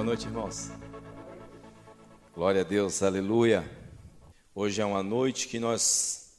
Boa 0.00 0.06
noite, 0.06 0.24
irmãos. 0.24 0.70
Glória 2.34 2.62
a 2.62 2.64
Deus, 2.64 3.02
aleluia. 3.02 3.70
Hoje 4.54 4.80
é 4.80 4.84
uma 4.84 5.02
noite 5.02 5.46
que 5.46 5.58
nós 5.58 6.38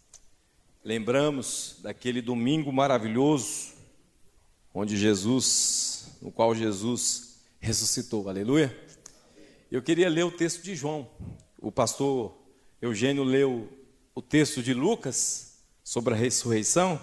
lembramos 0.83 1.75
daquele 1.83 2.24
domingo 2.24 2.74
maravilhoso, 2.74 3.74
onde 4.74 4.97
Jesus, 4.97 6.17
no 6.24 6.32
qual 6.32 6.55
Jesus 6.55 7.43
ressuscitou, 7.59 8.27
aleluia. 8.27 8.75
Eu 9.71 9.84
queria 9.84 10.09
ler 10.09 10.23
o 10.23 10.32
texto 10.32 10.64
de 10.64 10.75
João. 10.75 11.07
O 11.59 11.71
pastor 11.71 12.36
Eugênio 12.82 13.23
leu 13.23 13.70
o 14.16 14.23
texto 14.23 14.64
de 14.64 14.73
Lucas 14.73 15.59
sobre 15.84 16.16
a 16.16 16.18
ressurreição. 16.18 17.00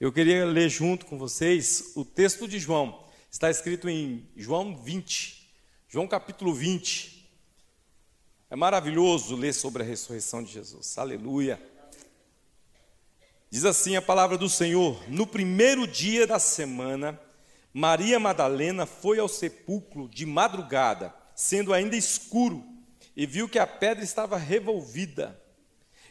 Eu 0.00 0.10
queria 0.10 0.46
ler 0.46 0.70
junto 0.70 1.04
com 1.04 1.18
vocês 1.18 1.92
o 1.94 2.06
texto 2.06 2.48
de 2.48 2.58
João. 2.58 3.04
Está 3.30 3.50
escrito 3.50 3.86
em 3.86 4.26
João 4.34 4.74
20. 4.82 5.39
João 5.92 6.06
capítulo 6.06 6.54
20. 6.54 7.28
É 8.48 8.54
maravilhoso 8.54 9.34
ler 9.34 9.52
sobre 9.52 9.82
a 9.82 9.84
ressurreição 9.84 10.40
de 10.40 10.52
Jesus. 10.52 10.96
Aleluia. 10.96 11.60
Diz 13.50 13.64
assim 13.64 13.96
a 13.96 14.02
palavra 14.02 14.38
do 14.38 14.48
Senhor: 14.48 15.02
No 15.08 15.26
primeiro 15.26 15.88
dia 15.88 16.28
da 16.28 16.38
semana, 16.38 17.20
Maria 17.74 18.20
Madalena 18.20 18.86
foi 18.86 19.18
ao 19.18 19.26
sepulcro 19.26 20.08
de 20.08 20.24
madrugada, 20.24 21.12
sendo 21.34 21.74
ainda 21.74 21.96
escuro, 21.96 22.64
e 23.16 23.26
viu 23.26 23.48
que 23.48 23.58
a 23.58 23.66
pedra 23.66 24.04
estava 24.04 24.36
revolvida. 24.36 25.42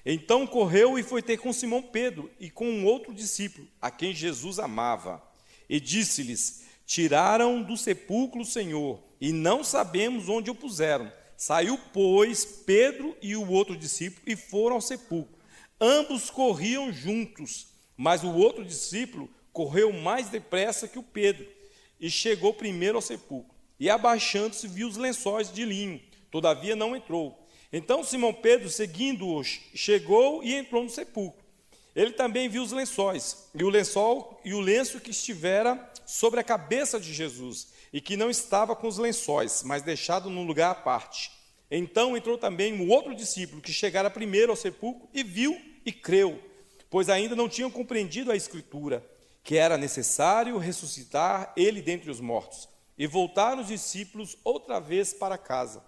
Então 0.05 0.45
correu 0.45 0.99
e 0.99 1.03
foi 1.03 1.21
ter 1.21 1.37
com 1.37 1.53
Simão 1.53 1.81
Pedro 1.81 2.29
e 2.37 2.49
com 2.49 2.65
um 2.65 2.83
outro 2.83 3.13
discípulo, 3.13 3.65
a 3.81 3.89
quem 3.89 4.13
Jesus 4.13 4.59
amava, 4.59 5.23
e 5.69 5.79
disse-lhes: 5.79 6.67
Tiraram 6.89 7.61
do 7.61 7.77
sepulcro 7.77 8.41
o 8.41 8.45
Senhor 8.45 8.99
e 9.21 9.31
não 9.31 9.63
sabemos 9.63 10.27
onde 10.27 10.49
o 10.49 10.55
puseram. 10.55 11.11
Saiu, 11.37 11.79
pois, 11.93 12.43
Pedro 12.43 13.15
e 13.21 13.35
o 13.35 13.47
outro 13.47 13.77
discípulo 13.77 14.23
e 14.25 14.35
foram 14.35 14.77
ao 14.77 14.81
sepulcro. 14.81 15.37
Ambos 15.79 16.31
corriam 16.31 16.91
juntos, 16.91 17.67
mas 17.95 18.23
o 18.23 18.33
outro 18.33 18.65
discípulo 18.65 19.29
correu 19.53 19.93
mais 19.93 20.29
depressa 20.29 20.87
que 20.87 20.97
o 20.97 21.03
Pedro 21.03 21.45
e 21.99 22.09
chegou 22.09 22.55
primeiro 22.55 22.97
ao 22.97 23.03
sepulcro. 23.03 23.55
E 23.79 23.87
abaixando-se, 23.87 24.67
viu 24.67 24.87
os 24.87 24.97
lençóis 24.97 25.53
de 25.53 25.63
linho, 25.65 26.01
todavia 26.31 26.75
não 26.75 26.95
entrou. 26.95 27.47
Então 27.71 28.03
Simão 28.03 28.33
Pedro, 28.33 28.67
seguindo-os, 28.67 29.61
chegou 29.75 30.43
e 30.43 30.55
entrou 30.55 30.83
no 30.83 30.89
sepulcro. 30.89 31.48
Ele 31.95 32.11
também 32.11 32.47
viu 32.47 32.63
os 32.63 32.71
lençóis, 32.71 33.49
e 33.53 33.63
o 33.63 33.69
lençol 33.69 34.39
e 34.45 34.53
o 34.53 34.59
lenço 34.59 34.99
que 34.99 35.11
estivera 35.11 35.91
sobre 36.05 36.39
a 36.39 36.43
cabeça 36.43 36.99
de 36.99 37.13
Jesus 37.13 37.67
e 37.91 37.99
que 37.99 38.15
não 38.15 38.29
estava 38.29 38.75
com 38.75 38.87
os 38.87 38.97
lençóis, 38.97 39.63
mas 39.63 39.81
deixado 39.81 40.29
num 40.29 40.45
lugar 40.45 40.71
à 40.71 40.75
parte. 40.75 41.31
Então 41.71 42.15
entrou 42.15 42.37
também 42.37 42.73
um 42.73 42.89
outro 42.89 43.15
discípulo 43.15 43.61
que 43.61 43.71
chegara 43.71 44.09
primeiro 44.09 44.51
ao 44.51 44.55
sepulcro 44.55 45.07
e 45.13 45.23
viu 45.23 45.59
e 45.85 45.91
creu, 45.91 46.41
pois 46.89 47.09
ainda 47.09 47.35
não 47.35 47.49
tinham 47.49 47.69
compreendido 47.69 48.31
a 48.31 48.35
Escritura, 48.35 49.05
que 49.43 49.55
era 49.55 49.77
necessário 49.77 50.57
ressuscitar 50.57 51.53
ele 51.55 51.81
dentre 51.81 52.09
os 52.09 52.19
mortos. 52.19 52.67
E 52.97 53.07
voltaram 53.07 53.61
os 53.61 53.67
discípulos 53.67 54.37
outra 54.43 54.79
vez 54.79 55.13
para 55.13 55.37
casa. 55.37 55.83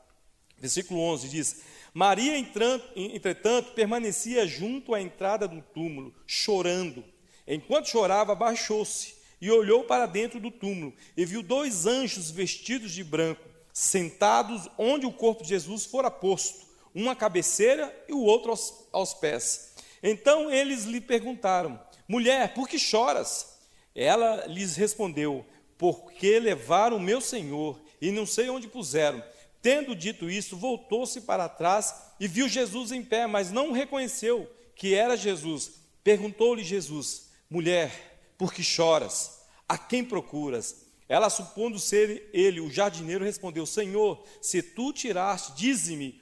Versículo 0.58 1.00
11 1.02 1.30
diz: 1.30 1.62
Maria, 1.94 2.38
entretanto, 2.38 3.74
permanecia 3.74 4.48
junto 4.48 4.94
à 4.96 5.02
entrada 5.02 5.48
do 5.48 5.62
túmulo, 5.62 6.14
chorando. 6.26 7.04
Enquanto 7.46 7.90
chorava, 7.90 8.34
baixou-se 8.34 9.16
e 9.42 9.52
olhou 9.52 9.84
para 9.84 10.06
dentro 10.06 10.40
do 10.40 10.50
túmulo 10.50 10.94
e 11.18 11.26
viu 11.26 11.44
dois 11.44 11.86
anjos 11.86 12.32
vestidos 12.32 12.92
de 12.92 13.04
branco, 13.04 13.44
sentados 13.74 14.70
onde 14.78 15.06
o 15.06 15.12
corpo 15.12 15.44
de 15.44 15.50
Jesus 15.50 15.86
fora 15.86 16.10
posto, 16.10 16.66
um 16.96 17.10
à 17.10 17.16
cabeceira 17.16 17.94
e 18.08 18.14
o 18.14 18.22
outro 18.22 18.52
aos, 18.52 18.88
aos 18.94 19.14
pés. 19.14 19.76
Então 20.02 20.50
eles 20.50 20.86
lhe 20.86 21.02
perguntaram: 21.02 21.80
Mulher, 22.08 22.54
por 22.54 22.70
que 22.70 22.80
choras? 22.80 23.58
Ela 23.94 24.46
lhes 24.48 24.76
respondeu: 24.76 25.46
Porque 25.78 26.40
levaram 26.40 26.98
o 26.98 27.02
meu 27.02 27.20
senhor 27.20 27.82
e 28.02 28.12
não 28.12 28.26
sei 28.26 28.50
onde 28.50 28.68
puseram. 28.68 29.22
Tendo 29.62 29.96
dito 29.96 30.30
isso, 30.30 30.58
voltou-se 30.58 31.22
para 31.22 31.48
trás 31.48 31.94
e 32.20 32.28
viu 32.28 32.50
Jesus 32.50 32.92
em 32.92 33.04
pé, 33.04 33.28
mas 33.28 33.52
não 33.52 33.72
reconheceu 33.72 34.50
que 34.76 34.96
era 34.96 35.16
Jesus. 35.16 35.74
Perguntou-lhe 36.04 36.64
Jesus: 36.64 37.30
Mulher, 37.50 38.34
por 38.38 38.52
que 38.54 38.64
choras? 38.64 39.42
A 39.70 39.78
quem 39.78 40.04
procuras? 40.04 40.88
Ela, 41.08 41.30
supondo 41.30 41.78
ser 41.78 42.30
ele 42.34 42.60
o 42.60 42.72
jardineiro, 42.72 43.24
respondeu: 43.24 43.66
Senhor, 43.66 44.26
se 44.42 44.64
tu 44.64 44.92
tiraste, 44.92 45.54
dize-me 45.54 46.22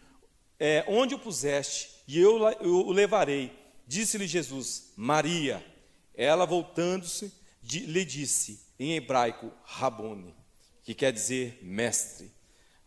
é, 0.59 0.83
onde 0.87 1.15
o 1.15 1.19
puseste, 1.19 1.89
e 2.07 2.19
eu, 2.19 2.39
eu 2.59 2.87
o 2.87 2.91
levarei. 2.91 3.57
Disse-lhe 3.87 4.27
Jesus: 4.27 4.91
Maria. 4.97 5.65
Ela, 6.13 6.45
voltando-se, 6.45 7.31
lhe 7.63 8.03
disse 8.03 8.59
em 8.77 8.95
hebraico: 8.95 9.51
Rabone, 9.63 10.35
que 10.83 10.93
quer 10.93 11.13
dizer 11.13 11.59
mestre. 11.61 12.38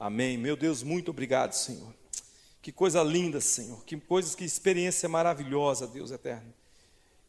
Amém. 0.03 0.37
Meu 0.37 0.57
Deus, 0.57 0.83
muito 0.83 1.13
obrigado, 1.13 1.53
Senhor. 1.53 1.95
Que 2.61 2.73
coisa 2.73 3.05
linda, 3.05 3.41
Senhor. 3.41 3.85
Que 3.85 3.97
coisas, 3.97 4.35
que 4.35 4.45
experiência 4.45 5.09
maravilhosa, 5.09 5.87
Deus 5.87 6.11
eterno. 6.11 6.53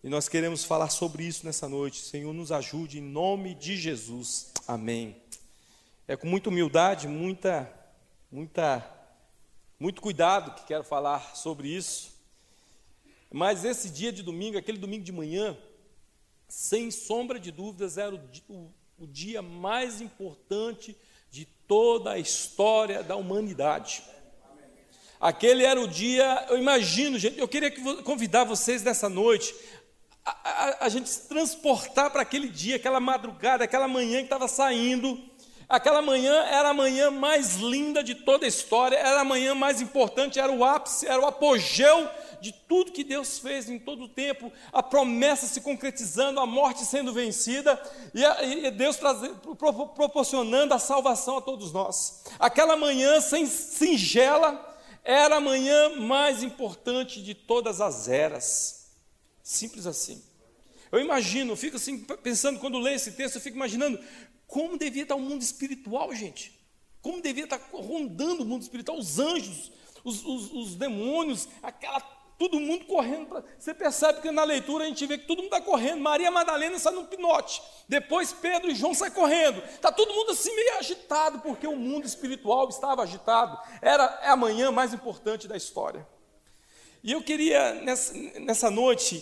E 0.04 0.10
nós 0.10 0.28
queremos 0.28 0.66
falar 0.66 0.90
sobre 0.90 1.24
isso 1.24 1.46
nessa 1.46 1.70
noite. 1.70 2.02
Senhor, 2.02 2.34
nos 2.34 2.52
ajude 2.52 2.98
em 2.98 3.02
nome 3.04 3.54
de 3.54 3.78
Jesus. 3.78 4.52
Amém. 4.68 5.22
É 6.08 6.18
com 6.18 6.26
muita 6.26 6.50
humildade, 6.50 7.08
muita, 7.08 7.72
muita, 8.32 8.84
muito 9.80 10.02
cuidado 10.02 10.56
que 10.56 10.66
quero 10.66 10.84
falar 10.84 11.36
sobre 11.36 11.68
isso. 11.68 12.12
Mas 13.32 13.64
esse 13.64 13.88
dia 13.88 14.12
de 14.12 14.24
domingo, 14.24 14.58
aquele 14.58 14.80
domingo 14.80 15.04
de 15.04 15.12
manhã, 15.12 15.56
sem 16.50 16.90
sombra 16.90 17.40
de 17.40 17.52
dúvidas, 17.52 18.00
era 18.00 18.16
o, 18.16 18.20
o, 18.50 18.74
o 18.98 19.06
dia 19.06 19.44
mais 19.44 20.02
importante 20.02 20.98
toda 21.68 22.12
a 22.12 22.20
história 22.20 23.04
da 23.04 23.16
humanidade. 23.16 24.04
Aquele 25.20 25.64
era 25.64 25.80
o 25.80 25.88
dia, 25.88 26.48
eu 26.50 26.58
imagino, 26.58 27.18
gente, 27.18 27.40
eu 27.40 27.48
queria 27.48 27.72
convidar 28.04 28.44
vocês 28.44 28.84
nessa 28.84 29.08
noite 29.08 29.56
a, 30.26 30.32
a, 30.32 30.86
a 30.86 30.90
gente 30.90 31.10
se 31.10 31.28
transportar 31.28 32.10
para 32.10 32.22
aquele 32.22 32.48
dia, 32.48 32.78
aquela 32.78 33.00
madrugada, 33.00 33.64
aquela 33.64 33.88
manhã 33.88 34.20
que 34.20 34.26
estava 34.26 34.48
saindo. 34.48 35.20
Aquela 35.68 36.02
manhã 36.02 36.34
era 36.44 36.70
a 36.70 36.74
manhã 36.74 37.10
mais 37.10 37.56
linda 37.56 38.04
de 38.04 38.16
toda 38.16 38.46
a 38.46 38.48
história, 38.48 38.96
era 38.96 39.22
a 39.22 39.26
manhã 39.26 39.56
mais 39.56 39.82
importante, 39.82 40.40
era 40.40 40.52
o 40.52 40.64
ápice, 40.64 41.08
era 41.08 41.22
o 41.22 41.26
apogeu 41.26 42.10
de 42.44 42.52
tudo 42.52 42.92
que 42.92 43.06
Deus 43.06 43.40
fez 43.40 43.70
em 43.70 43.80
todo 43.80 44.04
o 44.04 44.10
tempo, 44.10 44.52
a 44.74 44.84
promessa 44.84 45.48
se 45.48 45.62
concretizando, 45.62 46.42
a 46.42 46.46
morte 46.46 46.84
sendo 46.84 47.14
vencida 47.14 47.82
e, 48.14 48.24
a, 48.24 48.44
e 48.44 48.70
Deus 48.70 48.98
pro, 49.58 49.88
proporcionando 49.88 50.74
a 50.74 50.80
salvação 50.80 51.38
a 51.38 51.42
todos 51.42 51.72
nós. 51.72 52.26
Aquela 52.38 52.76
manhã 52.76 53.22
sem, 53.22 53.46
singela 53.46 54.78
era 55.06 55.38
a 55.38 55.42
manhã 55.42 55.96
mais 56.02 56.44
importante 56.44 57.24
de 57.24 57.34
todas 57.34 57.80
as 57.80 58.10
eras. 58.10 58.92
Simples 59.42 59.88
assim. 59.88 60.22
Eu 60.92 61.00
imagino, 61.00 61.54
eu 61.54 61.58
fico 61.58 61.78
assim, 61.78 62.00
pensando, 62.22 62.60
quando 62.60 62.78
leio 62.78 62.98
esse 62.98 63.14
texto, 63.14 63.36
eu 63.36 63.42
fico 63.42 63.56
imaginando 63.56 63.98
como 64.46 64.78
devia 64.78 65.04
estar 65.04 65.16
o 65.16 65.22
mundo 65.22 65.42
espiritual, 65.42 66.14
gente. 66.14 66.60
Como 67.02 67.22
devia 67.22 67.46
estar 67.46 67.60
rondando 67.72 68.44
o 68.44 68.46
mundo 68.46 68.64
espiritual, 68.64 68.98
os 68.98 69.18
anjos, 69.18 69.72
os, 70.04 70.24
os, 70.26 70.52
os 70.52 70.76
demônios, 70.76 71.48
aquela, 71.62 72.02
todo 72.38 72.60
mundo 72.60 72.86
correndo. 72.86 73.28
Pra, 73.28 73.44
você 73.58 73.74
percebe 73.74 74.22
que 74.22 74.32
na 74.32 74.44
leitura 74.44 74.84
a 74.84 74.88
gente 74.88 75.06
vê 75.06 75.18
que 75.18 75.28
todo 75.28 75.38
mundo 75.44 75.56
está 75.56 75.62
correndo. 75.62 76.02
Maria 76.02 76.32
Madalena 76.32 76.78
sai 76.80 76.94
no 76.94 77.06
pinote. 77.06 77.62
Depois 77.88 78.34
Pedro 78.34 78.72
e 78.72 78.76
João 78.76 78.94
saem 78.94 79.12
correndo. 79.12 79.64
Está 79.66 79.92
todo 79.92 80.14
mundo 80.14 80.32
assim 80.32 80.56
meio 80.56 80.78
agitado, 80.78 81.40
porque 81.40 81.68
o 81.68 81.76
mundo 81.76 82.06
espiritual 82.06 82.68
estava 82.70 83.04
agitado. 83.04 83.58
Era 83.82 84.20
é 84.24 84.30
a 84.30 84.36
manhã 84.36 84.72
mais 84.72 84.94
importante 84.94 85.48
da 85.48 85.58
história. 85.58 86.08
E 87.04 87.12
eu 87.12 87.22
queria, 87.22 87.74
nessa, 87.76 88.14
nessa 88.40 88.72
noite, 88.72 89.22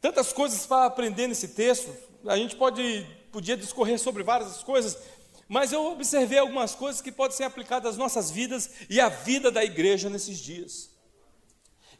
tantas 0.00 0.32
coisas 0.32 0.66
para 0.66 0.84
aprender 0.84 1.26
nesse 1.26 1.48
texto. 1.48 1.90
A 2.26 2.36
gente 2.36 2.54
pode, 2.54 3.06
podia 3.32 3.56
discorrer 3.56 3.98
sobre 3.98 4.22
várias 4.22 4.62
coisas, 4.62 4.98
mas 5.48 5.72
eu 5.72 5.92
observei 5.92 6.38
algumas 6.38 6.74
coisas 6.74 7.00
que 7.00 7.10
podem 7.10 7.36
ser 7.36 7.44
aplicadas 7.44 7.92
às 7.92 7.96
nossas 7.96 8.30
vidas 8.30 8.70
e 8.90 9.00
à 9.00 9.08
vida 9.08 9.50
da 9.50 9.64
igreja 9.64 10.10
nesses 10.10 10.38
dias. 10.38 10.91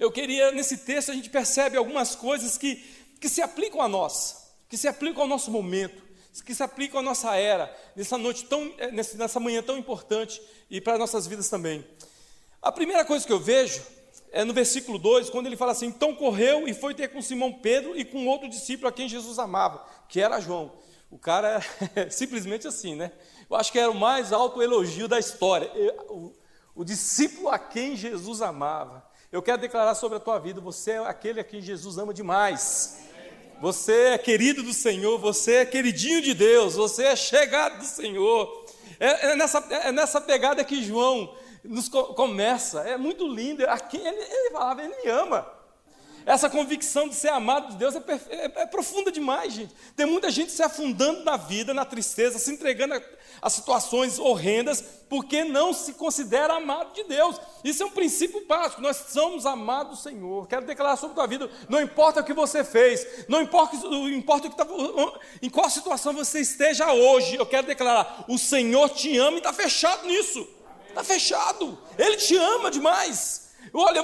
Eu 0.03 0.11
queria, 0.11 0.51
nesse 0.51 0.79
texto, 0.79 1.13
a 1.13 1.15
gente 1.15 1.31
percebe 1.31 1.77
algumas 1.77 2.17
coisas 2.17 2.59
que, 2.59 2.75
que 3.21 3.29
se 3.29 3.41
aplicam 3.41 3.81
a 3.81 3.87
nós, 3.87 4.53
que 4.69 4.77
se 4.77 4.89
aplicam 4.89 5.23
ao 5.23 5.29
nosso 5.29 5.49
momento, 5.49 6.03
que 6.45 6.53
se 6.57 6.61
aplicam 6.61 6.99
à 6.99 7.03
nossa 7.05 7.37
era, 7.37 7.73
nessa 7.95 8.19
noite 8.19 8.45
tão, 8.47 8.75
eh, 8.79 8.91
nessa 8.91 9.39
manhã 9.39 9.63
tão 9.63 9.79
importante 9.79 10.43
e 10.69 10.81
para 10.81 10.99
nossas 10.99 11.29
vidas 11.29 11.49
também. 11.49 11.87
A 12.61 12.73
primeira 12.73 13.05
coisa 13.05 13.25
que 13.25 13.33
eu 13.33 13.39
vejo 13.39 13.81
é 14.33 14.43
no 14.43 14.53
versículo 14.53 14.99
2, 14.99 15.31
quando 15.31 15.47
ele 15.47 15.57
fala 15.57 15.71
assim: 15.71 15.87
Então 15.87 16.17
correu 16.17 16.67
e 16.67 16.75
foi 16.75 16.95
ter 16.95 17.07
com 17.07 17.23
Simão 17.23 17.53
Pedro 17.53 17.97
e 17.97 18.05
com 18.05 18.27
outro 18.27 18.49
discípulo 18.49 18.89
a 18.89 18.93
quem 18.93 19.09
Jesus 19.09 19.39
amava, 19.39 19.87
que 20.09 20.21
era 20.21 20.41
João. 20.41 20.73
O 21.13 21.17
cara 21.19 21.65
é 21.95 22.11
simplesmente 22.11 22.67
assim, 22.67 22.97
né? 22.97 23.13
Eu 23.49 23.55
acho 23.55 23.71
que 23.71 23.79
era 23.79 23.89
o 23.89 23.95
mais 23.95 24.33
alto 24.33 24.61
elogio 24.61 25.07
da 25.07 25.21
história. 25.21 25.71
O, 26.09 26.35
o 26.75 26.85
discípulo 26.85 27.51
a 27.51 27.57
quem 27.57 27.95
Jesus 27.95 28.43
amava. 28.43 29.12
Eu 29.33 29.41
quero 29.41 29.63
declarar 29.63 29.95
sobre 29.95 30.19
a 30.19 30.21
tua 30.21 30.39
vida: 30.39 30.61
você 30.61 30.91
é 30.91 30.99
aquele 30.99 31.41
a 31.41 31.45
quem 31.45 31.63
Jesus 31.63 31.97
ama 31.97 32.13
demais. 32.13 32.99
Você 33.63 33.93
é 34.09 34.19
querido 34.19 34.63
do 34.63 34.75
Senhor, 34.75 35.19
você 35.19 35.55
é 35.57 35.65
queridinho 35.65 36.21
de 36.21 36.35
Deus, 36.35 36.75
você 36.75 37.05
é 37.05 37.17
chegado 37.17 37.79
do 37.79 37.85
Senhor. 37.85 38.67
É, 39.01 39.31
é 39.31 39.37
nessa, 39.37 39.59
é 39.71 39.91
nessa 39.91 40.21
pegada 40.21 40.63
que 40.63 40.85
João 40.85 41.35
nos 41.65 41.89
começa. 41.89 42.81
É 42.81 42.99
muito 42.99 43.27
lindo. 43.27 43.67
Aqui 43.71 43.97
ele, 43.97 44.21
ele 44.21 44.51
falava, 44.51 44.83
ele 44.83 44.95
me 45.03 45.09
ama. 45.09 45.47
Essa 46.25 46.49
convicção 46.49 47.09
de 47.09 47.15
ser 47.15 47.31
amado 47.31 47.71
de 47.71 47.77
Deus 47.77 47.95
é, 47.97 48.03
é, 48.31 48.63
é, 48.63 48.67
profunda 48.67 49.11
demais, 49.11 49.53
gente. 49.53 49.75
Tem 49.97 50.07
muita 50.07 50.31
gente 50.31 50.53
se 50.53 50.63
afundando 50.63 51.25
na 51.25 51.37
vida, 51.37 51.75
na 51.75 51.85
tristeza, 51.85 52.39
se 52.39 52.53
entregando 52.53 52.95
a, 52.95 53.03
a, 53.43 53.51
situações 53.51 54.19
horrendas, 54.19 54.85
porque 55.09 55.43
não 55.45 55.73
se 55.73 55.95
considera 55.95 56.55
amado 56.55 56.93
de 56.95 57.05
Deus. 57.05 57.41
Isso 57.65 57.83
é 57.83 57.87
um 57.87 57.91
princípio 57.91 58.47
básico. 58.47 58.81
Nós 58.81 59.05
somos 59.09 59.47
amados 59.47 59.99
do 59.99 60.03
Senhor. 60.03 60.47
Quero 60.47 60.65
declarar 60.65 60.97
sobre 60.97 61.13
a 61.13 61.17
tua 61.17 61.27
vida: 61.27 61.51
não 61.69 61.81
importa 61.81 62.21
o 62.21 62.25
que 62.25 62.33
você 62.33 62.63
fez, 62.63 63.27
não 63.29 63.43
importa, 63.43 63.77
importa 63.77 64.49
que 64.49 64.57
tá, 64.57 64.67
em 65.41 65.51
qual 65.51 65.69
situação 65.69 66.13
você 66.13 66.41
esteja 66.41 66.93
hoje, 66.93 67.37
eu 67.37 67.47
quero 67.47 67.67
declarar: 67.67 68.25
o 68.29 68.39
Senhor 68.39 68.89
te 68.91 69.17
ama 69.19 69.35
e 69.35 69.39
está 69.39 69.53
fechado 69.53 70.07
nisso. 70.07 70.47
Está 70.89 71.03
fechado. 71.03 71.79
Ele 71.99 72.17
te 72.17 72.37
ama 72.37 72.71
demais. 72.71 73.42
Olha, 73.75 74.03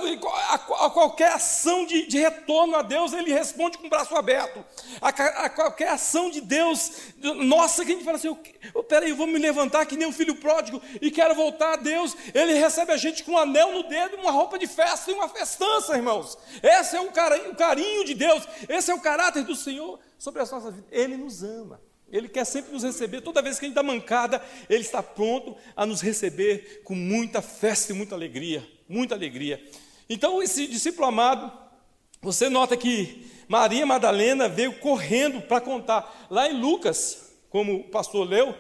a, 0.50 0.88
qualquer 0.88 1.32
ação 1.32 1.84
de, 1.84 2.06
de, 2.06 2.18
retorno 2.18 2.74
a 2.74 2.80
Deus, 2.80 3.12
Ele 3.12 3.30
responde 3.30 3.76
com 3.76 3.86
o 3.86 3.90
braço 3.90 4.16
aberto. 4.16 4.64
A, 4.98 5.08
a, 5.08 5.50
qualquer 5.50 5.90
ação 5.90 6.30
de 6.30 6.40
Deus, 6.40 7.12
nossa, 7.36 7.84
que 7.84 7.92
a 7.92 7.94
gente 7.94 8.04
fala 8.04 8.16
assim: 8.16 8.34
oh, 8.72 8.82
peraí, 8.82 9.10
eu 9.10 9.16
vou 9.16 9.26
me 9.26 9.38
levantar 9.38 9.84
que 9.84 9.94
nem 9.94 10.08
um 10.08 10.12
filho 10.12 10.36
pródigo 10.36 10.80
e 11.02 11.10
quero 11.10 11.34
voltar 11.34 11.74
a 11.74 11.76
Deus. 11.76 12.16
Ele 12.32 12.54
recebe 12.54 12.92
a 12.92 12.96
gente 12.96 13.22
com 13.22 13.32
um 13.32 13.38
anel 13.38 13.74
no 13.74 13.82
dedo, 13.82 14.16
uma 14.16 14.30
roupa 14.30 14.58
de 14.58 14.66
festa 14.66 15.10
e 15.10 15.14
uma 15.14 15.28
festança, 15.28 15.94
irmãos. 15.94 16.38
Esse 16.62 16.96
é 16.96 17.00
o 17.02 17.12
carinho, 17.12 17.50
o 17.50 17.54
carinho 17.56 18.04
de 18.06 18.14
Deus, 18.14 18.48
esse 18.70 18.90
é 18.90 18.94
o 18.94 19.00
caráter 19.00 19.44
do 19.44 19.54
Senhor 19.54 20.00
sobre 20.18 20.40
as 20.40 20.50
nossas 20.50 20.74
vidas. 20.74 20.90
Ele 20.90 21.16
nos 21.18 21.42
ama. 21.42 21.78
Ele 22.10 22.26
quer 22.26 22.46
sempre 22.46 22.72
nos 22.72 22.84
receber. 22.84 23.20
Toda 23.20 23.42
vez 23.42 23.58
que 23.58 23.66
a 23.66 23.68
gente 23.68 23.76
está 23.78 23.82
mancada, 23.82 24.42
Ele 24.66 24.80
está 24.80 25.02
pronto 25.02 25.54
a 25.76 25.84
nos 25.84 26.00
receber 26.00 26.80
com 26.82 26.94
muita 26.94 27.42
festa 27.42 27.92
e 27.92 27.94
muita 27.94 28.14
alegria 28.14 28.66
muita 28.88 29.14
alegria. 29.14 29.62
Então, 30.08 30.42
esse 30.42 30.66
discípulo 30.66 31.06
amado, 31.06 31.52
você 32.22 32.48
nota 32.48 32.76
que 32.76 33.30
Maria 33.46 33.86
Madalena 33.86 34.48
veio 34.48 34.78
correndo 34.80 35.42
para 35.42 35.60
contar. 35.60 36.26
Lá 36.30 36.48
em 36.48 36.58
Lucas, 36.58 37.32
como 37.50 37.76
o 37.76 37.84
pastor 37.84 38.28
leu, 38.28 38.54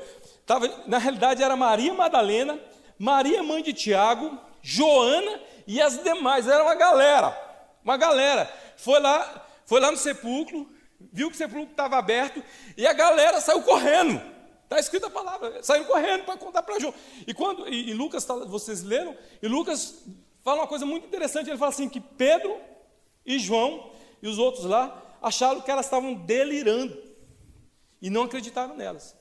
tava, 0.46 0.68
na 0.86 0.98
realidade 0.98 1.42
era 1.42 1.56
Maria 1.56 1.92
Madalena, 1.94 2.58
Maria 2.98 3.42
mãe 3.42 3.62
de 3.62 3.72
Tiago, 3.72 4.38
Joana 4.62 5.40
e 5.66 5.80
as 5.80 6.02
demais. 6.02 6.46
Era 6.46 6.62
uma 6.62 6.74
galera, 6.74 7.36
uma 7.84 7.96
galera. 7.96 8.52
Foi 8.76 9.00
lá, 9.00 9.46
foi 9.66 9.80
lá 9.80 9.90
no 9.90 9.96
sepulcro, 9.96 10.68
viu 11.12 11.28
que 11.28 11.34
o 11.34 11.38
sepulcro 11.38 11.70
estava 11.70 11.96
aberto 11.98 12.42
e 12.76 12.86
a 12.86 12.92
galera 12.92 13.40
saiu 13.40 13.62
correndo. 13.62 14.20
Está 14.68 14.78
escrita 14.78 15.06
a 15.06 15.10
palavra, 15.10 15.62
saiu 15.62 15.86
correndo 15.86 16.26
para 16.26 16.36
contar 16.36 16.62
para 16.62 16.78
João. 16.78 16.92
E 17.26 17.32
quando, 17.32 17.66
e, 17.66 17.88
e 17.88 17.94
Lucas, 17.94 18.22
tá, 18.26 18.34
vocês 18.34 18.82
leram, 18.82 19.16
e 19.40 19.48
Lucas 19.48 20.04
fala 20.44 20.60
uma 20.60 20.66
coisa 20.66 20.84
muito 20.84 21.06
interessante, 21.06 21.48
ele 21.48 21.56
fala 21.56 21.70
assim, 21.70 21.88
que 21.88 21.98
Pedro 21.98 22.54
e 23.24 23.38
João 23.38 23.90
e 24.20 24.28
os 24.28 24.36
outros 24.36 24.66
lá 24.66 25.16
acharam 25.22 25.62
que 25.62 25.70
elas 25.70 25.86
estavam 25.86 26.12
delirando 26.12 27.02
e 28.02 28.10
não 28.10 28.24
acreditaram 28.24 28.76
nelas. 28.76 29.16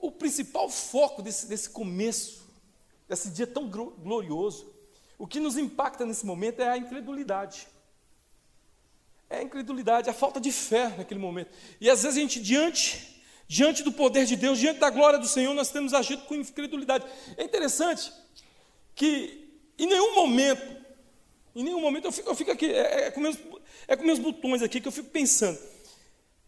O 0.00 0.12
principal 0.12 0.70
foco 0.70 1.20
desse, 1.20 1.48
desse 1.48 1.68
começo, 1.68 2.48
desse 3.08 3.28
dia 3.28 3.46
tão 3.46 3.68
glorioso, 3.68 4.72
o 5.18 5.26
que 5.26 5.40
nos 5.40 5.58
impacta 5.58 6.06
nesse 6.06 6.24
momento 6.24 6.62
é 6.62 6.68
a 6.68 6.76
incredulidade. 6.76 7.66
É 9.28 9.38
a 9.38 9.42
incredulidade, 9.42 10.08
a 10.08 10.14
falta 10.14 10.40
de 10.40 10.52
fé 10.52 10.90
naquele 10.96 11.18
momento. 11.18 11.50
E 11.80 11.90
às 11.90 12.04
vezes 12.04 12.16
a 12.16 12.20
gente, 12.20 12.40
diante 12.40 13.13
Diante 13.46 13.82
do 13.82 13.92
poder 13.92 14.24
de 14.24 14.36
Deus, 14.36 14.58
diante 14.58 14.80
da 14.80 14.90
glória 14.90 15.18
do 15.18 15.28
Senhor, 15.28 15.52
nós 15.54 15.70
temos 15.70 15.92
agido 15.92 16.22
com 16.24 16.34
incredulidade. 16.34 17.04
É 17.36 17.44
interessante 17.44 18.12
que 18.94 19.44
em 19.78 19.86
nenhum 19.86 20.14
momento, 20.14 20.84
em 21.54 21.62
nenhum 21.62 21.80
momento, 21.80 22.06
eu 22.06 22.12
fico, 22.12 22.30
eu 22.30 22.34
fico 22.34 22.50
aqui, 22.50 22.66
é, 22.66 23.06
é, 23.06 23.10
com 23.10 23.20
meus, 23.20 23.36
é 23.86 23.96
com 23.96 24.04
meus 24.04 24.18
botões 24.18 24.62
aqui 24.62 24.80
que 24.80 24.88
eu 24.88 24.92
fico 24.92 25.10
pensando. 25.10 25.58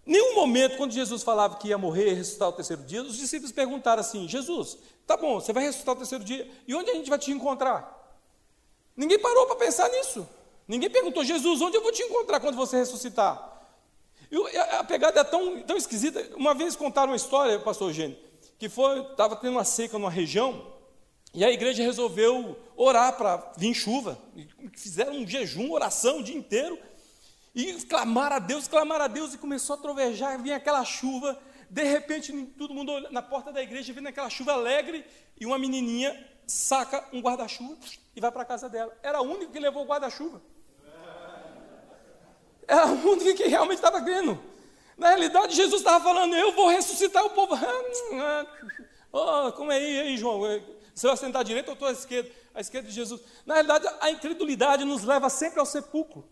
Nenhum 0.07 0.37
momento, 0.37 0.77
quando 0.77 0.93
Jesus 0.93 1.23
falava 1.23 1.57
que 1.57 1.69
ia 1.69 1.77
morrer 1.77 2.13
e 2.13 2.15
ressuscitar 2.15 2.49
o 2.49 2.53
terceiro 2.53 2.83
dia, 2.85 3.03
os 3.03 3.17
discípulos 3.17 3.53
perguntaram 3.53 4.01
assim: 4.01 4.29
Jesus, 4.29 4.79
tá 5.07 5.17
bom, 5.17 5.41
você 5.41 5.53
vai 5.53 5.65
ressuscitar 5.65 5.95
o 5.95 5.99
terceiro 5.99 6.25
dia, 6.25 6.49
e 6.67 6.75
onde 6.75 6.91
a 6.91 6.95
gente 6.95 7.11
vai 7.11 7.19
te 7.19 7.31
encontrar? 7.31 7.93
Ninguém 8.97 9.19
parou 9.19 9.47
para 9.47 9.57
pensar 9.57 9.89
nisso. 9.91 10.27
Ninguém 10.67 10.89
perguntou, 10.89 11.25
Jesus, 11.25 11.61
onde 11.61 11.77
eu 11.77 11.83
vou 11.83 11.93
te 11.93 12.03
encontrar 12.03 12.41
quando 12.41 12.57
você 12.57 12.77
ressuscitar? 12.77 13.56
A 14.79 14.85
pegada 14.85 15.21
é 15.21 15.25
tão, 15.25 15.63
tão 15.63 15.77
esquisita. 15.77 16.37
Uma 16.37 16.55
vez 16.55 16.75
contaram 16.75 17.13
uma 17.13 17.17
história, 17.17 17.59
pastor 17.61 17.91
Eugênio, 17.91 18.19
que 18.59 18.67
estava 18.67 19.37
tendo 19.37 19.53
uma 19.53 19.65
seca 19.65 19.99
numa 19.99 20.11
região, 20.11 20.75
e 21.33 21.45
a 21.45 21.51
igreja 21.51 21.83
resolveu 21.83 22.59
orar 22.77 23.17
para 23.17 23.53
vir 23.57 23.75
chuva. 23.75 24.19
Fizeram 24.75 25.13
um 25.15 25.27
jejum, 25.27 25.71
oração 25.71 26.19
o 26.19 26.23
dia 26.23 26.37
inteiro. 26.37 26.79
E 27.55 27.75
clamar 27.85 28.33
a 28.33 28.39
Deus, 28.39 28.67
clamar 28.69 29.01
a 29.01 29.07
Deus, 29.07 29.35
e 29.35 29.39
começou 29.39 29.75
a 29.75 29.79
trovejar, 29.79 30.41
vinha 30.43 30.57
aquela 30.57 30.85
chuva. 30.85 31.39
De 31.69 31.85
repente, 31.85 32.33
todo 32.59 32.73
mundo 32.73 32.93
na 33.11 33.23
porta 33.23 33.53
da 33.53 33.63
igreja, 33.63 33.93
vendo 33.93 34.09
aquela 34.09 34.31
chuva 34.31 34.53
alegre, 34.53 35.05
e 35.39 35.45
uma 35.45 35.59
menininha 35.59 36.17
saca 36.47 37.07
um 37.13 37.21
guarda-chuva 37.21 37.77
e 38.15 38.21
vai 38.21 38.31
para 38.31 38.43
a 38.43 38.47
casa 38.47 38.69
dela. 38.69 38.97
Era 39.03 39.19
a 39.19 39.23
única 39.23 39.53
que 39.53 39.59
levou 39.59 39.85
o 39.85 39.87
guarda-chuva. 39.87 40.41
Era 42.67 42.83
a 42.83 42.87
única 42.87 43.35
que 43.35 43.49
realmente 43.49 43.79
estava 43.79 44.03
crendo. 44.03 44.39
Na 44.97 45.09
realidade, 45.09 45.55
Jesus 45.55 45.81
estava 45.81 46.03
falando, 46.03 46.35
eu 46.35 46.53
vou 46.53 46.69
ressuscitar 46.69 47.25
o 47.25 47.31
povo. 47.31 47.55
oh, 49.13 49.53
como 49.53 49.71
é 49.71 49.77
aí, 49.77 50.17
João? 50.17 50.41
Você 50.95 51.07
vai 51.07 51.17
sentar 51.17 51.41
à 51.41 51.45
direita 51.45 51.71
ou 51.71 51.75
estou 51.75 51.89
à 51.89 51.93
esquerda? 51.93 52.31
À 52.55 52.61
esquerda 52.61 52.89
de 52.89 52.95
Jesus. 52.95 53.21
Na 53.45 53.55
realidade, 53.55 53.87
a 54.01 54.11
incredulidade 54.11 54.85
nos 54.85 55.05
leva 55.05 55.29
sempre 55.29 55.61
ao 55.61 55.67
sepulcro. 55.67 56.27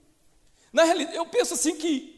Na 0.73 0.85
realidade, 0.85 1.17
eu 1.17 1.27
penso 1.27 1.55
assim 1.55 1.77
que 1.77 2.15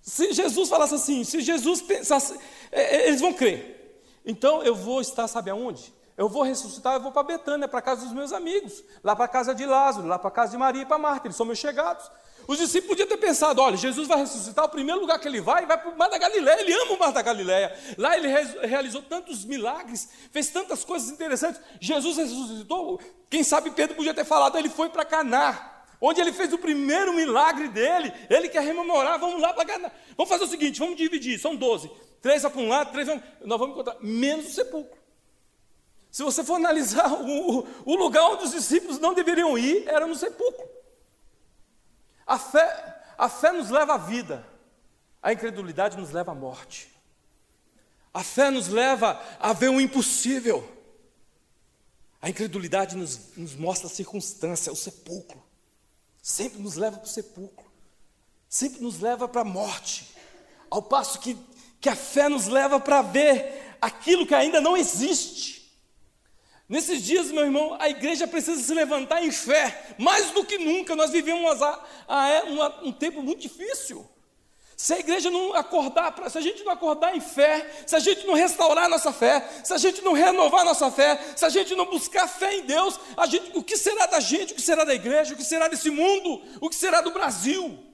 se 0.00 0.32
Jesus 0.32 0.68
falasse 0.68 0.94
assim, 0.94 1.24
se 1.24 1.40
Jesus 1.40 1.82
pensasse, 1.82 2.38
é, 2.70 2.96
é, 2.96 3.08
eles 3.08 3.20
vão 3.20 3.32
crer. 3.32 4.02
Então 4.24 4.62
eu 4.62 4.74
vou 4.74 5.00
estar, 5.00 5.26
sabe 5.28 5.50
aonde? 5.50 5.92
Eu 6.16 6.28
vou 6.28 6.42
ressuscitar, 6.42 6.94
eu 6.94 7.00
vou 7.00 7.12
para 7.12 7.22
Betânia, 7.22 7.66
para 7.66 7.80
casa 7.80 8.04
dos 8.04 8.12
meus 8.12 8.32
amigos, 8.32 8.84
lá 9.02 9.16
para 9.16 9.24
a 9.24 9.28
casa 9.28 9.54
de 9.54 9.64
Lázaro, 9.64 10.06
lá 10.06 10.18
para 10.18 10.28
a 10.28 10.32
casa 10.32 10.52
de 10.52 10.58
Maria 10.58 10.82
e 10.82 10.86
para 10.86 10.98
Marta, 10.98 11.26
eles 11.26 11.36
são 11.36 11.46
meus 11.46 11.58
chegados. 11.58 12.10
Os 12.46 12.58
discípulos 12.58 12.96
podiam 12.96 13.08
ter 13.08 13.16
pensado: 13.16 13.60
olha, 13.60 13.76
Jesus 13.76 14.08
vai 14.08 14.18
ressuscitar, 14.18 14.64
o 14.64 14.68
primeiro 14.68 15.00
lugar 15.00 15.18
que 15.18 15.28
ele 15.28 15.40
vai, 15.40 15.66
vai 15.66 15.78
para 15.78 15.90
o 15.90 15.96
Mar 15.96 16.08
da 16.08 16.18
Galileia, 16.18 16.60
ele 16.60 16.72
ama 16.72 16.92
o 16.92 16.98
Mar 16.98 17.12
da 17.12 17.22
Galileia. 17.22 17.76
Lá 17.96 18.16
ele 18.16 18.28
realizou 18.66 19.02
tantos 19.02 19.44
milagres, 19.44 20.08
fez 20.32 20.48
tantas 20.48 20.84
coisas 20.84 21.10
interessantes. 21.10 21.60
Jesus 21.80 22.16
ressuscitou, 22.16 23.00
quem 23.28 23.42
sabe 23.42 23.70
Pedro 23.70 23.96
podia 23.96 24.14
ter 24.14 24.24
falado, 24.24 24.56
ele 24.58 24.68
foi 24.68 24.88
para 24.88 25.04
Caná. 25.04 25.68
Onde 26.00 26.20
ele 26.20 26.32
fez 26.32 26.50
o 26.52 26.58
primeiro 26.58 27.12
milagre 27.12 27.68
dele, 27.68 28.10
ele 28.30 28.48
quer 28.48 28.62
rememorar, 28.62 29.18
vamos 29.18 29.40
lá 29.40 29.52
para 29.52 29.66
Caná. 29.66 29.90
Vamos 30.16 30.30
fazer 30.30 30.44
o 30.44 30.48
seguinte, 30.48 30.80
vamos 30.80 30.96
dividir, 30.96 31.38
são 31.38 31.54
doze. 31.54 31.90
Três 32.22 32.42
para 32.42 32.60
um 32.60 32.68
lado, 32.68 32.92
três 32.92 33.06
vamos, 33.06 33.22
nós 33.44 33.58
vamos 33.58 33.74
encontrar, 33.74 33.96
menos 34.00 34.46
o 34.46 34.50
sepulcro. 34.50 34.98
Se 36.10 36.22
você 36.22 36.42
for 36.42 36.54
analisar 36.54 37.12
o, 37.22 37.66
o 37.84 37.94
lugar 37.94 38.24
onde 38.30 38.44
os 38.44 38.50
discípulos 38.50 38.98
não 38.98 39.14
deveriam 39.14 39.56
ir, 39.56 39.86
era 39.86 40.06
no 40.06 40.14
sepulcro. 40.14 40.79
A 42.30 42.38
fé, 42.38 43.02
a 43.18 43.28
fé 43.28 43.50
nos 43.50 43.70
leva 43.70 43.94
à 43.94 43.98
vida, 43.98 44.46
a 45.20 45.32
incredulidade 45.32 45.96
nos 45.96 46.12
leva 46.12 46.30
à 46.30 46.34
morte. 46.34 46.88
A 48.14 48.22
fé 48.22 48.52
nos 48.52 48.68
leva 48.68 49.20
a 49.40 49.52
ver 49.52 49.68
o 49.68 49.80
impossível. 49.80 50.64
A 52.22 52.30
incredulidade 52.30 52.94
nos, 52.94 53.36
nos 53.36 53.56
mostra 53.56 53.88
a 53.88 53.90
circunstância, 53.90 54.72
o 54.72 54.76
sepulcro. 54.76 55.42
Sempre 56.22 56.62
nos 56.62 56.76
leva 56.76 56.98
para 56.98 57.06
o 57.06 57.10
sepulcro. 57.10 57.66
Sempre 58.48 58.80
nos 58.80 59.00
leva 59.00 59.26
para 59.26 59.40
a 59.40 59.44
morte. 59.44 60.14
Ao 60.70 60.80
passo 60.80 61.18
que, 61.18 61.36
que 61.80 61.88
a 61.88 61.96
fé 61.96 62.28
nos 62.28 62.46
leva 62.46 62.78
para 62.78 63.02
ver 63.02 63.76
aquilo 63.80 64.24
que 64.24 64.36
ainda 64.36 64.60
não 64.60 64.76
existe. 64.76 65.59
Nesses 66.70 67.02
dias, 67.02 67.32
meu 67.32 67.42
irmão, 67.42 67.76
a 67.80 67.88
igreja 67.88 68.28
precisa 68.28 68.62
se 68.62 68.72
levantar 68.72 69.24
em 69.24 69.32
fé, 69.32 69.96
mais 69.98 70.30
do 70.30 70.44
que 70.44 70.56
nunca. 70.56 70.94
Nós 70.94 71.10
vivemos 71.10 71.60
a, 71.60 71.84
a, 72.06 72.38
a, 72.38 72.80
um 72.84 72.92
tempo 72.92 73.20
muito 73.24 73.40
difícil. 73.40 74.08
Se 74.76 74.94
a 74.94 75.00
igreja 75.00 75.30
não 75.30 75.52
acordar, 75.56 76.14
se 76.30 76.38
a 76.38 76.40
gente 76.40 76.62
não 76.62 76.72
acordar 76.72 77.16
em 77.16 77.20
fé, 77.20 77.68
se 77.84 77.96
a 77.96 77.98
gente 77.98 78.24
não 78.24 78.34
restaurar 78.34 78.88
nossa 78.88 79.12
fé, 79.12 79.44
se 79.64 79.74
a 79.74 79.78
gente 79.78 80.00
não 80.00 80.12
renovar 80.12 80.64
nossa 80.64 80.92
fé, 80.92 81.20
se 81.34 81.44
a 81.44 81.48
gente 81.48 81.74
não 81.74 81.86
buscar 81.86 82.28
fé 82.28 82.58
em 82.58 82.62
Deus, 82.62 83.00
gente, 83.28 83.50
o 83.58 83.64
que 83.64 83.76
será 83.76 84.06
da 84.06 84.20
gente, 84.20 84.52
o 84.52 84.56
que 84.56 84.62
será 84.62 84.84
da 84.84 84.94
igreja, 84.94 85.34
o 85.34 85.36
que 85.36 85.42
será 85.42 85.66
desse 85.66 85.90
mundo, 85.90 86.40
o 86.60 86.70
que 86.70 86.76
será 86.76 87.00
do 87.00 87.10
Brasil? 87.10 87.84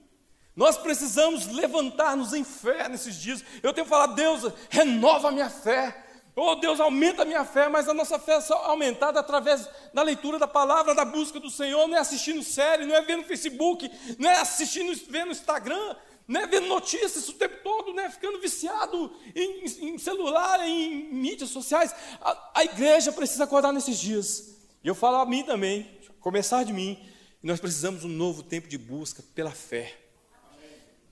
Nós 0.54 0.76
precisamos 0.76 1.46
levantar-nos 1.46 2.34
em 2.34 2.44
fé 2.44 2.90
nesses 2.90 3.14
dias. 3.16 3.42
Eu 3.62 3.72
tenho 3.72 3.86
falado, 3.86 4.14
Deus, 4.14 4.52
renova 4.68 5.30
minha 5.30 5.48
fé. 5.48 6.05
Oh 6.38 6.54
Deus, 6.54 6.78
aumenta 6.80 7.22
a 7.22 7.24
minha 7.24 7.46
fé, 7.46 7.66
mas 7.66 7.88
a 7.88 7.94
nossa 7.94 8.18
fé 8.18 8.34
é 8.34 8.40
só 8.42 8.66
aumentada 8.66 9.18
através 9.18 9.66
da 9.94 10.02
leitura 10.02 10.38
da 10.38 10.46
palavra, 10.46 10.94
da 10.94 11.02
busca 11.02 11.40
do 11.40 11.50
Senhor, 11.50 11.88
não 11.88 11.96
é 11.96 12.00
assistindo 12.00 12.42
série, 12.42 12.84
não 12.84 12.94
é 12.94 13.00
vendo 13.00 13.24
Facebook, 13.24 13.90
não 14.18 14.28
é 14.28 14.38
assistindo, 14.38 14.94
vendo 15.08 15.30
Instagram, 15.30 15.96
não 16.28 16.42
é 16.42 16.46
vendo 16.46 16.66
notícias 16.66 17.26
o 17.30 17.32
tempo 17.32 17.56
todo, 17.64 17.94
né? 17.94 18.10
ficando 18.10 18.38
viciado 18.38 19.10
em, 19.34 19.64
em 19.64 19.98
celular, 19.98 20.60
em 20.60 21.10
mídias 21.10 21.48
sociais. 21.48 21.94
A, 22.20 22.50
a, 22.56 22.64
igreja 22.64 23.12
precisa 23.12 23.44
acordar 23.44 23.72
nesses 23.72 23.98
dias. 23.98 24.56
E 24.84 24.88
eu 24.88 24.94
falo 24.94 25.16
a 25.16 25.24
mim 25.24 25.42
também, 25.42 25.90
começar 26.20 26.64
de 26.64 26.72
mim, 26.72 27.02
nós 27.42 27.60
precisamos 27.60 28.04
um 28.04 28.08
novo 28.08 28.42
tempo 28.42 28.68
de 28.68 28.76
busca 28.76 29.22
pela 29.34 29.52
fé. 29.52 29.96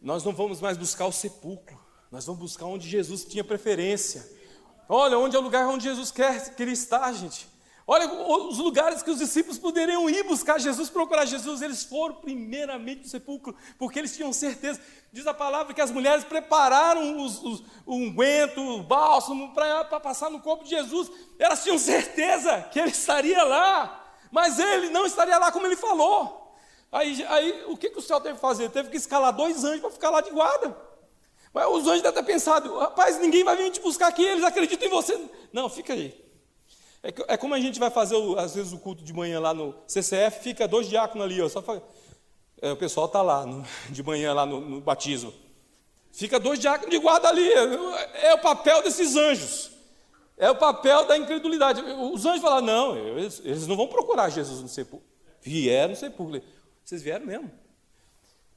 Nós 0.03 0.23
não 0.23 0.35
vamos 0.35 0.61
mais 0.61 0.77
buscar 0.77 1.07
o 1.07 1.13
sepulcro, 1.13 1.81
nós 2.11 2.27
vamos 2.27 2.43
buscar 2.43 2.67
onde 2.67 2.87
Jesus 2.87 3.25
tinha 3.25 3.43
preferência. 3.43 4.34
Olha, 4.89 5.19
onde 5.19 5.35
é 5.37 5.39
o 5.39 5.43
lugar 5.43 5.67
onde 5.67 5.85
Jesus 5.85 6.11
quer, 6.11 6.55
queria 6.55 6.75
estar, 6.75 7.13
gente. 7.13 7.55
Olha 7.87 8.11
os 8.11 8.57
lugares 8.57 9.03
que 9.03 9.11
os 9.11 9.19
discípulos 9.19 9.59
poderiam 9.59 10.09
ir 10.09 10.23
buscar 10.25 10.59
Jesus, 10.59 10.89
procurar 10.89 11.27
Jesus. 11.27 11.61
Eles 11.61 11.85
foram 11.85 12.15
primeiramente 12.15 13.03
no 13.03 13.09
sepulcro, 13.09 13.55
porque 13.79 13.99
eles 13.99 14.17
tinham 14.17 14.33
certeza. 14.33 14.81
Diz 15.13 15.27
a 15.27 15.35
palavra 15.35 15.75
que 15.75 15.83
as 15.83 15.91
mulheres 15.91 16.25
prepararam 16.25 17.23
os, 17.23 17.43
os, 17.43 17.63
o 17.85 17.95
unguento, 17.95 18.59
o 18.59 18.83
bálsamo 18.83 19.53
para 19.53 20.01
passar 20.01 20.31
no 20.31 20.41
corpo 20.41 20.65
de 20.65 20.71
Jesus. 20.71 21.11
Elas 21.39 21.63
tinham 21.63 21.79
certeza 21.79 22.63
que 22.73 22.81
ele 22.81 22.91
estaria 22.91 23.43
lá, 23.43 24.13
mas 24.33 24.59
ele 24.59 24.89
não 24.89 25.05
estaria 25.05 25.37
lá 25.37 25.53
como 25.53 25.67
ele 25.67 25.77
falou. 25.77 26.57
Aí, 26.91 27.23
aí 27.29 27.65
o 27.67 27.77
que, 27.77 27.91
que 27.91 27.99
o 27.99 28.03
céu 28.03 28.19
teve 28.19 28.37
que 28.37 28.41
fazer? 28.41 28.71
Teve 28.71 28.89
que 28.89 28.97
escalar 28.97 29.33
dois 29.33 29.63
anjos 29.63 29.81
para 29.81 29.91
ficar 29.91 30.09
lá 30.09 30.23
de 30.23 30.31
guarda. 30.31 30.75
Mas 31.55 31.69
os 31.69 31.87
anjos 31.87 32.03
devem 32.03 32.21
ter 32.21 32.27
pensado, 32.27 32.77
rapaz, 32.81 33.21
ninguém 33.21 33.45
vai 33.45 33.57
vir 33.57 33.71
te 33.71 33.81
buscar 33.81 34.09
aqui, 34.09 34.25
eles 34.25 34.43
acreditam 34.43 34.89
em 34.89 34.91
você. 34.91 35.17
Não, 35.53 35.69
fica 35.69 35.93
aí. 35.93 36.13
É, 37.01 37.35
é 37.35 37.37
como 37.37 37.55
a 37.55 37.61
gente 37.61 37.79
vai 37.79 37.91
fazer, 37.91 38.17
o, 38.17 38.37
às 38.37 38.57
vezes, 38.57 38.73
o 38.73 38.79
culto 38.79 39.05
de 39.05 39.13
manhã 39.13 39.39
lá 39.39 39.55
no 39.55 39.73
CCF, 39.87 40.43
fica 40.43 40.67
dois 40.67 40.89
diáconos 40.89 41.25
ali, 41.25 41.41
ó, 41.41 41.49
só 41.49 41.63
é, 42.61 42.73
o 42.73 42.77
pessoal 42.77 43.07
está 43.07 43.23
lá, 43.23 43.47
no, 43.47 43.65
de 43.89 44.03
manhã 44.03 44.35
lá 44.35 44.45
no, 44.45 44.61
no, 44.61 44.81
batismo. 44.81 45.33
Fica 46.13 46.41
dois 46.41 46.59
diáconos 46.59 46.91
de 46.91 46.99
guarda 46.99 47.29
ali, 47.29 47.49
é, 47.49 48.31
é 48.31 48.35
o 48.35 48.39
papel 48.39 48.83
desses 48.83 49.15
anjos. 49.15 49.71
É 50.37 50.51
o 50.51 50.57
papel 50.57 51.07
da 51.07 51.17
incredulidade. 51.17 51.81
Os 51.81 52.27
anjos 52.27 52.43
falaram, 52.43 52.67
não, 52.67 52.97
eles, 52.97 53.41
eles 53.45 53.69
não 53.69 53.77
vão 53.77 53.87
procurar 53.87 54.29
Jesus 54.29 54.61
no 54.61 54.67
sepulcro. 54.69 55.07
Vieram 55.41 55.91
no 55.91 55.97
sepulcro. 55.97 56.43
Vocês 56.85 57.01
vieram 57.01 57.25
mesmo. 57.25 57.49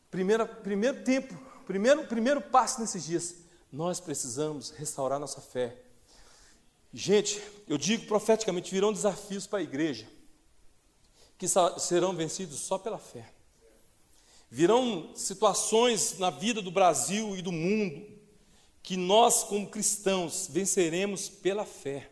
Primeira, 0.09 0.47
primeiro 0.47 1.03
tempo, 1.03 1.37
primeiro, 1.67 2.07
primeiro 2.07 2.41
passo 2.41 2.79
nesses 2.79 3.05
dias, 3.05 3.35
nós 3.71 3.99
precisamos 3.99 4.71
restaurar 4.71 5.19
nossa 5.19 5.41
fé. 5.41 5.75
Gente, 6.93 7.41
eu 7.67 7.77
digo 7.77 8.07
profeticamente: 8.07 8.71
virão 8.71 8.93
desafios 8.93 9.45
para 9.45 9.59
a 9.59 9.63
igreja, 9.63 10.07
que 11.37 11.45
serão 11.77 12.15
vencidos 12.15 12.59
só 12.59 12.77
pela 12.77 12.97
fé. 12.97 13.31
Virão 14.49 15.11
situações 15.13 16.17
na 16.17 16.29
vida 16.29 16.61
do 16.61 16.71
Brasil 16.71 17.35
e 17.35 17.41
do 17.41 17.51
mundo, 17.51 18.07
que 18.81 18.95
nós, 18.95 19.43
como 19.43 19.69
cristãos, 19.69 20.47
venceremos 20.49 21.27
pela 21.27 21.65
fé. 21.65 22.09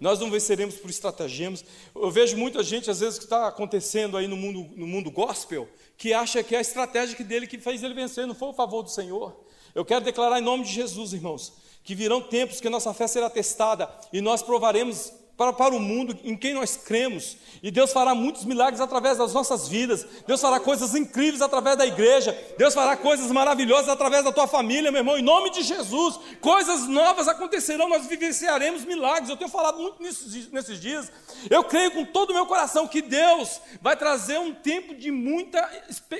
Nós 0.00 0.20
não 0.20 0.30
venceremos 0.30 0.76
por 0.76 0.88
estratagemas. 0.88 1.64
Eu 1.94 2.10
vejo 2.10 2.36
muita 2.36 2.62
gente, 2.62 2.90
às 2.90 3.00
vezes, 3.00 3.18
que 3.18 3.24
está 3.24 3.48
acontecendo 3.48 4.16
aí 4.16 4.26
no 4.26 4.36
mundo, 4.36 4.70
no 4.76 4.86
mundo 4.86 5.10
gospel, 5.10 5.68
que 5.96 6.12
acha 6.12 6.42
que 6.42 6.54
é 6.54 6.58
a 6.58 6.62
estratégia 6.62 7.16
dele 7.24 7.46
que 7.46 7.58
fez 7.58 7.82
ele 7.82 7.94
vencer, 7.94 8.26
não 8.26 8.34
foi 8.34 8.48
o 8.48 8.54
favor 8.54 8.82
do 8.82 8.90
Senhor. 8.90 9.44
Eu 9.74 9.84
quero 9.84 10.04
declarar 10.04 10.38
em 10.38 10.44
nome 10.44 10.64
de 10.64 10.72
Jesus, 10.72 11.12
irmãos, 11.12 11.52
que 11.82 11.94
virão 11.94 12.20
tempos 12.20 12.60
que 12.60 12.68
nossa 12.68 12.92
fé 12.94 13.06
será 13.06 13.28
testada 13.28 13.90
e 14.12 14.20
nós 14.20 14.42
provaremos 14.42 15.12
para, 15.38 15.52
para 15.52 15.72
o 15.72 15.78
mundo 15.78 16.18
em 16.24 16.36
quem 16.36 16.52
nós 16.52 16.76
cremos. 16.76 17.36
E 17.62 17.70
Deus 17.70 17.92
fará 17.92 18.12
muitos 18.12 18.44
milagres 18.44 18.80
através 18.80 19.18
das 19.18 19.32
nossas 19.32 19.68
vidas. 19.68 20.04
Deus 20.26 20.40
fará 20.40 20.58
coisas 20.58 20.96
incríveis 20.96 21.40
através 21.40 21.78
da 21.78 21.86
igreja. 21.86 22.36
Deus 22.58 22.74
fará 22.74 22.96
coisas 22.96 23.30
maravilhosas 23.30 23.88
através 23.88 24.24
da 24.24 24.32
tua 24.32 24.48
família, 24.48 24.90
meu 24.90 25.00
irmão. 25.00 25.16
Em 25.16 25.22
nome 25.22 25.50
de 25.50 25.62
Jesus, 25.62 26.18
coisas 26.40 26.88
novas 26.88 27.28
acontecerão. 27.28 27.88
Nós 27.88 28.06
vivenciaremos 28.06 28.84
milagres. 28.84 29.30
Eu 29.30 29.36
tenho 29.36 29.48
falado 29.48 29.78
muito 29.78 30.02
nisso, 30.02 30.28
nesses 30.50 30.80
dias. 30.80 31.10
Eu 31.48 31.62
creio 31.62 31.92
com 31.92 32.04
todo 32.04 32.30
o 32.30 32.34
meu 32.34 32.46
coração 32.46 32.88
que 32.88 33.00
Deus 33.00 33.60
vai 33.80 33.96
trazer 33.96 34.40
um 34.40 34.52
tempo 34.52 34.92
de 34.92 35.12
muita 35.12 35.70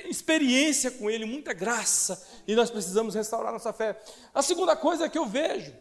experiência 0.09 0.91
com 0.91 1.09
Ele, 1.09 1.25
muita 1.25 1.51
graça. 1.51 2.25
E 2.47 2.55
nós 2.55 2.69
precisamos 2.69 3.15
restaurar 3.15 3.51
nossa 3.51 3.73
fé. 3.73 3.99
A 4.33 4.41
segunda 4.41 4.77
coisa 4.77 5.09
que 5.09 5.17
eu 5.17 5.25
vejo 5.25 5.73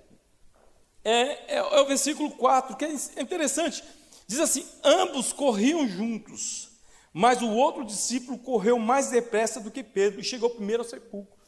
é, 1.04 1.54
é, 1.54 1.56
é 1.56 1.80
o 1.80 1.86
versículo 1.86 2.30
4, 2.32 2.76
que 2.76 2.84
é 2.84 3.22
interessante. 3.22 3.82
Diz 4.26 4.40
assim: 4.40 4.66
ambos 4.84 5.32
corriam 5.32 5.86
juntos, 5.88 6.70
mas 7.12 7.40
o 7.40 7.50
outro 7.50 7.84
discípulo 7.84 8.38
correu 8.38 8.78
mais 8.78 9.10
depressa 9.10 9.60
do 9.60 9.70
que 9.70 9.82
Pedro 9.82 10.20
e 10.20 10.24
chegou 10.24 10.50
primeiro 10.50 10.82
ao 10.82 10.88
sepulcro. 10.88 11.38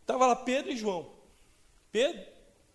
Estava 0.00 0.26
lá 0.26 0.36
Pedro 0.36 0.70
e 0.70 0.76
João. 0.76 1.10
Pedro, 1.92 2.24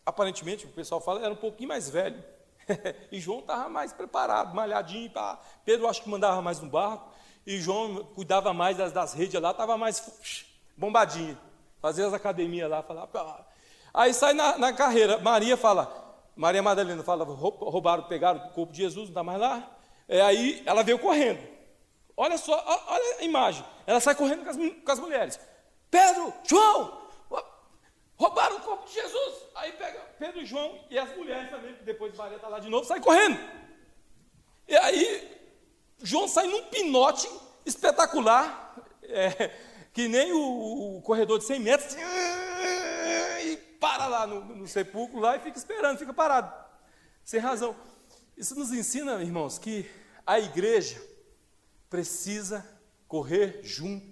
aparentemente, 0.06 0.66
o 0.66 0.70
pessoal 0.70 1.02
fala, 1.02 1.24
era 1.24 1.34
um 1.34 1.38
pouquinho 1.38 1.70
mais 1.70 1.90
velho. 1.90 2.24
e 3.12 3.20
João 3.20 3.40
estava 3.40 3.70
mais 3.70 3.94
preparado, 3.94 4.54
malhadinho. 4.56 5.10
Pra... 5.10 5.40
Pedro 5.64 5.88
acho 5.88 6.04
que 6.04 6.10
mandava 6.10 6.42
mais 6.42 6.60
no 6.60 6.70
barco. 6.70 7.14
E 7.46 7.60
João 7.62 8.04
cuidava 8.16 8.54
mais 8.54 8.78
das, 8.78 8.92
das 8.92 9.14
redes 9.14 9.40
lá, 9.40 9.52
estava 9.52 9.78
mais 9.78 10.46
bombadinho. 10.76 11.38
Fazia 11.80 12.08
as 12.08 12.14
academias 12.14 12.70
lá, 12.70 12.82
falava. 12.82 13.45
Aí 13.96 14.14
sai 14.14 14.34
na, 14.34 14.58
na 14.58 14.74
carreira. 14.74 15.18
Maria 15.20 15.56
fala, 15.56 15.90
Maria 16.36 16.62
Madalena 16.62 17.02
fala, 17.02 17.24
roubaram, 17.24 18.04
pegaram 18.04 18.48
o 18.48 18.50
corpo 18.50 18.74
de 18.74 18.80
Jesus, 18.80 19.06
não 19.06 19.12
está 19.12 19.24
mais 19.24 19.40
lá. 19.40 19.72
É, 20.06 20.22
aí 20.22 20.62
ela 20.66 20.84
veio 20.84 21.00
correndo. 21.00 21.40
Olha 22.18 22.38
só, 22.38 22.54
olha 22.88 23.20
a 23.20 23.24
imagem. 23.24 23.66
Ela 23.88 24.02
sai 24.02 24.14
correndo 24.14 24.44
com 24.44 24.50
as, 24.50 24.58
com 24.58 24.92
as 24.92 25.00
mulheres. 25.00 25.40
Pedro, 25.90 26.34
João, 26.44 27.08
roubaram 28.18 28.58
o 28.58 28.60
corpo 28.60 28.86
de 28.86 28.96
Jesus. 28.96 29.36
Aí 29.56 29.72
pega 29.72 30.00
Pedro 30.20 30.42
e 30.42 30.46
João 30.46 30.78
e 30.90 31.00
as 31.00 31.16
mulheres 31.16 31.50
também, 31.50 31.74
depois 31.86 32.14
Maria 32.18 32.36
está 32.36 32.50
lá 32.50 32.60
de 32.60 32.70
novo, 32.70 32.86
sai 32.86 33.00
correndo. 33.00 33.40
E 34.68 34.76
aí, 34.76 35.40
João 36.04 36.28
sai 36.28 36.48
num 36.48 36.64
pinote 36.64 37.30
espetacular, 37.66 38.76
é, 39.04 39.52
que 39.94 40.10
nem 40.10 40.34
o, 40.34 40.98
o 40.98 41.02
corredor 41.02 41.40
de 41.40 41.46
100 41.46 41.60
metros 41.62 41.96
para 43.86 44.08
lá 44.08 44.26
no, 44.26 44.44
no 44.44 44.68
sepulcro 44.68 45.20
lá 45.20 45.36
e 45.36 45.40
fica 45.40 45.60
esperando, 45.60 46.00
fica 46.00 46.12
parado, 46.12 46.52
sem 47.24 47.40
razão. 47.40 47.76
Isso 48.36 48.56
nos 48.56 48.72
ensina, 48.72 49.22
irmãos, 49.22 49.60
que 49.60 49.88
a 50.26 50.40
igreja 50.40 51.00
precisa 51.88 52.68
correr 53.08 53.60
junto. 53.62 54.04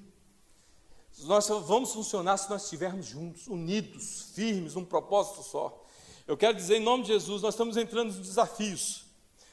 Nós 1.24 1.46
só 1.46 1.60
vamos 1.60 1.92
funcionar 1.92 2.38
se 2.38 2.52
nós 2.52 2.66
estivermos 2.66 3.08
juntos, 3.08 3.48
unidos, 3.48 4.32
firmes, 4.36 4.76
num 4.76 4.86
propósito 4.86 5.42
só. 5.42 5.84
Eu 6.28 6.38
quero 6.38 6.56
dizer, 6.56 6.76
em 6.76 6.84
nome 6.84 7.02
de 7.02 7.10
Jesus, 7.10 7.42
nós 7.42 7.56
estamos 7.56 7.76
entrando 7.76 8.14
nos 8.14 8.28
desafios. 8.28 9.06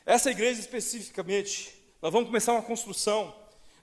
Essa 0.04 0.30
igreja 0.30 0.60
especificamente, 0.60 1.74
nós 2.02 2.12
vamos 2.12 2.28
começar 2.28 2.52
uma 2.52 2.62
construção. 2.62 3.34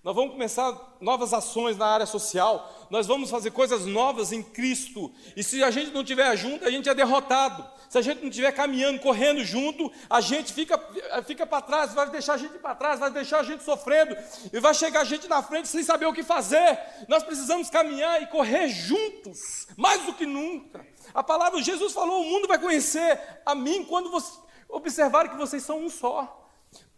Nós 0.07 0.15
vamos 0.15 0.31
começar 0.31 0.73
novas 1.01 1.33
ações 1.33 1.75
na 1.75 1.85
área 1.85 2.05
social, 2.05 2.87
nós 2.89 3.05
vamos 3.05 3.29
fazer 3.29 3.51
coisas 3.51 3.85
novas 3.85 4.31
em 4.31 4.41
Cristo. 4.41 5.11
E 5.35 5.43
se 5.43 5.61
a 5.61 5.69
gente 5.69 5.91
não 5.91 5.99
estiver 5.99 6.33
junto, 6.37 6.63
a 6.63 6.71
gente 6.71 6.87
é 6.87 6.95
derrotado. 6.95 7.69
Se 7.89 7.97
a 7.97 8.01
gente 8.01 8.21
não 8.21 8.29
estiver 8.29 8.53
caminhando, 8.53 9.01
correndo 9.01 9.43
junto, 9.43 9.91
a 10.09 10.21
gente 10.21 10.53
fica, 10.53 10.79
fica 11.25 11.45
para 11.45 11.61
trás, 11.61 11.93
vai 11.93 12.09
deixar 12.09 12.35
a 12.35 12.37
gente 12.37 12.57
para 12.57 12.73
trás, 12.73 13.01
vai 13.01 13.11
deixar 13.11 13.41
a 13.41 13.43
gente 13.43 13.65
sofrendo, 13.65 14.15
e 14.53 14.61
vai 14.61 14.73
chegar 14.73 15.01
a 15.01 15.03
gente 15.03 15.27
na 15.27 15.43
frente 15.43 15.67
sem 15.67 15.83
saber 15.83 16.05
o 16.05 16.13
que 16.13 16.23
fazer. 16.23 16.79
Nós 17.09 17.21
precisamos 17.23 17.69
caminhar 17.69 18.23
e 18.23 18.27
correr 18.27 18.69
juntos, 18.69 19.67
mais 19.75 20.03
do 20.03 20.13
que 20.13 20.25
nunca. 20.25 20.87
A 21.13 21.21
palavra 21.21 21.61
Jesus 21.61 21.91
falou: 21.91 22.21
o 22.21 22.29
mundo 22.29 22.47
vai 22.47 22.57
conhecer 22.57 23.19
a 23.45 23.53
mim 23.53 23.83
quando 23.83 24.09
você, 24.09 24.39
observar 24.69 25.27
que 25.27 25.35
vocês 25.35 25.63
são 25.63 25.83
um 25.83 25.89
só. 25.89 26.46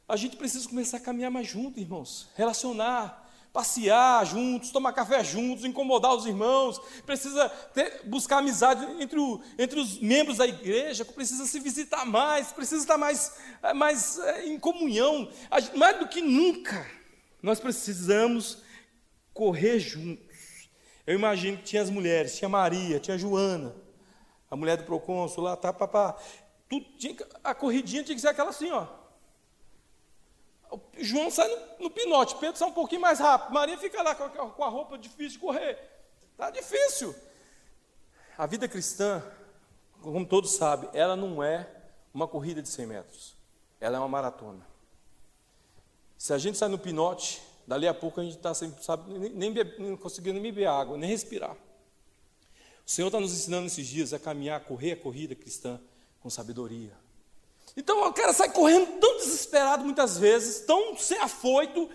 A 0.10 0.16
gente 0.16 0.36
precisa 0.38 0.68
começar 0.68 0.98
a 0.98 1.00
caminhar 1.00 1.30
mais 1.30 1.48
junto, 1.48 1.80
irmãos, 1.80 2.28
relacionar, 2.36 3.30
passear 3.54 4.26
juntos, 4.26 4.72
tomar 4.72 4.92
café 4.92 5.24
juntos, 5.24 5.64
incomodar 5.64 6.16
os 6.16 6.26
irmãos, 6.26 6.82
precisa 7.06 7.48
ter, 7.48 8.02
buscar 8.06 8.40
amizade 8.40 8.84
entre, 9.00 9.20
o, 9.20 9.40
entre 9.56 9.80
os 9.80 10.00
membros 10.00 10.38
da 10.38 10.48
igreja, 10.48 11.06
precisa 11.06 11.46
se 11.46 11.60
visitar 11.60 12.08
mais, 12.08 12.52
precisa 12.52 12.82
estar 12.82 12.98
mais, 12.98 13.38
mais 13.76 14.18
é, 14.18 14.48
em 14.48 14.60
comunhão. 14.60 15.30
Mais 15.76 16.00
do 16.00 16.08
que 16.08 16.22
nunca, 16.22 16.90
nós 17.40 17.60
precisamos 17.60 18.64
correr 19.32 19.78
juntos. 19.78 20.26
Eu 21.06 21.14
imagino 21.14 21.58
que 21.58 21.66
tinha 21.66 21.84
as 21.84 21.90
mulheres, 21.92 22.36
tinha 22.36 22.50
Maria, 22.50 23.00
tinha 23.00 23.16
Joana, 23.16 23.76
a 24.50 24.56
mulher 24.56 24.78
do 24.78 24.86
procônsul 24.86 25.44
lá, 25.44 25.56
tá, 25.56 25.72
papá. 25.72 26.20
Tudo, 26.68 26.84
tinha, 26.98 27.16
a 27.44 27.54
corridinha 27.54 28.04
tinha 28.04 28.16
que 28.16 28.22
ser 28.22 28.30
aquela 28.30 28.50
assim, 28.50 28.72
ó. 28.72 28.99
João 30.98 31.32
sai 31.32 31.48
no, 31.48 31.84
no, 31.84 31.90
pinote, 31.90 32.36
Pedro 32.36 32.58
sai 32.58 32.68
um 32.68 32.74
pouquinho 32.74 33.02
mais 33.02 33.20
rápido, 33.20 33.54
Maria 33.54 33.78
fica 33.78 34.02
lá 34.04 34.14
com 34.14 34.24
a, 34.24 34.50
com 34.50 34.64
a 34.64 34.70
roupa 34.70 34.98
difícil 34.98 35.34
de 35.34 35.40
correr. 35.40 35.78
Tá 36.38 36.50
difícil. 36.50 37.16
A 38.38 38.46
vida 38.46 38.68
cristã, 38.68 39.24
como 40.02 40.26
todos 40.26 40.52
sabem, 40.52 40.90
ela 40.94 41.16
não 41.16 41.44
é 41.44 41.68
uma 42.14 42.28
corrida 42.28 42.62
de 42.62 42.70
100 42.70 42.86
metros. 42.86 43.36
Ela 43.82 43.98
é 43.98 44.00
uma 44.00 44.08
maratona. 44.08 44.66
Se 46.18 46.34
a 46.34 46.38
gente 46.38 46.58
sai 46.58 46.70
no 46.70 46.78
pinote, 46.78 47.42
dali 47.66 47.88
a 47.88 47.94
pouco 47.94 48.20
a 48.20 48.24
gente 48.24 48.38
está 48.38 48.54
sem, 48.54 48.74
sabe, 48.82 49.12
nem, 49.12 49.52
nem 49.54 49.98
conseguindo 49.98 50.40
nem 50.40 50.52
beber 50.52 50.68
água, 50.68 50.98
nem 50.98 51.10
respirar. 51.10 51.56
O 52.86 52.90
Senhor 52.90 53.08
está 53.08 53.20
nos 53.20 53.32
ensinando 53.32 53.68
esses 53.68 53.88
dias 53.88 54.14
a 54.14 54.20
caminhar, 54.20 54.58
a 54.58 54.64
correr 54.64 54.94
a 54.94 54.98
corrida 54.98 55.36
cristã 55.36 55.80
com 56.20 56.30
sabedoria. 56.30 56.92
Então 57.76 58.08
o 58.08 58.14
cara 58.14 58.34
sai 58.34 58.52
correndo 58.52 59.00
tão 59.00 59.18
desesperado 59.18 59.84
muitas 59.84 60.18
vezes, 60.18 60.66
tão 60.66 60.98
sem 60.98 61.20
afoito, 61.20 61.90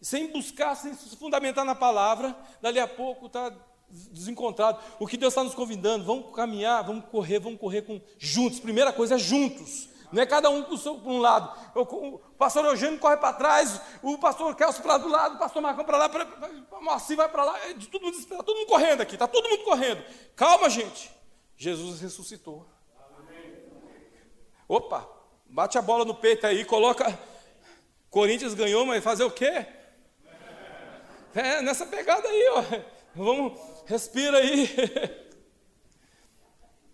sem 0.00 0.30
buscar, 0.30 0.74
sem 0.74 0.94
se 0.94 1.16
fundamentar 1.16 1.64
na 1.64 1.74
palavra, 1.74 2.36
dali 2.60 2.78
a 2.78 2.86
pouco 2.86 3.26
está 3.26 3.52
desencontrado. 3.88 4.78
O 4.98 5.06
que 5.06 5.16
Deus 5.16 5.32
está 5.32 5.42
nos 5.42 5.54
convidando, 5.54 6.04
vamos 6.04 6.34
caminhar, 6.34 6.84
vamos 6.84 7.06
correr, 7.06 7.38
vamos 7.38 7.58
correr 7.58 7.82
com, 7.82 8.00
juntos. 8.18 8.60
Primeira 8.60 8.92
coisa 8.92 9.14
é 9.14 9.18
juntos. 9.18 9.88
Não 10.12 10.22
é 10.22 10.26
cada 10.26 10.48
um 10.48 10.62
para 10.62 11.10
um 11.10 11.18
lado. 11.18 11.52
O 11.74 12.18
pastor 12.38 12.64
Eugênio 12.66 13.00
corre 13.00 13.16
para 13.16 13.32
trás, 13.32 13.80
o 14.02 14.16
pastor 14.18 14.54
Kelso 14.54 14.80
para 14.80 14.98
do 14.98 15.08
lado, 15.08 15.34
o 15.34 15.38
pastor 15.38 15.60
Marcão 15.60 15.84
para 15.84 15.96
lá, 15.96 16.10
o 16.70 16.84
Moacir 16.84 17.16
vai 17.16 17.28
para 17.28 17.44
lá, 17.44 17.58
é 17.68 17.74
todo 17.74 18.02
mundo 18.02 18.12
desesperado, 18.12 18.44
todo 18.44 18.56
mundo 18.56 18.68
correndo 18.68 19.00
aqui, 19.00 19.14
está 19.14 19.26
todo 19.26 19.48
mundo 19.48 19.64
correndo. 19.64 20.04
Calma, 20.36 20.70
gente. 20.70 21.10
Jesus 21.56 22.00
ressuscitou. 22.00 22.66
Opa, 24.68 25.08
bate 25.46 25.76
a 25.76 25.82
bola 25.82 26.04
no 26.04 26.14
peito 26.14 26.46
aí, 26.46 26.64
coloca. 26.64 27.18
Corinthians 28.10 28.54
ganhou, 28.54 28.86
mas 28.86 29.04
fazer 29.04 29.24
o 29.24 29.30
quê? 29.30 29.66
É, 31.34 31.60
nessa 31.62 31.84
pegada 31.84 32.28
aí, 32.28 32.48
ó. 32.48 32.64
Vamos, 33.14 33.60
respira 33.86 34.38
aí. 34.38 34.68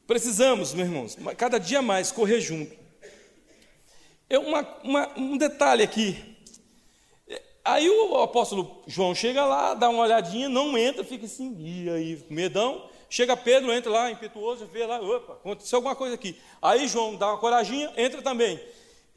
Precisamos, 0.06 0.74
meus 0.74 0.88
irmãos, 0.88 1.16
cada 1.36 1.58
dia 1.58 1.80
mais 1.80 2.10
correr 2.10 2.40
junto. 2.40 2.76
É 4.28 4.38
uma, 4.38 4.62
uma, 4.82 5.18
um 5.18 5.36
detalhe 5.36 5.82
aqui. 5.82 6.36
Aí 7.64 7.88
o 7.88 8.16
apóstolo 8.16 8.82
João 8.86 9.14
chega 9.14 9.44
lá, 9.44 9.74
dá 9.74 9.88
uma 9.88 10.02
olhadinha, 10.02 10.48
não 10.48 10.76
entra, 10.76 11.04
fica 11.04 11.26
assim, 11.26 11.54
e 11.60 11.88
aí, 11.90 12.24
medão. 12.28 12.88
Chega 13.10 13.36
Pedro, 13.36 13.72
entra 13.72 13.90
lá, 13.90 14.08
impetuoso, 14.08 14.66
vê 14.66 14.86
lá, 14.86 15.00
opa, 15.00 15.32
aconteceu 15.32 15.78
alguma 15.78 15.96
coisa 15.96 16.14
aqui. 16.14 16.40
Aí 16.62 16.86
João 16.86 17.16
dá 17.16 17.26
uma 17.26 17.38
corajinha, 17.38 17.92
entra 17.96 18.22
também. 18.22 18.58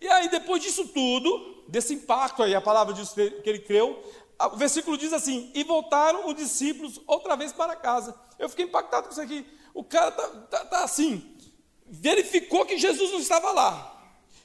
E 0.01 0.07
aí, 0.07 0.27
depois 0.29 0.63
disso 0.63 0.87
tudo, 0.87 1.63
desse 1.67 1.93
impacto 1.93 2.41
aí, 2.41 2.55
a 2.55 2.59
palavra 2.59 2.91
diz 2.91 3.13
que 3.13 3.21
ele 3.45 3.59
creu, 3.59 4.03
o 4.51 4.57
versículo 4.57 4.97
diz 4.97 5.13
assim: 5.13 5.51
E 5.53 5.63
voltaram 5.63 6.27
os 6.27 6.35
discípulos 6.35 6.99
outra 7.05 7.35
vez 7.35 7.53
para 7.53 7.75
casa. 7.75 8.19
Eu 8.39 8.49
fiquei 8.49 8.65
impactado 8.65 9.05
com 9.05 9.11
isso 9.11 9.21
aqui. 9.21 9.45
O 9.75 9.83
cara 9.83 10.09
está 10.09 10.27
tá, 10.27 10.65
tá 10.65 10.83
assim, 10.83 11.37
verificou 11.85 12.65
que 12.65 12.77
Jesus 12.79 13.11
não 13.11 13.19
estava 13.19 13.51
lá. 13.51 13.91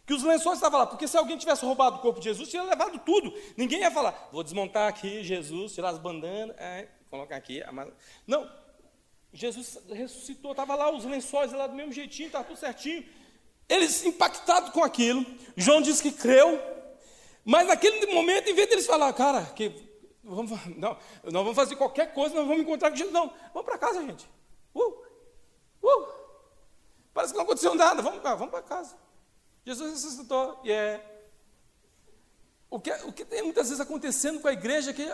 Que 0.07 0.15
os 0.15 0.23
lençóis 0.23 0.59
estavam 0.59 0.79
lá, 0.81 0.87
porque 0.87 1.09
se 1.09 1.17
alguém 1.17 1.37
tivesse 1.37 1.65
roubado 1.65 1.97
o 1.97 2.01
corpo 2.01 2.21
de 2.21 2.25
Jesus, 2.25 2.49
tinha 2.49 2.63
levado 2.63 2.99
tudo. 2.99 3.33
Ninguém 3.57 3.81
ia 3.81 3.91
falar, 3.91 4.29
vou 4.33 4.43
desmontar 4.43 4.89
aqui 4.89 5.23
Jesus, 5.23 5.75
tirar 5.75 5.91
as 5.91 5.99
bandanas, 5.99 6.57
é, 6.59 6.89
colocar 7.11 7.37
aqui. 7.37 7.63
Não, 8.27 8.49
Jesus 9.39 9.79
ressuscitou, 9.89 10.51
estava 10.51 10.75
lá 10.75 10.91
os 10.91 11.05
lençóis 11.05 11.53
lá 11.53 11.69
do 11.69 11.77
mesmo 11.77 11.93
jeitinho, 11.93 12.27
estava 12.27 12.45
tudo 12.45 12.59
certinho. 12.59 13.05
Eles 13.69 14.05
impactados 14.05 14.71
com 14.71 14.83
aquilo, 14.83 15.25
João 15.57 15.81
disse 15.81 16.03
que 16.03 16.11
creu, 16.11 16.61
mas 17.45 17.69
naquele 17.69 18.13
momento, 18.13 18.51
em 18.51 18.55
vez 18.55 18.69
deles 18.69 18.87
falar, 18.87 19.13
cara, 19.13 19.45
que 19.45 19.73
vamos, 20.25 20.51
não, 20.77 20.97
nós 21.23 21.33
vamos 21.33 21.55
fazer 21.55 21.77
qualquer 21.77 22.13
coisa, 22.13 22.35
nós 22.35 22.49
vamos 22.49 22.63
encontrar 22.63 22.91
com 22.91 22.97
Jesus. 22.97 23.15
Não, 23.15 23.33
vamos 23.55 23.65
para 23.65 23.79
casa, 23.79 24.03
gente. 24.03 24.29
Uh, 24.75 25.05
uh, 25.83 26.09
parece 27.15 27.33
que 27.33 27.37
não 27.37 27.45
aconteceu 27.45 27.77
nada, 27.77 28.03
vamos, 28.03 28.21
vamos 28.23 28.51
para 28.51 28.63
casa. 28.63 28.97
Jesus 29.65 29.93
ressuscitou 29.93 30.61
e 30.65 30.73
é. 30.73 31.15
O 32.69 32.81
que, 32.81 32.91
o 33.05 33.13
que 33.13 33.25
tem 33.25 33.43
muitas 33.43 33.69
vezes 33.69 33.81
acontecendo 33.81 34.41
com 34.41 34.49
a 34.49 34.53
igreja 34.53 34.91
é 34.91 34.95
que 34.95 35.11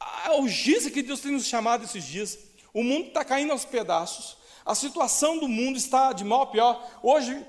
a 0.00 0.32
urgência 0.32 0.90
que 0.90 1.02
Deus 1.02 1.20
tem 1.20 1.32
nos 1.32 1.46
chamado 1.46 1.84
esses 1.84 2.02
dias, 2.02 2.38
o 2.72 2.82
mundo 2.82 3.08
está 3.08 3.24
caindo 3.24 3.52
aos 3.52 3.64
pedaços, 3.64 4.36
a 4.64 4.74
situação 4.74 5.38
do 5.38 5.48
mundo 5.48 5.76
está 5.76 6.12
de 6.12 6.24
mal 6.24 6.42
a 6.42 6.46
pior. 6.46 6.86
Hoje, 7.02 7.46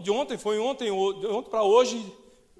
de 0.00 0.10
ontem, 0.10 0.36
foi 0.36 0.58
ontem, 0.58 0.86
de 0.86 1.26
ontem 1.26 1.50
para 1.50 1.62
hoje, 1.62 2.12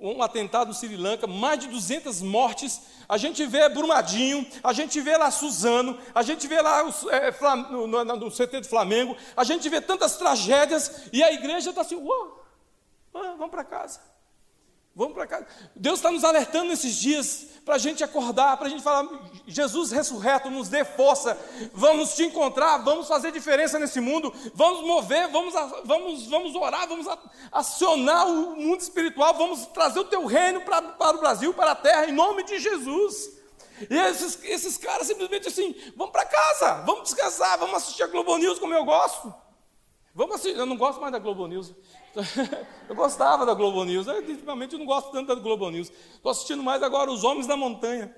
um 0.03 0.23
atentado 0.23 0.69
no 0.69 0.75
Sri 0.75 0.97
Lanka, 0.97 1.27
mais 1.27 1.59
de 1.59 1.69
200 1.69 2.23
mortes. 2.23 2.81
A 3.09 3.17
gente 3.17 3.45
vê 3.47 3.69
Brumadinho, 3.69 4.47
a 4.63 4.73
gente 4.73 5.01
vê 5.01 5.17
lá 5.17 5.31
Suzano, 5.31 5.99
a 6.15 6.23
gente 6.23 6.47
vê 6.47 6.61
lá 6.61 6.85
os, 6.85 7.07
é, 7.09 7.31
no, 7.71 7.87
no, 7.87 8.05
no, 8.05 8.31
CT 8.31 8.61
do 8.61 8.69
Flamengo, 8.69 9.17
a 9.37 9.45
gente 9.45 9.69
vê 9.69 9.81
tantas 9.81 10.17
tragédias 10.17 11.09
e 11.13 11.23
a 11.23 11.33
igreja 11.33 11.71
está 11.71 11.83
assim, 11.83 11.97
uau, 11.97 12.45
ah, 13.15 13.35
vamos 13.37 13.51
para 13.51 13.65
casa. 13.65 14.01
Vamos 14.95 15.15
para 15.15 15.27
casa. 15.27 15.47
Deus 15.75 15.99
está 15.99 16.11
nos 16.11 16.23
alertando 16.23 16.67
nesses 16.67 16.97
dias 16.97 17.47
para 17.65 17.77
a 17.77 17.79
gente 17.79 18.05
acordar, 18.05 18.59
para 18.59 18.67
a 18.67 18.71
gente 18.71 18.83
falar: 18.83 19.09
Jesus 19.47 19.91
ressurreto, 19.91 20.51
nos 20.51 20.69
dê 20.69 20.85
força, 20.85 21.39
vamos 21.73 22.15
te 22.15 22.25
encontrar, 22.25 22.79
vamos 22.79 23.09
fazer 23.09 23.33
diferença 23.33 23.79
nesse 23.79 24.01
mundo, 24.01 24.33
vamos 24.55 24.85
mover, 24.85 25.29
vamos, 25.29 25.55
vamos, 25.85 26.27
vamos 26.27 26.55
orar, 26.55 26.87
vamos 26.87 27.07
acionar 27.51 28.27
o 28.27 28.55
mundo 28.57 28.81
espiritual, 28.81 29.33
vamos 29.35 29.67
trazer 29.67 30.01
o 30.01 30.05
teu 30.05 30.27
reino 30.27 30.61
para, 30.61 30.83
para 30.83 31.17
o 31.17 31.21
Brasil, 31.21 31.55
para 31.55 31.71
a 31.71 31.77
terra, 31.77 32.07
em 32.07 32.13
nome 32.13 32.43
de 32.43 32.59
Jesus. 32.59 33.41
E 33.89 33.97
esses, 33.97 34.39
esses 34.45 34.77
caras 34.77 35.07
simplesmente 35.07 35.49
assim: 35.49 35.75
vamos 35.97 36.13
para 36.13 36.27
casa, 36.27 36.83
vamos 36.85 37.05
descansar, 37.05 37.59
vamos 37.59 37.77
assistir 37.77 38.03
a 38.03 38.09
Globo 38.09 38.37
News 38.37 38.59
como 38.59 38.75
eu 38.75 38.85
gosto. 38.85 39.42
Vamos 40.15 40.37
assistir, 40.37 40.59
eu 40.59 40.67
não 40.67 40.77
gosto 40.77 41.01
mais 41.01 41.13
da 41.13 41.19
Globo 41.19 41.47
News. 41.47 41.73
Eu 42.89 42.95
gostava 42.95 43.47
da 43.47 43.55
Globo 43.55 43.85
News, 43.85 44.07
eu, 44.07 44.17
ultimamente 44.17 44.75
eu 44.75 44.79
não 44.79 44.85
gosto 44.85 45.11
tanto 45.11 45.35
da 45.35 45.41
Globo 45.41 45.71
News. 45.71 45.91
Estou 46.13 46.31
assistindo 46.31 46.63
mais 46.63 46.83
agora 46.83 47.11
Os 47.11 47.25
Homens 47.25 47.47
da 47.47 47.57
Montanha. 47.57 48.15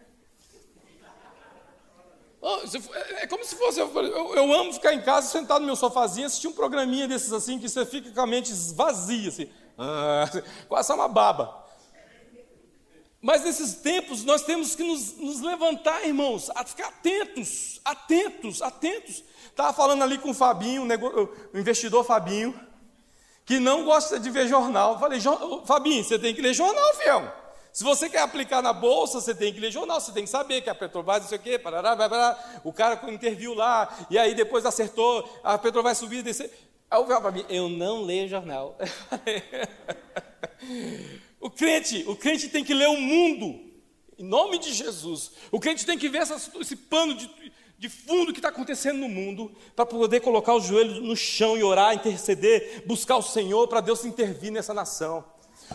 É 3.23 3.27
como 3.29 3.45
se 3.45 3.55
fosse, 3.55 3.79
eu, 3.79 3.89
eu, 4.35 4.53
amo 4.53 4.73
ficar 4.73 4.93
em 4.93 5.01
casa, 5.01 5.29
sentado 5.29 5.61
no 5.61 5.67
meu 5.67 5.77
sofazinho, 5.77 6.27
assistir 6.27 6.49
um 6.49 6.53
programinha 6.53 7.07
desses 7.07 7.33
assim, 7.33 7.59
que 7.59 7.69
você 7.69 7.87
fica 7.87 8.11
com 8.11 8.21
a 8.21 8.27
mente 8.27 8.53
vazia, 8.75 9.29
assim, 9.29 9.49
ah, 9.79 10.25
quase 10.69 10.93
uma 10.93 11.09
baba. 11.09 11.64
Mas 13.25 13.43
nesses 13.43 13.77
tempos 13.77 14.23
nós 14.23 14.43
temos 14.43 14.75
que 14.75 14.85
nos, 14.85 15.17
nos 15.17 15.41
levantar, 15.41 16.07
irmãos, 16.07 16.51
a 16.55 16.63
ficar 16.63 16.89
atentos, 16.89 17.81
atentos, 17.83 18.61
atentos. 18.61 19.25
Estava 19.47 19.73
falando 19.73 20.05
ali 20.05 20.19
com 20.19 20.29
o 20.29 20.35
Fabinho, 20.35 20.83
o 20.83 21.59
investidor 21.59 22.05
Fabinho, 22.05 22.55
que 23.47 23.59
não 23.59 23.87
gosta 23.87 24.21
de 24.21 24.29
ver 24.29 24.47
jornal. 24.47 25.01
falei, 25.01 25.19
Fabinho, 25.65 26.05
você 26.05 26.19
tem 26.19 26.35
que 26.35 26.43
ler 26.43 26.53
jornal, 26.53 26.95
fiel. 26.97 27.33
Se 27.73 27.83
você 27.83 28.11
quer 28.11 28.21
aplicar 28.21 28.61
na 28.61 28.75
bolsa, 28.75 29.23
você 29.23 29.35
tem 29.35 29.55
que 29.55 29.59
ler 29.59 29.71
jornal, 29.71 30.03
você 30.03 30.13
tem 30.13 30.25
que 30.25 30.31
saber 30.31 30.61
que 30.61 30.69
a 30.69 30.75
Petrobras, 30.75 31.23
não 31.23 31.29
sei 31.31 31.39
o 31.39 31.41
quê, 31.41 31.59
parará, 31.59 32.39
o 32.63 32.75
cara 32.75 33.11
interviu 33.11 33.55
lá, 33.55 33.89
e 34.11 34.19
aí 34.19 34.35
depois 34.35 34.67
acertou, 34.67 35.27
a 35.43 35.57
Petrobras 35.57 35.97
subir 35.97 36.19
e 36.19 36.23
descer. 36.23 36.53
Aí 36.91 37.01
o 37.01 37.07
Fabinho, 37.07 37.47
eu 37.49 37.71
não 37.71 38.03
leio 38.03 38.29
jornal. 38.29 38.77
o 41.45 41.51
crente, 41.51 42.03
o 42.09 42.17
crente 42.17 42.49
tem 42.49 42.65
que 42.65 42.73
ler 42.73 42.89
o 42.89 42.99
mundo, 42.99 43.61
em 44.19 44.25
nome 44.25 44.57
de 44.57 44.73
Jesus. 44.73 45.33
O 45.53 45.61
crente 45.61 45.85
tem 45.85 45.99
que 45.99 46.09
ver 46.09 46.23
essa, 46.23 46.41
esse 46.59 46.75
pano 46.75 47.15
de, 47.15 47.31
de 47.79 47.87
fundo 47.91 48.33
que 48.33 48.39
está 48.39 48.49
acontecendo 48.49 48.97
no 48.97 49.11
mundo, 49.11 49.55
para 49.77 49.85
poder 49.85 50.21
colocar 50.21 50.55
os 50.55 50.65
joelhos 50.65 51.03
no 51.03 51.15
chão 51.15 51.55
e 51.55 51.63
orar, 51.63 51.95
interceder, 51.95 52.85
buscar 52.87 53.19
o 53.19 53.23
Senhor 53.23 53.69
para 53.69 53.83
Deus 53.83 54.07
intervir 54.07 54.51
nessa 54.51 54.73
nação. 54.73 55.23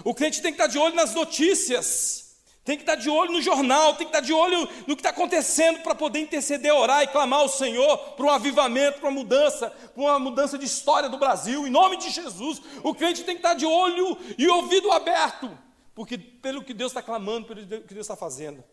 O 0.03 0.15
crente 0.15 0.41
tem 0.41 0.51
que 0.51 0.59
estar 0.59 0.65
de 0.65 0.79
olho 0.79 0.95
nas 0.95 1.13
notícias, 1.13 2.28
tem 2.63 2.77
que 2.77 2.83
estar 2.83 2.95
de 2.95 3.09
olho 3.09 3.31
no 3.31 3.41
jornal, 3.41 3.95
tem 3.95 4.05
que 4.07 4.15
estar 4.15 4.19
de 4.19 4.33
olho 4.33 4.67
no 4.85 4.95
que 4.95 5.01
está 5.01 5.09
acontecendo 5.09 5.81
para 5.81 5.95
poder 5.95 6.19
interceder, 6.19 6.73
orar 6.73 7.03
e 7.03 7.07
clamar 7.07 7.39
ao 7.39 7.49
Senhor 7.49 7.97
para 8.15 8.25
um 8.25 8.29
avivamento, 8.29 8.99
para 8.99 9.09
uma 9.09 9.19
mudança, 9.19 9.69
para 9.69 10.03
uma 10.03 10.19
mudança 10.19 10.57
de 10.57 10.65
história 10.65 11.09
do 11.09 11.17
Brasil, 11.17 11.65
em 11.65 11.71
nome 11.71 11.97
de 11.97 12.09
Jesus. 12.09 12.61
O 12.83 12.93
crente 12.93 13.23
tem 13.23 13.35
que 13.35 13.39
estar 13.39 13.55
de 13.55 13.65
olho 13.65 14.17
e 14.37 14.47
ouvido 14.47 14.91
aberto, 14.91 15.57
porque 15.95 16.17
pelo 16.17 16.63
que 16.63 16.73
Deus 16.73 16.91
está 16.91 17.01
clamando, 17.01 17.47
pelo 17.47 17.65
que 17.65 17.93
Deus 17.93 18.05
está 18.05 18.15
fazendo. 18.15 18.63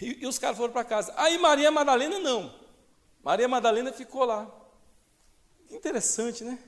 E, 0.00 0.22
e 0.22 0.26
os 0.26 0.38
caras 0.38 0.56
foram 0.56 0.72
para 0.72 0.84
casa. 0.84 1.14
Aí 1.16 1.38
Maria 1.38 1.70
Madalena 1.70 2.18
não. 2.18 2.54
Maria 3.22 3.48
Madalena 3.48 3.92
ficou 3.92 4.24
lá. 4.24 4.46
Interessante, 5.70 6.44
né? 6.44 6.58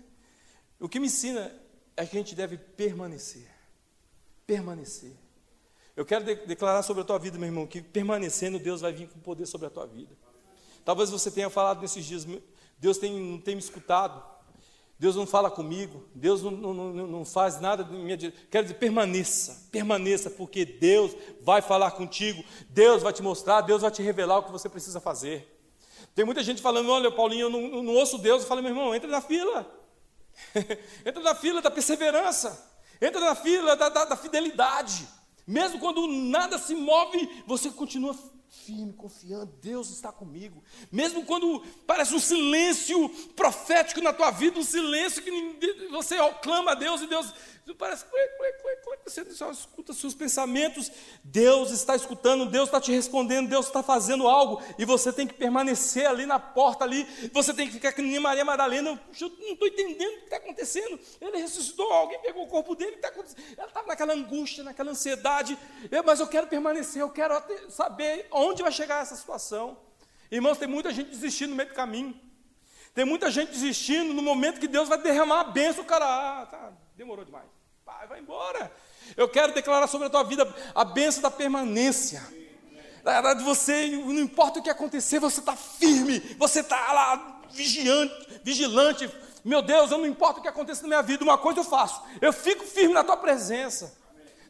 O 0.81 0.89
que 0.89 0.99
me 0.99 1.07
ensina 1.07 1.55
é 1.97 2.07
que 2.07 2.17
a 2.17 2.21
gente 2.21 2.35
deve 2.35 2.57
permanecer. 2.57 3.49
Permanecer. 4.47 5.13
Eu 5.99 6.07
quero 6.07 6.25
de 6.25 6.37
declarar 6.47 6.85
sobre 6.85 7.03
a 7.03 7.05
tua 7.05 7.19
vida, 7.19 7.37
meu 7.37 7.49
irmão, 7.49 7.67
que 7.67 7.83
permanecendo, 7.83 8.57
Deus 8.57 8.83
vai 8.83 8.93
vir 8.93 9.09
com 9.09 9.19
poder 9.19 9.47
sobre 9.47 9.67
a 9.67 9.71
tua 9.71 9.85
vida. 9.85 10.17
Talvez 10.85 11.11
você 11.11 11.29
tenha 11.29 11.51
falado 11.51 11.81
nesses 11.81 12.05
dias, 12.05 12.25
Deus 12.79 12.99
tem, 12.99 13.19
não 13.19 13.41
tem 13.41 13.57
me 13.57 13.61
escutado. 13.61 14.23
Deus 14.97 15.17
não 15.17 15.27
fala 15.27 15.51
comigo, 15.51 16.09
Deus 16.15 16.41
não, 16.41 16.53
não, 16.53 16.93
não, 16.93 17.25
faz 17.25 17.61
nada 17.61 17.83
de 17.83 17.93
minha 17.93 18.17
Quero 18.17 18.63
dizer, 18.63 18.75
permaneça, 18.75 19.69
permaneça, 19.73 20.31
porque 20.31 20.65
Deus 20.65 21.17
vai 21.43 21.61
falar 21.61 21.91
contigo, 21.91 22.45
Deus 22.69 23.03
vai 23.03 23.13
te 23.13 23.21
mostrar, 23.21 23.63
Deus 23.63 23.83
vai 23.83 23.91
te 23.91 24.01
revelar 24.01 24.39
o 24.39 24.45
que 24.45 24.53
você 24.53 24.69
precisa 24.69 25.01
fazer. 25.01 25.53
Tem 26.15 26.25
muita 26.25 26.45
gente 26.45 26.63
falando, 26.63 26.93
olha, 26.93 27.11
Paulinho, 27.11 27.47
eu 27.47 27.51
não, 27.51 27.83
não 27.83 27.95
ouço 27.95 28.19
Deus. 28.19 28.43
Eu 28.43 28.49
falo, 28.49 28.63
meu 28.63 28.71
irmão, 28.71 28.95
entra 28.95 29.11
na 29.11 29.21
fila. 29.21 29.67
entra 31.05 31.23
na 31.25 31.35
fila 31.35 31.61
da 31.61 31.73
perseverança. 31.73 32.73
Entra 33.03 33.21
na 33.21 33.35
fila 33.35 33.75
da, 33.75 33.89
da, 33.89 34.05
da 34.05 34.17
fidelidade. 34.17 35.19
Mesmo 35.49 35.81
quando 35.81 36.07
nada 36.07 36.59
se 36.59 36.75
move, 36.75 37.43
você 37.47 37.71
continua 37.71 38.15
firme, 38.51 38.93
confiando, 38.93 39.51
Deus 39.63 39.89
está 39.89 40.13
comigo. 40.13 40.63
Mesmo 40.93 41.25
quando 41.25 41.63
parece 41.87 42.15
um 42.15 42.19
silêncio 42.19 43.09
profético 43.35 44.03
na 44.03 44.13
tua 44.13 44.31
vida, 44.31 44.59
um 44.59 44.63
silêncio 44.63 45.23
que 45.23 45.89
você 45.91 46.17
clama 46.43 46.73
a 46.73 46.75
Deus 46.75 47.01
e 47.01 47.07
Deus 47.07 47.33
parece 47.75 48.05
você 49.09 49.25
só 49.33 49.51
escuta 49.51 49.93
seus 49.93 50.15
pensamentos. 50.15 50.91
Deus 51.25 51.71
está 51.71 51.97
escutando, 51.97 52.47
Deus 52.47 52.69
está 52.69 52.81
te 52.81 52.93
respondendo, 52.93 53.49
Deus 53.49 53.67
está 53.67 53.83
fazendo 53.83 54.29
algo 54.29 54.63
e 54.79 54.85
você 54.85 55.13
tem 55.13 55.27
que 55.27 55.35
permanecer 55.35 56.07
ali 56.07 56.27
na 56.27 56.39
porta 56.39 56.85
ali. 56.85 57.07
Você 57.33 57.55
tem 57.55 57.67
que 57.67 57.75
ficar 57.75 57.93
que 57.93 58.03
nem 58.03 58.21
Maria 58.21 58.45
Madalena. 58.45 58.91
Eu 58.91 59.29
não 59.41 59.53
estou 59.53 59.69
entendendo 59.69 60.15
o 60.15 60.19
que 60.19 60.25
está 60.25 60.37
acontecendo. 60.37 60.99
Ele 61.21 61.39
ressuscitou, 61.39 61.91
alguém 61.93 62.21
pegou 62.21 62.45
o 62.45 62.49
corpo 62.49 62.75
dele. 62.75 62.97
Tá 62.97 63.13
Ela 63.57 63.69
estava 63.69 63.87
naquela 63.87 64.13
angústia, 64.13 64.63
naquela 64.63 64.91
ansiedade. 64.91 65.59
Eu, 65.91 66.05
mas 66.05 66.21
eu 66.21 66.27
quero 66.27 66.47
permanecer, 66.47 67.01
eu 67.03 67.11
quero 67.11 67.35
saber 67.69 68.27
onde 68.31 68.63
vai 68.63 68.73
chegar 68.73 69.03
essa 69.03 69.17
situação. 69.17 69.79
Irmãos, 70.31 70.59
tem 70.59 70.69
muita 70.69 70.93
gente 70.93 71.11
desistindo 71.11 71.51
no 71.51 71.57
meio 71.57 71.71
do 71.71 71.75
caminho. 71.75 72.19
Tem 72.95 73.05
muita 73.05 73.31
gente 73.31 73.53
desistindo 73.53 74.13
no 74.13 74.23
momento 74.23 74.61
que 74.61 74.69
Deus 74.69 74.89
vai 74.89 74.99
derramar 75.01 75.41
a 75.41 75.45
bênção. 75.45 75.83
O 75.83 75.87
cara, 75.87 76.05
ah, 76.43 76.47
tá, 76.47 76.73
demorou 76.97 77.25
demais. 77.25 77.58
Vai 78.09 78.21
embora. 78.21 78.73
Eu 79.17 79.29
quero 79.29 79.53
declarar 79.53 79.87
sobre 79.87 80.07
a 80.07 80.11
tua 80.11 80.23
vida 80.23 80.49
a 80.75 80.83
bênção 80.83 81.21
da 81.21 81.31
permanência. 81.31 82.23
De 83.37 83.45
você, 83.45 83.87
não 83.89 84.19
importa 84.19 84.61
o 84.61 84.63
que 84.63 84.71
acontecer, 84.71 85.19
você 85.19 85.41
está 85.41 85.55
firme, 85.55 86.21
você 86.39 86.61
está 86.61 86.93
lá 86.93 87.41
vigiante, 87.51 88.41
vigilante. 88.43 89.11
Meu 89.45 89.61
Deus, 89.61 89.91
eu 89.91 89.99
não 89.99 90.07
importa 90.07 90.41
o 90.41 90.43
que 90.43 90.49
aconteça 90.49 90.83
na 90.83 90.89
minha 90.89 91.03
vida, 91.03 91.23
uma 91.23 91.39
coisa 91.39 91.61
eu 91.61 91.65
faço, 91.65 92.03
eu 92.21 92.33
fico 92.33 92.65
firme 92.65 92.93
na 92.93 93.05
tua 93.05 93.17
presença. 93.17 93.97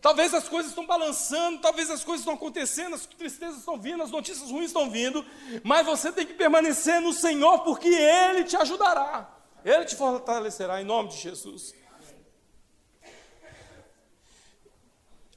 Talvez 0.01 0.33
as 0.33 0.49
coisas 0.49 0.71
estão 0.71 0.87
balançando, 0.87 1.59
talvez 1.59 1.91
as 1.91 2.05
coisas 2.05 2.21
estão 2.21 2.35
acontecendo, 2.35 2.95
as 2.95 3.07
tristezas 3.07 3.59
estão 3.59 3.79
vindo, 3.79 4.03
as 4.03 4.11
notícias 4.11 4.51
ruins 4.51 4.67
estão 4.67 4.89
vindo, 4.89 5.25
mas 5.65 5.85
você 5.85 6.13
tem 6.13 6.25
que 6.25 6.35
permanecer 6.35 7.01
no 7.01 7.13
Senhor, 7.13 7.61
porque 7.61 7.89
Ele 7.89 8.45
te 8.45 8.57
ajudará, 8.57 9.29
Ele 9.65 9.85
te 9.85 9.97
fortalecerá 9.97 10.81
em 10.81 10.85
nome 10.85 11.11
de 11.11 11.17
Jesus. 11.19 11.75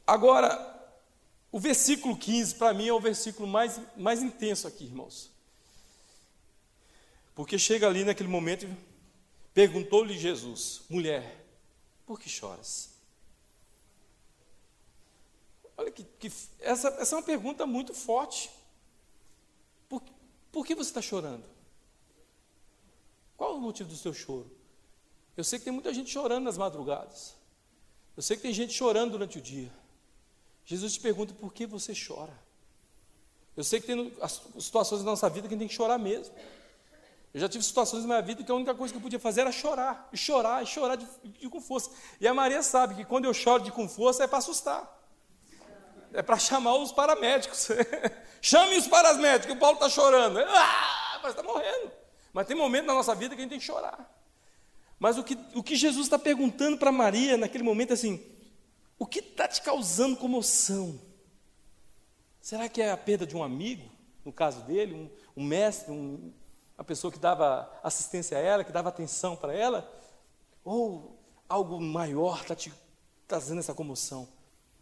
Agora, 0.05 0.71
o 1.51 1.59
versículo 1.59 2.17
15, 2.17 2.55
para 2.55 2.73
mim, 2.73 2.87
é 2.87 2.93
o 2.93 2.99
versículo 2.99 3.47
mais, 3.47 3.79
mais 3.97 4.21
intenso 4.21 4.67
aqui, 4.67 4.85
irmãos. 4.85 5.29
Porque 7.35 7.57
chega 7.57 7.87
ali 7.87 8.03
naquele 8.03 8.29
momento 8.29 8.67
perguntou-lhe 9.53 10.17
Jesus: 10.17 10.81
mulher, 10.89 11.45
por 12.05 12.19
que 12.19 12.29
choras? 12.29 12.91
Olha 15.77 15.91
que, 15.91 16.03
que 16.03 16.31
essa, 16.59 16.89
essa, 16.89 17.15
é 17.15 17.17
uma 17.17 17.23
pergunta 17.23 17.65
muito 17.65 17.93
forte. 17.93 18.51
Por, 19.89 20.01
por 20.51 20.65
que 20.65 20.75
você 20.75 20.89
está 20.89 21.01
chorando? 21.01 21.43
Qual 23.35 23.57
o 23.57 23.61
motivo 23.61 23.89
do 23.89 23.95
seu 23.95 24.13
choro? 24.13 24.51
Eu 25.35 25.43
sei 25.43 25.57
que 25.57 25.65
tem 25.65 25.73
muita 25.73 25.93
gente 25.93 26.11
chorando 26.11 26.43
nas 26.43 26.57
madrugadas. 26.57 27.35
Eu 28.15 28.21
sei 28.21 28.35
que 28.35 28.43
tem 28.43 28.53
gente 28.53 28.73
chorando 28.73 29.13
durante 29.13 29.39
o 29.39 29.41
dia. 29.41 29.71
Jesus 30.65 30.93
te 30.93 30.99
pergunta 30.99 31.33
por 31.33 31.53
que 31.53 31.65
você 31.65 31.93
chora. 31.93 32.33
Eu 33.55 33.63
sei 33.63 33.79
que 33.81 33.87
tem 33.87 34.13
situações 34.59 35.01
na 35.03 35.11
nossa 35.11 35.29
vida 35.29 35.47
que 35.47 35.53
a 35.53 35.57
gente 35.57 35.59
tem 35.59 35.67
que 35.67 35.73
chorar 35.73 35.97
mesmo. 35.97 36.33
Eu 37.33 37.39
já 37.39 37.47
tive 37.47 37.63
situações 37.63 38.03
na 38.03 38.07
minha 38.07 38.21
vida 38.21 38.43
que 38.43 38.51
a 38.51 38.55
única 38.55 38.75
coisa 38.75 38.93
que 38.93 38.97
eu 38.97 39.01
podia 39.01 39.19
fazer 39.19 39.41
era 39.41 39.51
chorar, 39.51 40.09
e 40.11 40.17
chorar, 40.17 40.63
e 40.63 40.65
chorar 40.65 40.95
de, 40.95 41.07
de 41.23 41.49
com 41.49 41.61
força. 41.61 41.89
E 42.19 42.27
a 42.27 42.33
Maria 42.33 42.61
sabe 42.61 42.95
que 42.95 43.05
quando 43.05 43.25
eu 43.25 43.33
choro 43.33 43.63
de 43.63 43.71
com 43.71 43.87
força 43.87 44.23
é 44.23 44.27
para 44.27 44.39
assustar. 44.39 44.99
É 46.13 46.21
para 46.21 46.37
chamar 46.37 46.75
os 46.75 46.91
paramédicos. 46.91 47.69
Chame 48.41 48.77
os 48.77 48.87
paramédicos, 48.87 49.55
o 49.55 49.59
Paulo 49.59 49.75
está 49.75 49.87
chorando. 49.87 50.39
Ah, 50.39 51.19
mas 51.23 51.31
está 51.31 51.43
morrendo. 51.43 51.91
Mas 52.33 52.47
tem 52.47 52.55
momento 52.55 52.85
na 52.85 52.93
nossa 52.93 53.15
vida 53.15 53.35
que 53.35 53.41
a 53.41 53.43
gente 53.43 53.51
tem 53.51 53.59
que 53.59 53.65
chorar. 53.65 54.09
Mas 54.99 55.17
o 55.17 55.23
que, 55.23 55.37
o 55.55 55.63
que 55.63 55.75
Jesus 55.75 56.05
está 56.05 56.19
perguntando 56.19 56.77
para 56.77 56.91
Maria 56.91 57.37
naquele 57.37 57.63
momento 57.63 57.91
é 57.91 57.93
assim: 57.93 58.23
o 59.01 59.05
que 59.07 59.17
está 59.17 59.47
te 59.47 59.63
causando 59.63 60.15
comoção? 60.15 61.01
Será 62.39 62.69
que 62.69 62.79
é 62.79 62.91
a 62.91 62.95
perda 62.95 63.25
de 63.25 63.35
um 63.35 63.41
amigo, 63.41 63.89
no 64.23 64.31
caso 64.31 64.61
dele, 64.61 64.93
um, 64.93 65.41
um 65.41 65.43
mestre, 65.43 65.91
um, 65.91 66.31
uma 66.77 66.83
pessoa 66.83 67.11
que 67.11 67.17
dava 67.17 67.67
assistência 67.81 68.37
a 68.37 68.39
ela, 68.39 68.63
que 68.63 68.71
dava 68.71 68.89
atenção 68.89 69.35
para 69.35 69.55
ela? 69.55 69.91
Ou 70.63 71.19
algo 71.49 71.81
maior 71.81 72.41
está 72.43 72.55
te 72.55 72.71
trazendo 73.27 73.57
essa 73.57 73.73
comoção? 73.73 74.29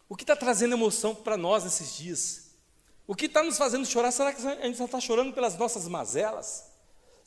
O 0.06 0.14
que 0.14 0.22
está 0.24 0.36
trazendo 0.36 0.74
emoção 0.74 1.14
para 1.14 1.38
nós 1.38 1.64
nesses 1.64 1.96
dias? 1.96 2.50
O 3.06 3.14
que 3.14 3.24
está 3.24 3.42
nos 3.42 3.56
fazendo 3.56 3.86
chorar? 3.86 4.12
Será 4.12 4.34
que 4.34 4.46
a 4.46 4.66
gente 4.66 4.82
está 4.82 5.00
chorando 5.00 5.32
pelas 5.32 5.56
nossas 5.56 5.88
mazelas? 5.88 6.69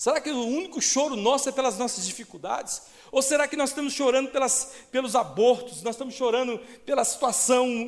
Será 0.04 0.20
que 0.20 0.30
o 0.30 0.46
único 0.46 0.82
choro 0.82 1.16
nosso 1.16 1.48
é 1.48 1.52
pelas 1.54 1.78
nossas 1.78 2.06
dificuldades? 2.06 2.82
Ou 3.10 3.22
será 3.22 3.48
que 3.48 3.56
nós 3.56 3.70
estamos 3.70 3.94
chorando 3.94 4.32
pelas, 4.32 4.74
pelos 4.92 5.16
abortos? 5.16 5.82
Nós 5.82 5.96
estamos 5.96 6.14
chorando 6.14 6.60
pela 6.86 7.06
situação 7.06 7.88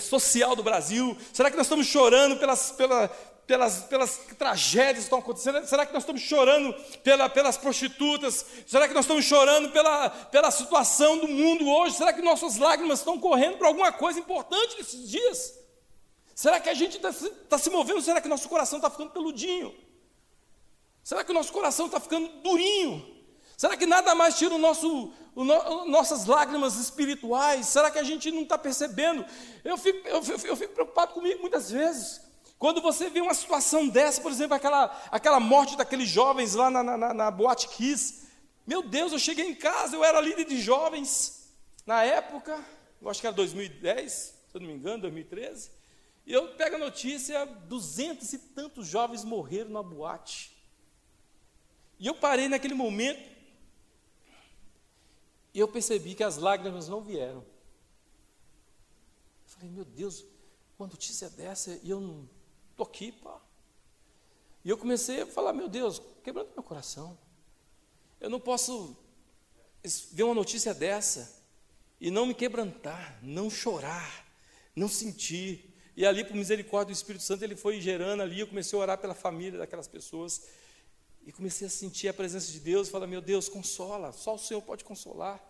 social 0.00 0.56
do 0.56 0.62
Brasil? 0.62 1.14
Será 1.34 1.50
que 1.50 1.56
nós 1.58 1.66
estamos 1.66 1.88
chorando 1.88 2.38
pelas, 2.38 2.72
pela, 2.72 3.08
pelas, 3.46 3.80
pelas 3.80 4.16
tragédias 4.38 4.96
que 4.96 5.02
estão 5.02 5.18
acontecendo? 5.18 5.66
Será 5.66 5.84
que 5.84 5.92
nós 5.92 6.04
estamos 6.04 6.22
chorando 6.22 6.72
pela, 7.04 7.28
pelas 7.28 7.58
prostitutas? 7.58 8.46
Será 8.66 8.88
que 8.88 8.94
nós 8.94 9.04
estamos 9.04 9.26
chorando 9.26 9.68
pela, 9.72 10.08
pela 10.08 10.50
situação 10.50 11.18
do 11.18 11.28
mundo 11.28 11.68
hoje? 11.68 11.98
Será 11.98 12.14
que 12.14 12.22
nossas 12.22 12.56
lágrimas 12.56 13.00
estão 13.00 13.20
correndo 13.20 13.58
para 13.58 13.68
alguma 13.68 13.92
coisa 13.92 14.18
importante 14.18 14.78
nesses 14.78 15.10
dias? 15.10 15.52
Será 16.34 16.58
que 16.60 16.70
a 16.70 16.74
gente 16.74 16.96
está 16.96 17.12
tá 17.46 17.58
se 17.58 17.68
movendo? 17.68 18.00
Será 18.00 18.22
que 18.22 18.28
nosso 18.28 18.48
coração 18.48 18.78
está 18.78 18.88
ficando 18.88 19.10
peludinho? 19.10 19.84
Será 21.06 21.22
que 21.22 21.30
o 21.30 21.34
nosso 21.34 21.52
coração 21.52 21.86
está 21.86 22.00
ficando 22.00 22.26
durinho? 22.42 23.00
Será 23.56 23.76
que 23.76 23.86
nada 23.86 24.12
mais 24.12 24.36
tira 24.36 24.52
o 24.52 24.58
nosso, 24.58 25.12
o 25.36 25.44
no, 25.44 25.86
nossas 25.86 26.26
lágrimas 26.26 26.74
espirituais? 26.74 27.66
Será 27.66 27.92
que 27.92 27.98
a 28.00 28.02
gente 28.02 28.28
não 28.32 28.42
está 28.42 28.58
percebendo? 28.58 29.24
Eu 29.64 29.78
fico, 29.78 30.00
eu, 30.08 30.20
eu, 30.20 30.38
eu 30.46 30.56
fico 30.56 30.74
preocupado 30.74 31.14
comigo 31.14 31.40
muitas 31.40 31.70
vezes. 31.70 32.20
Quando 32.58 32.82
você 32.82 33.08
vê 33.08 33.20
uma 33.20 33.34
situação 33.34 33.86
dessa, 33.86 34.20
por 34.20 34.32
exemplo, 34.32 34.56
aquela, 34.56 34.86
aquela 35.12 35.38
morte 35.38 35.76
daqueles 35.76 36.08
jovens 36.08 36.56
lá 36.56 36.68
na, 36.70 36.82
na, 36.82 37.14
na 37.14 37.30
Boate 37.30 37.68
Kiss. 37.68 38.26
Meu 38.66 38.82
Deus, 38.82 39.12
eu 39.12 39.18
cheguei 39.20 39.48
em 39.48 39.54
casa, 39.54 39.94
eu 39.94 40.02
era 40.02 40.20
líder 40.20 40.46
de 40.46 40.60
jovens 40.60 41.54
na 41.86 42.02
época, 42.02 42.58
eu 43.00 43.08
acho 43.08 43.20
que 43.20 43.28
era 43.28 43.36
2010, 43.36 44.12
se 44.12 44.34
eu 44.54 44.60
não 44.60 44.66
me 44.66 44.74
engano, 44.74 45.02
2013. 45.02 45.70
E 46.26 46.32
eu 46.32 46.48
pego 46.56 46.74
a 46.74 46.80
notícia, 46.80 47.46
duzentos 47.46 48.32
e 48.32 48.38
tantos 48.38 48.88
jovens 48.88 49.22
morreram 49.22 49.70
na 49.70 49.84
boate. 49.84 50.55
E 51.98 52.06
eu 52.06 52.14
parei 52.14 52.48
naquele 52.48 52.74
momento 52.74 53.36
e 55.54 55.58
eu 55.58 55.68
percebi 55.68 56.14
que 56.14 56.22
as 56.22 56.36
lágrimas 56.36 56.88
não 56.88 57.00
vieram. 57.00 57.38
Eu 57.38 57.44
falei, 59.46 59.70
meu 59.70 59.84
Deus, 59.84 60.24
uma 60.78 60.86
notícia 60.86 61.30
dessa 61.30 61.80
e 61.82 61.88
eu 61.88 62.00
não 62.00 62.28
estou 62.70 62.86
aqui, 62.86 63.12
pá. 63.12 63.40
E 64.62 64.68
eu 64.68 64.76
comecei 64.76 65.22
a 65.22 65.26
falar, 65.26 65.52
meu 65.52 65.68
Deus, 65.68 66.02
quebrando 66.22 66.50
meu 66.52 66.62
coração. 66.62 67.16
Eu 68.20 68.28
não 68.28 68.40
posso 68.40 68.96
ver 70.12 70.24
uma 70.24 70.34
notícia 70.34 70.74
dessa 70.74 71.42
e 72.00 72.10
não 72.10 72.26
me 72.26 72.34
quebrantar, 72.34 73.18
não 73.22 73.48
chorar, 73.48 74.26
não 74.74 74.88
sentir. 74.88 75.72
E 75.96 76.04
ali, 76.04 76.24
por 76.24 76.34
misericórdia 76.34 76.92
do 76.92 76.96
Espírito 76.96 77.24
Santo, 77.24 77.42
ele 77.44 77.56
foi 77.56 77.80
gerando 77.80 78.22
ali. 78.22 78.40
Eu 78.40 78.46
comecei 78.46 78.78
a 78.78 78.82
orar 78.82 78.98
pela 78.98 79.14
família 79.14 79.58
daquelas 79.58 79.88
pessoas. 79.88 80.42
E 81.26 81.32
comecei 81.32 81.66
a 81.66 81.70
sentir 81.70 82.06
a 82.06 82.14
presença 82.14 82.52
de 82.52 82.60
Deus, 82.60 82.88
e 82.88 83.06
meu 83.06 83.20
Deus, 83.20 83.48
consola, 83.48 84.12
só 84.12 84.36
o 84.36 84.38
Senhor 84.38 84.62
pode 84.62 84.84
consolar. 84.84 85.44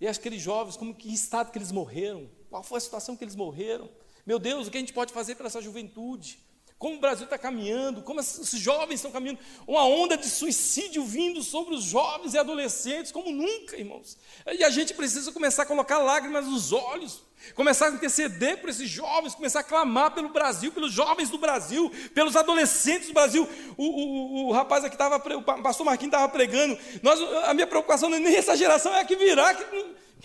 E 0.00 0.06
aqueles 0.08 0.42
jovens, 0.42 0.76
como 0.76 0.92
que 0.92 1.14
estado 1.14 1.52
que 1.52 1.58
eles 1.58 1.70
morreram? 1.70 2.28
Qual 2.50 2.62
foi 2.64 2.78
a 2.78 2.80
situação 2.80 3.16
que 3.16 3.22
eles 3.22 3.36
morreram? 3.36 3.88
Meu 4.26 4.40
Deus, 4.40 4.66
o 4.66 4.70
que 4.70 4.76
a 4.76 4.80
gente 4.80 4.92
pode 4.92 5.12
fazer 5.12 5.36
para 5.36 5.46
essa 5.46 5.62
juventude? 5.62 6.40
Como 6.82 6.96
o 6.96 6.98
Brasil 6.98 7.26
está 7.26 7.38
caminhando, 7.38 8.02
como 8.02 8.18
esses 8.18 8.58
jovens 8.58 8.96
estão 8.96 9.12
caminhando, 9.12 9.38
uma 9.68 9.84
onda 9.84 10.16
de 10.16 10.28
suicídio 10.28 11.04
vindo 11.04 11.40
sobre 11.40 11.76
os 11.76 11.84
jovens 11.84 12.34
e 12.34 12.38
adolescentes, 12.38 13.12
como 13.12 13.30
nunca, 13.30 13.76
irmãos. 13.76 14.18
E 14.58 14.64
a 14.64 14.68
gente 14.68 14.92
precisa 14.92 15.30
começar 15.30 15.62
a 15.62 15.66
colocar 15.66 15.98
lágrimas 15.98 16.44
nos 16.44 16.72
olhos, 16.72 17.22
começar 17.54 17.86
a 17.86 17.90
interceder 17.92 18.60
por 18.60 18.68
esses 18.68 18.90
jovens, 18.90 19.32
começar 19.32 19.60
a 19.60 19.62
clamar 19.62 20.10
pelo 20.10 20.30
Brasil, 20.30 20.72
pelos 20.72 20.92
jovens 20.92 21.30
do 21.30 21.38
Brasil, 21.38 21.88
pelos 22.12 22.34
adolescentes 22.34 23.06
do 23.06 23.14
Brasil. 23.14 23.48
O, 23.76 23.84
o, 23.84 24.48
o 24.48 24.52
rapaz 24.52 24.84
aqui 24.84 24.96
estava, 24.96 25.22
o 25.36 25.62
pastor 25.62 25.86
Marquinhos 25.86 26.12
estava 26.12 26.28
pregando. 26.32 26.76
Nós, 27.00 27.20
a 27.44 27.54
minha 27.54 27.66
preocupação 27.68 28.08
não 28.08 28.16
é 28.16 28.20
nem 28.20 28.34
essa 28.34 28.56
geração, 28.56 28.92
é 28.92 29.02
a 29.02 29.04
que 29.04 29.14
virá, 29.14 29.54
que 29.54 29.64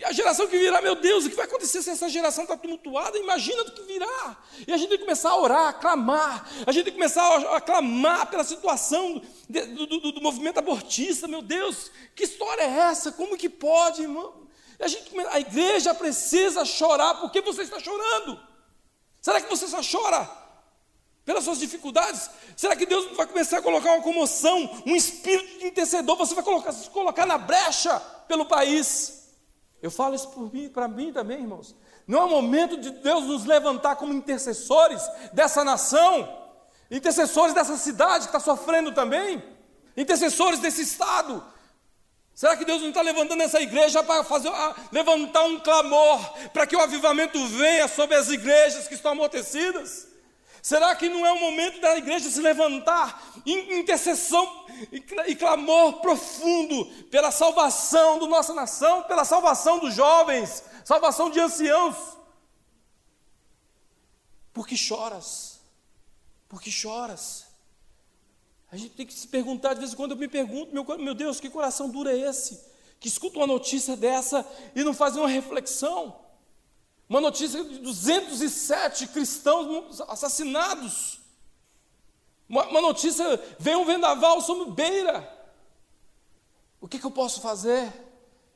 a 0.03 0.11
geração 0.11 0.45
que 0.47 0.57
virá, 0.57 0.79
meu 0.79 0.93
Deus, 0.93 1.25
o 1.25 1.29
que 1.29 1.35
vai 1.35 1.45
acontecer 1.45 1.81
se 1.81 1.89
essa 1.89 2.07
geração 2.07 2.43
está 2.43 2.55
tumultuada? 2.55 3.17
Imagina 3.17 3.63
do 3.63 3.71
que 3.71 3.81
virá. 3.81 4.37
E 4.67 4.71
a 4.71 4.77
gente 4.77 4.89
tem 4.89 4.97
que 4.99 5.03
começar 5.03 5.31
a 5.31 5.37
orar, 5.41 5.67
a 5.69 5.73
clamar. 5.73 6.47
A 6.67 6.71
gente 6.71 6.83
tem 6.83 6.93
que 6.93 6.99
começar 6.99 7.55
a, 7.55 7.59
clamar 7.59 8.29
pela 8.29 8.43
situação 8.43 9.19
do, 9.49 9.87
do, 9.87 10.11
do, 10.11 10.21
movimento 10.21 10.59
abortista. 10.59 11.27
Meu 11.27 11.41
Deus, 11.41 11.89
que 12.15 12.25
história 12.25 12.61
é 12.61 12.79
essa? 12.91 13.11
Como 13.11 13.35
que 13.35 13.49
pode, 13.49 14.03
irmão? 14.03 14.47
A, 14.79 14.87
gente, 14.87 15.11
a 15.31 15.39
igreja 15.39 15.95
precisa 15.95 16.63
chorar. 16.63 17.15
Por 17.15 17.31
que 17.31 17.41
você 17.41 17.63
está 17.63 17.79
chorando? 17.79 18.39
Será 19.19 19.41
que 19.41 19.49
você 19.49 19.67
só 19.67 19.79
chora 19.81 20.29
pelas 21.25 21.43
suas 21.43 21.57
dificuldades? 21.57 22.29
Será 22.55 22.75
que 22.75 22.85
Deus 22.85 23.15
vai 23.17 23.25
começar 23.25 23.57
a 23.57 23.61
colocar 23.63 23.93
uma 23.93 24.03
comoção, 24.03 24.83
um 24.85 24.95
espírito 24.95 25.57
de 25.57 25.65
intercedor? 25.65 26.15
Você 26.17 26.35
vai 26.35 26.43
colocar, 26.43 26.71
se 26.71 26.87
colocar 26.91 27.25
na 27.25 27.39
brecha 27.39 27.99
pelo 28.27 28.45
país? 28.45 29.26
Eu 29.81 29.91
falo 29.91 30.15
isso 30.15 30.29
para 30.73 30.87
mim 30.87 31.13
também, 31.13 31.41
irmãos. 31.41 31.75
Não 32.07 32.19
é 32.19 32.23
o 32.23 32.29
momento 32.29 32.77
de 32.77 32.89
Deus 32.89 33.25
nos 33.25 33.45
levantar 33.45 33.95
como 33.95 34.13
intercessores 34.13 35.01
dessa 35.33 35.63
nação, 35.63 36.27
intercessores 36.89 37.53
dessa 37.53 37.77
cidade 37.77 38.27
que 38.27 38.35
está 38.35 38.39
sofrendo 38.39 38.91
também, 38.93 39.43
intercessores 39.95 40.59
desse 40.59 40.81
estado. 40.81 41.43
Será 42.33 42.55
que 42.55 42.65
Deus 42.65 42.81
não 42.81 42.89
está 42.89 43.01
levantando 43.01 43.41
essa 43.41 43.59
igreja 43.59 44.03
para 44.03 44.23
fazer, 44.23 44.51
levantar 44.91 45.43
um 45.45 45.59
clamor 45.59 46.19
para 46.53 46.67
que 46.67 46.75
o 46.75 46.79
avivamento 46.79 47.43
venha 47.47 47.87
sobre 47.87 48.15
as 48.15 48.29
igrejas 48.29 48.87
que 48.87 48.93
estão 48.93 49.11
amortecidas? 49.11 50.07
Será 50.61 50.95
que 50.95 51.07
não 51.09 51.25
é 51.25 51.31
o 51.31 51.39
momento 51.39 51.79
da 51.79 51.97
igreja 51.97 52.29
se 52.29 52.41
levantar 52.41 53.33
em 53.45 53.79
intercessão 53.79 54.65
e 55.25 55.35
clamor 55.35 56.01
profundo 56.01 56.85
pela 57.09 57.31
salvação 57.31 58.19
da 58.19 58.27
nossa 58.27 58.53
nação, 58.53 59.03
pela 59.03 59.23
salvação 59.23 59.79
dos 59.79 59.93
jovens, 59.93 60.63
salvação 60.83 61.29
de 61.29 61.39
anciãos? 61.39 61.95
Por 64.53 64.67
que 64.67 64.75
choras? 64.75 65.59
Por 66.49 66.61
que 66.61 66.71
choras? 66.71 67.45
A 68.71 68.75
gente 68.75 68.95
tem 68.95 69.05
que 69.05 69.13
se 69.13 69.27
perguntar, 69.27 69.73
de 69.73 69.79
vez 69.79 69.93
em 69.93 69.95
quando 69.95 70.11
eu 70.11 70.17
me 70.17 70.27
pergunto, 70.27 70.73
meu, 70.73 70.85
meu 70.97 71.13
Deus, 71.13 71.39
que 71.39 71.49
coração 71.49 71.89
duro 71.89 72.09
é 72.09 72.17
esse? 72.17 72.59
Que 72.99 73.07
escuta 73.07 73.37
uma 73.37 73.47
notícia 73.47 73.95
dessa 73.95 74.45
e 74.75 74.83
não 74.83 74.93
faz 74.93 75.15
uma 75.15 75.27
reflexão. 75.27 76.19
Uma 77.09 77.21
notícia 77.21 77.63
de 77.63 77.79
207 77.79 79.07
cristãos 79.07 80.01
assassinados. 80.01 81.19
Uma, 82.49 82.65
uma 82.67 82.81
notícia, 82.81 83.23
vem 83.57 83.75
um 83.75 83.85
vendaval 83.85 84.41
sobre 84.41 84.71
beira. 84.71 85.37
O 86.81 86.87
que, 86.87 86.99
que 86.99 87.05
eu 87.05 87.11
posso 87.11 87.41
fazer? 87.41 87.91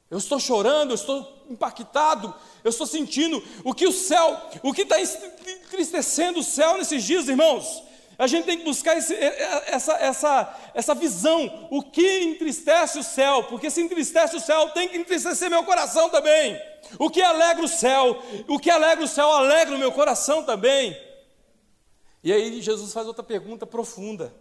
Eu 0.09 0.17
estou 0.17 0.39
chorando, 0.39 0.91
eu 0.91 0.95
estou 0.95 1.45
impactado, 1.49 2.35
eu 2.63 2.69
estou 2.69 2.85
sentindo 2.85 3.41
o 3.63 3.73
que 3.73 3.87
o 3.87 3.93
céu, 3.93 4.49
o 4.61 4.73
que 4.73 4.81
está 4.81 4.99
entristecendo 4.99 6.39
o 6.39 6.43
céu 6.43 6.77
nesses 6.77 7.03
dias, 7.03 7.29
irmãos. 7.29 7.83
A 8.21 8.27
gente 8.27 8.45
tem 8.45 8.55
que 8.55 8.63
buscar 8.63 8.95
esse, 8.95 9.15
essa, 9.15 9.93
essa, 9.93 10.71
essa 10.75 10.93
visão, 10.93 11.67
o 11.71 11.81
que 11.81 12.21
entristece 12.21 12.99
o 12.99 13.03
céu, 13.03 13.45
porque 13.45 13.71
se 13.71 13.81
entristece 13.81 14.35
o 14.35 14.39
céu, 14.39 14.69
tem 14.69 14.87
que 14.87 14.95
entristecer 14.95 15.49
meu 15.49 15.63
coração 15.63 16.07
também. 16.07 16.55
O 16.99 17.09
que 17.09 17.19
alegra 17.19 17.65
o 17.65 17.67
céu, 17.67 18.21
o 18.47 18.59
que 18.59 18.69
alegra 18.69 19.03
o 19.03 19.07
céu, 19.07 19.27
alegra 19.31 19.75
o 19.75 19.79
meu 19.79 19.91
coração 19.91 20.43
também. 20.43 20.95
E 22.23 22.31
aí 22.31 22.61
Jesus 22.61 22.93
faz 22.93 23.07
outra 23.07 23.23
pergunta 23.23 23.65
profunda: 23.65 24.31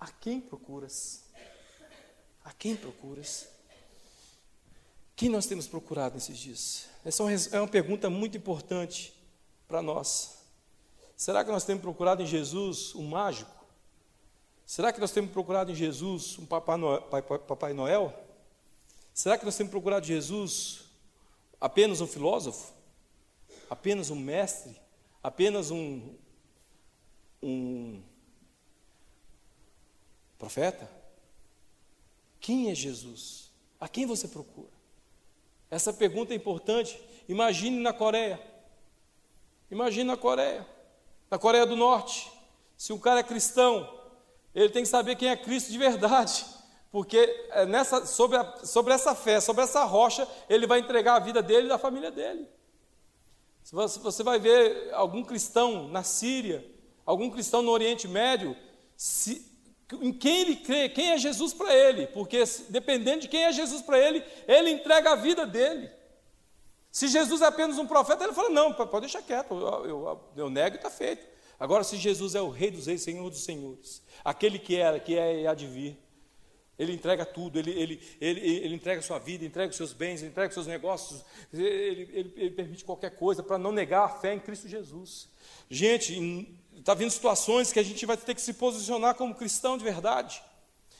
A 0.00 0.10
quem 0.10 0.40
procuras? 0.40 1.22
A 2.44 2.52
quem 2.52 2.74
procuras? 2.74 3.46
Quem 5.14 5.28
nós 5.28 5.46
temos 5.46 5.68
procurado 5.68 6.16
nesses 6.16 6.36
dias? 6.36 6.86
Essa 7.04 7.22
é 7.22 7.60
uma 7.60 7.66
é 7.66 7.70
pergunta 7.70 8.10
muito 8.10 8.36
importante 8.36 9.14
para 9.68 9.80
nós. 9.80 10.43
Será 11.16 11.44
que 11.44 11.50
nós 11.50 11.64
temos 11.64 11.82
procurado 11.82 12.22
em 12.22 12.26
Jesus 12.26 12.94
um 12.94 13.06
mágico? 13.06 13.64
Será 14.66 14.92
que 14.92 15.00
nós 15.00 15.12
temos 15.12 15.30
procurado 15.30 15.70
em 15.70 15.74
Jesus 15.74 16.38
um 16.38 16.46
Papai 16.46 17.72
Noel? 17.72 18.12
Será 19.12 19.38
que 19.38 19.44
nós 19.44 19.56
temos 19.56 19.70
procurado 19.70 20.04
em 20.04 20.08
Jesus 20.08 20.84
apenas 21.60 22.00
um 22.00 22.06
filósofo? 22.06 22.72
Apenas 23.70 24.10
um 24.10 24.16
mestre? 24.16 24.74
Apenas 25.22 25.70
um, 25.70 26.14
um 27.42 28.02
profeta? 30.38 30.90
Quem 32.40 32.70
é 32.70 32.74
Jesus? 32.74 33.50
A 33.80 33.88
quem 33.88 34.06
você 34.06 34.26
procura? 34.26 34.72
Essa 35.70 35.92
pergunta 35.92 36.32
é 36.32 36.36
importante. 36.36 37.00
Imagine 37.28 37.80
na 37.80 37.92
Coreia. 37.92 38.40
Imagine 39.70 40.04
na 40.04 40.16
Coreia. 40.16 40.73
Na 41.34 41.38
Coreia 41.38 41.66
do 41.66 41.74
Norte. 41.74 42.30
Se 42.76 42.92
um 42.92 42.98
cara 42.98 43.18
é 43.18 43.22
cristão, 43.24 43.92
ele 44.54 44.68
tem 44.68 44.84
que 44.84 44.88
saber 44.88 45.16
quem 45.16 45.30
é 45.30 45.36
Cristo 45.36 45.72
de 45.72 45.76
verdade. 45.76 46.46
Porque 46.92 47.18
é 47.50 47.66
nessa, 47.66 48.06
sobre, 48.06 48.36
a, 48.36 48.64
sobre 48.64 48.94
essa 48.94 49.16
fé, 49.16 49.40
sobre 49.40 49.64
essa 49.64 49.82
rocha, 49.82 50.28
ele 50.48 50.64
vai 50.64 50.78
entregar 50.78 51.16
a 51.16 51.18
vida 51.18 51.42
dele 51.42 51.66
e 51.66 51.68
da 51.68 51.76
família 51.76 52.12
dele. 52.12 52.48
Você 53.64 54.22
vai 54.22 54.38
ver 54.38 54.94
algum 54.94 55.24
cristão 55.24 55.88
na 55.88 56.04
Síria, 56.04 56.64
algum 57.04 57.28
cristão 57.28 57.62
no 57.62 57.72
Oriente 57.72 58.06
Médio, 58.06 58.56
se, 58.96 59.44
em 59.92 60.12
quem 60.12 60.42
ele 60.42 60.54
crê, 60.54 60.88
quem 60.88 61.10
é 61.10 61.18
Jesus 61.18 61.52
para 61.52 61.74
ele, 61.74 62.06
porque 62.06 62.44
dependendo 62.68 63.22
de 63.22 63.28
quem 63.28 63.42
é 63.42 63.50
Jesus 63.50 63.82
para 63.82 63.98
ele, 63.98 64.24
ele 64.46 64.70
entrega 64.70 65.10
a 65.10 65.16
vida 65.16 65.44
dele. 65.44 65.90
Se 66.94 67.08
Jesus 67.08 67.42
é 67.42 67.46
apenas 67.46 67.76
um 67.76 67.88
profeta, 67.88 68.22
ele 68.22 68.32
fala: 68.32 68.50
não, 68.50 68.72
pode 68.72 69.00
deixar 69.00 69.20
quieto, 69.20 69.52
eu, 69.52 69.84
eu, 69.84 70.20
eu 70.36 70.48
nego 70.48 70.76
e 70.76 70.78
está 70.78 70.88
feito. 70.88 71.26
Agora, 71.58 71.82
se 71.82 71.96
Jesus 71.96 72.36
é 72.36 72.40
o 72.40 72.48
Rei 72.48 72.70
dos 72.70 72.86
Reis, 72.86 73.02
Senhor 73.02 73.28
dos 73.28 73.42
Senhores, 73.42 74.00
aquele 74.24 74.60
que 74.60 74.76
era, 74.76 75.00
que 75.00 75.18
é 75.18 75.40
e 75.40 75.46
há 75.48 75.54
de 75.54 75.66
vir, 75.66 75.98
ele 76.78 76.92
entrega 76.92 77.26
tudo, 77.26 77.58
ele, 77.58 77.72
ele, 77.72 78.16
ele, 78.20 78.40
ele 78.40 78.74
entrega 78.76 79.02
sua 79.02 79.18
vida, 79.18 79.44
entrega 79.44 79.70
os 79.70 79.76
seus 79.76 79.92
bens, 79.92 80.22
entrega 80.22 80.48
os 80.48 80.54
seus 80.54 80.68
negócios, 80.68 81.24
ele, 81.52 81.64
ele, 82.12 82.32
ele 82.36 82.50
permite 82.50 82.84
qualquer 82.84 83.16
coisa 83.16 83.42
para 83.42 83.58
não 83.58 83.72
negar 83.72 84.04
a 84.04 84.08
fé 84.08 84.32
em 84.32 84.38
Cristo 84.38 84.68
Jesus. 84.68 85.28
Gente, 85.68 86.14
Está 86.78 86.92
vindo 86.92 87.10
situações 87.10 87.72
que 87.72 87.78
a 87.78 87.82
gente 87.82 88.04
vai 88.04 88.16
ter 88.16 88.34
que 88.34 88.42
se 88.42 88.52
posicionar 88.52 89.14
como 89.14 89.34
cristão 89.34 89.78
de 89.78 89.84
verdade. 89.84 90.42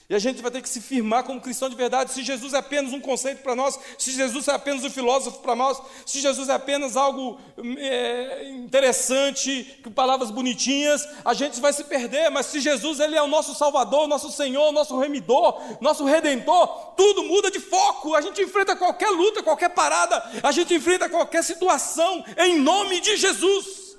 E 0.08 0.14
a 0.14 0.18
gente 0.18 0.42
vai 0.42 0.50
ter 0.50 0.60
que 0.60 0.68
se 0.68 0.82
firmar 0.82 1.24
como 1.24 1.40
cristão 1.40 1.70
de 1.70 1.74
verdade. 1.74 2.12
Se 2.12 2.22
Jesus 2.22 2.52
é 2.52 2.58
apenas 2.58 2.92
um 2.92 3.00
conceito 3.00 3.42
para 3.42 3.56
nós, 3.56 3.78
se 3.96 4.12
Jesus 4.12 4.46
é 4.48 4.52
apenas 4.52 4.84
um 4.84 4.90
filósofo 4.90 5.38
para 5.38 5.56
nós, 5.56 5.80
se 6.04 6.20
Jesus 6.20 6.50
é 6.50 6.52
apenas 6.52 6.94
algo 6.94 7.40
é, 7.78 8.50
interessante, 8.50 9.80
com 9.82 9.90
palavras 9.90 10.30
bonitinhas, 10.30 11.08
a 11.24 11.32
gente 11.32 11.58
vai 11.58 11.72
se 11.72 11.84
perder. 11.84 12.30
Mas 12.30 12.46
se 12.46 12.60
Jesus 12.60 13.00
ele 13.00 13.16
é 13.16 13.22
o 13.22 13.26
nosso 13.26 13.54
Salvador, 13.54 14.06
nosso 14.06 14.30
Senhor, 14.30 14.72
nosso 14.72 14.98
Remidor, 14.98 15.58
nosso 15.80 16.04
Redentor, 16.04 16.92
tudo 16.96 17.24
muda 17.24 17.50
de 17.50 17.58
foco. 17.58 18.14
A 18.14 18.20
gente 18.20 18.42
enfrenta 18.42 18.76
qualquer 18.76 19.08
luta, 19.08 19.42
qualquer 19.42 19.70
parada, 19.70 20.22
a 20.42 20.52
gente 20.52 20.74
enfrenta 20.74 21.08
qualquer 21.08 21.42
situação 21.42 22.22
em 22.36 22.60
nome 22.60 23.00
de 23.00 23.16
Jesus. 23.16 23.96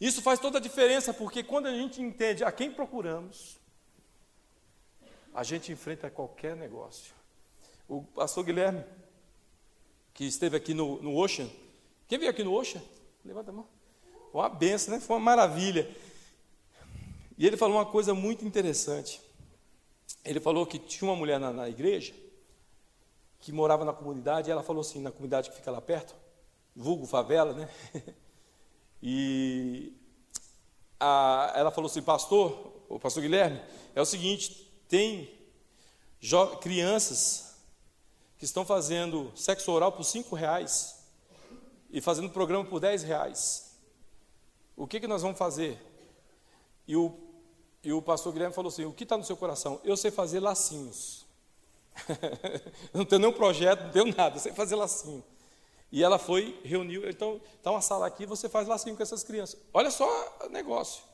Isso 0.00 0.22
faz 0.22 0.38
toda 0.38 0.58
a 0.58 0.60
diferença, 0.60 1.12
porque 1.12 1.42
quando 1.42 1.66
a 1.66 1.72
gente 1.72 2.00
entende 2.00 2.44
a 2.44 2.52
quem 2.52 2.70
procuramos, 2.70 3.61
a 5.34 5.42
gente 5.42 5.72
enfrenta 5.72 6.10
qualquer 6.10 6.56
negócio. 6.56 7.14
O 7.88 8.02
pastor 8.02 8.44
Guilherme, 8.44 8.84
que 10.14 10.24
esteve 10.24 10.56
aqui 10.56 10.74
no, 10.74 11.00
no 11.02 11.16
Ocean, 11.16 11.48
quem 12.08 12.18
veio 12.18 12.30
aqui 12.30 12.44
no 12.44 12.52
Ocean? 12.54 12.82
Levanta 13.24 13.50
a 13.50 13.54
mão. 13.54 13.66
Uma 14.32 14.48
benção, 14.48 14.94
né? 14.94 15.00
Foi 15.00 15.16
uma 15.16 15.22
maravilha. 15.22 15.88
E 17.38 17.46
ele 17.46 17.56
falou 17.56 17.76
uma 17.76 17.86
coisa 17.86 18.14
muito 18.14 18.44
interessante. 18.44 19.20
Ele 20.24 20.40
falou 20.40 20.66
que 20.66 20.78
tinha 20.78 21.10
uma 21.10 21.16
mulher 21.16 21.40
na, 21.40 21.52
na 21.52 21.68
igreja 21.68 22.14
que 23.40 23.50
morava 23.50 23.84
na 23.84 23.92
comunidade, 23.92 24.48
e 24.48 24.52
ela 24.52 24.62
falou 24.62 24.82
assim, 24.82 25.00
na 25.00 25.10
comunidade 25.10 25.50
que 25.50 25.56
fica 25.56 25.70
lá 25.70 25.80
perto, 25.80 26.14
vulgo 26.74 27.06
favela, 27.06 27.52
né? 27.52 27.68
E 29.04 29.92
a, 31.00 31.52
ela 31.56 31.72
falou 31.72 31.90
assim, 31.90 32.00
pastor, 32.00 32.72
o 32.88 33.00
pastor 33.00 33.20
Guilherme, 33.20 33.60
é 33.96 34.00
o 34.00 34.04
seguinte, 34.04 34.71
tem 34.92 35.32
crianças 36.60 37.54
que 38.36 38.44
estão 38.44 38.62
fazendo 38.62 39.32
sexo 39.34 39.72
oral 39.72 39.90
por 39.90 40.04
cinco 40.04 40.36
reais 40.36 41.02
e 41.90 41.98
fazendo 41.98 42.28
programa 42.28 42.62
por 42.62 42.78
dez 42.78 43.02
reais. 43.02 43.74
o 44.76 44.86
que, 44.86 45.00
que 45.00 45.06
nós 45.06 45.22
vamos 45.22 45.38
fazer? 45.38 45.80
E 46.86 46.94
o, 46.94 47.18
e 47.82 47.90
o 47.90 48.02
pastor 48.02 48.34
Guilherme 48.34 48.54
falou 48.54 48.68
assim: 48.68 48.84
o 48.84 48.92
que 48.92 49.04
está 49.04 49.16
no 49.16 49.24
seu 49.24 49.34
coração? 49.34 49.80
Eu 49.82 49.96
sei 49.96 50.10
fazer 50.10 50.40
lacinhos. 50.40 51.24
não 52.92 53.06
tenho 53.06 53.22
nenhum 53.22 53.32
projeto, 53.32 53.84
não 53.84 53.90
tenho 53.92 54.14
nada, 54.14 54.36
eu 54.36 54.40
sei 54.40 54.52
fazer 54.52 54.76
lacinho. 54.76 55.24
E 55.90 56.02
ela 56.02 56.18
foi, 56.18 56.60
reuniu, 56.62 57.08
então, 57.08 57.40
está 57.56 57.70
uma 57.70 57.80
sala 57.80 58.06
aqui, 58.06 58.26
você 58.26 58.46
faz 58.46 58.68
lacinho 58.68 58.94
com 58.94 59.02
essas 59.02 59.24
crianças. 59.24 59.58
Olha 59.72 59.90
só 59.90 60.06
o 60.44 60.50
negócio. 60.50 61.11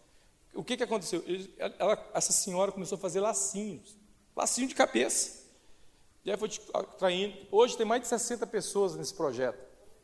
O 0.58 0.64
que, 0.64 0.76
que 0.76 0.82
aconteceu? 0.82 1.24
Ela, 1.78 2.10
essa 2.12 2.32
senhora 2.32 2.72
começou 2.72 2.96
a 2.96 3.00
fazer 3.00 3.20
lacinhos, 3.20 3.96
lacinho 4.34 4.66
de 4.66 4.74
cabeça. 4.74 5.46
E 6.24 6.32
aí 6.32 6.36
foi 6.36 6.48
traindo. 6.98 7.36
Hoje 7.52 7.76
tem 7.76 7.86
mais 7.86 8.02
de 8.02 8.08
60 8.08 8.44
pessoas 8.48 8.96
nesse 8.96 9.14
projeto. 9.14 9.56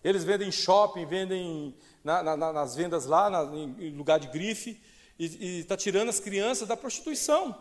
Eles 0.04 0.22
vendem 0.22 0.52
shopping, 0.52 1.06
vendem 1.06 1.74
na, 2.04 2.22
na, 2.22 2.52
nas 2.52 2.76
vendas 2.76 3.04
lá, 3.04 3.28
na, 3.28 3.42
em 3.52 3.96
lugar 3.96 4.20
de 4.20 4.28
grife, 4.28 4.80
e 5.18 5.58
está 5.58 5.76
tirando 5.76 6.08
as 6.08 6.20
crianças 6.20 6.68
da 6.68 6.76
prostituição. 6.76 7.60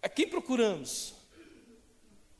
A 0.00 0.08
quem 0.08 0.26
procuramos? 0.26 1.12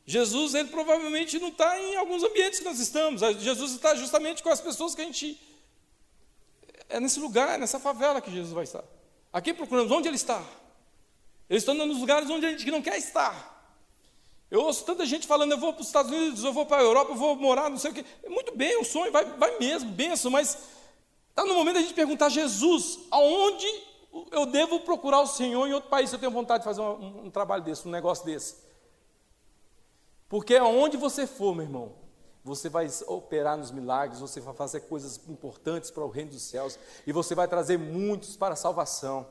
Jesus, 0.03 0.55
ele 0.55 0.69
provavelmente 0.69 1.37
não 1.37 1.49
está 1.49 1.79
em 1.79 1.95
alguns 1.95 2.23
ambientes 2.23 2.57
que 2.57 2.65
nós 2.65 2.79
estamos. 2.79 3.21
Jesus 3.39 3.73
está 3.73 3.93
justamente 3.93 4.41
com 4.41 4.49
as 4.49 4.59
pessoas 4.59 4.95
que 4.95 5.01
a 5.01 5.05
gente. 5.05 5.39
É 6.93 6.99
nesse 6.99 7.19
lugar, 7.19 7.57
nessa 7.57 7.79
favela 7.79 8.21
que 8.21 8.31
Jesus 8.31 8.53
vai 8.53 8.65
estar. 8.65 8.83
A 9.31 9.41
quem 9.41 9.51
procuramos? 9.51 9.91
Onde 9.91 10.07
ele 10.07 10.15
está? 10.15 10.43
Eles 11.49 11.63
estão 11.63 11.73
nos 11.73 11.97
lugares 11.97 12.29
onde 12.29 12.45
a 12.45 12.51
gente 12.51 12.69
não 12.69 12.83
quer 12.83 12.97
estar. 12.99 13.51
Eu 14.51 14.61
ouço 14.61 14.85
tanta 14.85 15.03
gente 15.03 15.25
falando, 15.25 15.53
eu 15.53 15.57
vou 15.57 15.73
para 15.73 15.81
os 15.81 15.87
Estados 15.87 16.11
Unidos, 16.11 16.43
eu 16.43 16.53
vou 16.53 16.67
para 16.67 16.83
a 16.83 16.85
Europa, 16.85 17.13
eu 17.13 17.15
vou 17.15 17.35
morar, 17.35 17.67
não 17.67 17.79
sei 17.79 17.89
o 17.89 17.93
quê. 17.95 18.05
É 18.21 18.29
muito 18.29 18.55
bem, 18.55 18.79
o 18.79 18.85
sonho 18.85 19.11
vai, 19.11 19.25
vai 19.25 19.57
mesmo, 19.57 19.89
benção, 19.89 20.29
mas 20.29 20.55
está 21.29 21.43
no 21.43 21.55
momento 21.55 21.73
da 21.73 21.81
gente 21.81 21.95
perguntar, 21.95 22.29
Jesus, 22.29 22.99
aonde 23.09 23.65
eu 24.29 24.45
devo 24.45 24.81
procurar 24.81 25.21
o 25.21 25.27
Senhor 25.27 25.65
em 25.67 25.73
outro 25.73 25.89
país 25.89 26.11
se 26.11 26.15
eu 26.15 26.19
tenho 26.19 26.31
vontade 26.31 26.59
de 26.59 26.65
fazer 26.65 26.81
um, 26.81 26.93
um, 26.93 27.25
um 27.25 27.31
trabalho 27.31 27.63
desse, 27.63 27.87
um 27.87 27.91
negócio 27.91 28.23
desse? 28.23 28.57
Porque 30.29 30.55
aonde 30.55 30.95
você 30.95 31.25
for, 31.25 31.55
meu 31.55 31.65
irmão, 31.65 32.02
você 32.43 32.67
vai 32.67 32.87
operar 33.07 33.57
nos 33.57 33.71
milagres, 33.71 34.19
você 34.19 34.41
vai 34.41 34.53
fazer 34.53 34.81
coisas 34.81 35.19
importantes 35.29 35.89
para 35.89 36.03
o 36.03 36.09
reino 36.09 36.31
dos 36.31 36.41
céus 36.41 36.77
e 37.07 37.11
você 37.13 37.33
vai 37.33 37.47
trazer 37.47 37.79
muitos 37.79 38.35
para 38.35 38.53
a 38.53 38.57
salvação. 38.57 39.25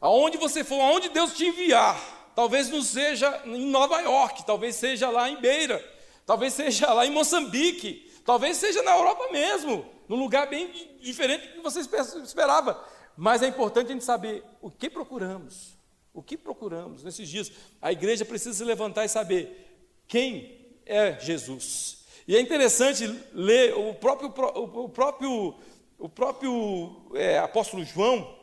Aonde 0.00 0.38
você 0.38 0.64
for, 0.64 0.80
aonde 0.80 1.10
Deus 1.10 1.34
te 1.34 1.46
enviar, 1.46 2.32
talvez 2.34 2.70
não 2.70 2.82
seja 2.82 3.42
em 3.44 3.66
Nova 3.66 4.00
York, 4.00 4.46
talvez 4.46 4.76
seja 4.76 5.10
lá 5.10 5.28
em 5.28 5.40
Beira, 5.40 5.82
talvez 6.24 6.54
seja 6.54 6.92
lá 6.92 7.04
em 7.04 7.10
Moçambique, 7.10 8.10
talvez 8.24 8.56
seja 8.56 8.82
na 8.82 8.96
Europa 8.96 9.30
mesmo, 9.30 9.84
num 10.08 10.16
lugar 10.16 10.48
bem 10.48 10.72
diferente 11.00 11.48
do 11.48 11.52
que 11.54 11.62
você 11.62 11.80
esperava. 12.20 12.82
Mas 13.16 13.42
é 13.42 13.46
importante 13.46 13.88
a 13.88 13.92
gente 13.92 14.04
saber 14.04 14.42
o 14.60 14.70
que 14.70 14.88
procuramos. 14.88 15.76
O 16.12 16.22
que 16.22 16.36
procuramos 16.36 17.02
nesses 17.02 17.28
dias? 17.28 17.52
A 17.80 17.92
igreja 17.92 18.24
precisa 18.24 18.54
se 18.54 18.64
levantar 18.64 19.04
e 19.04 19.08
saber 19.08 20.00
quem 20.08 20.80
é 20.86 21.18
Jesus. 21.18 21.95
E 22.26 22.36
é 22.36 22.40
interessante 22.40 23.06
ler 23.32 23.74
o 23.76 23.94
próprio, 23.94 24.28
o 24.28 24.88
próprio, 24.88 25.54
o 25.96 26.08
próprio 26.08 27.10
é, 27.14 27.38
apóstolo 27.38 27.84
João, 27.84 28.36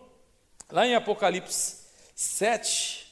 lá 0.71 0.87
em 0.87 0.95
Apocalipse 0.95 1.83
7. 2.15 3.05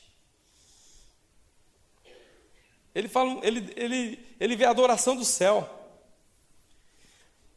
Ele, 2.95 3.09
fala, 3.09 3.39
ele, 3.43 3.73
ele, 3.75 4.27
ele 4.39 4.55
vê 4.55 4.63
a 4.63 4.69
adoração 4.69 5.15
do 5.15 5.25
céu. 5.25 5.69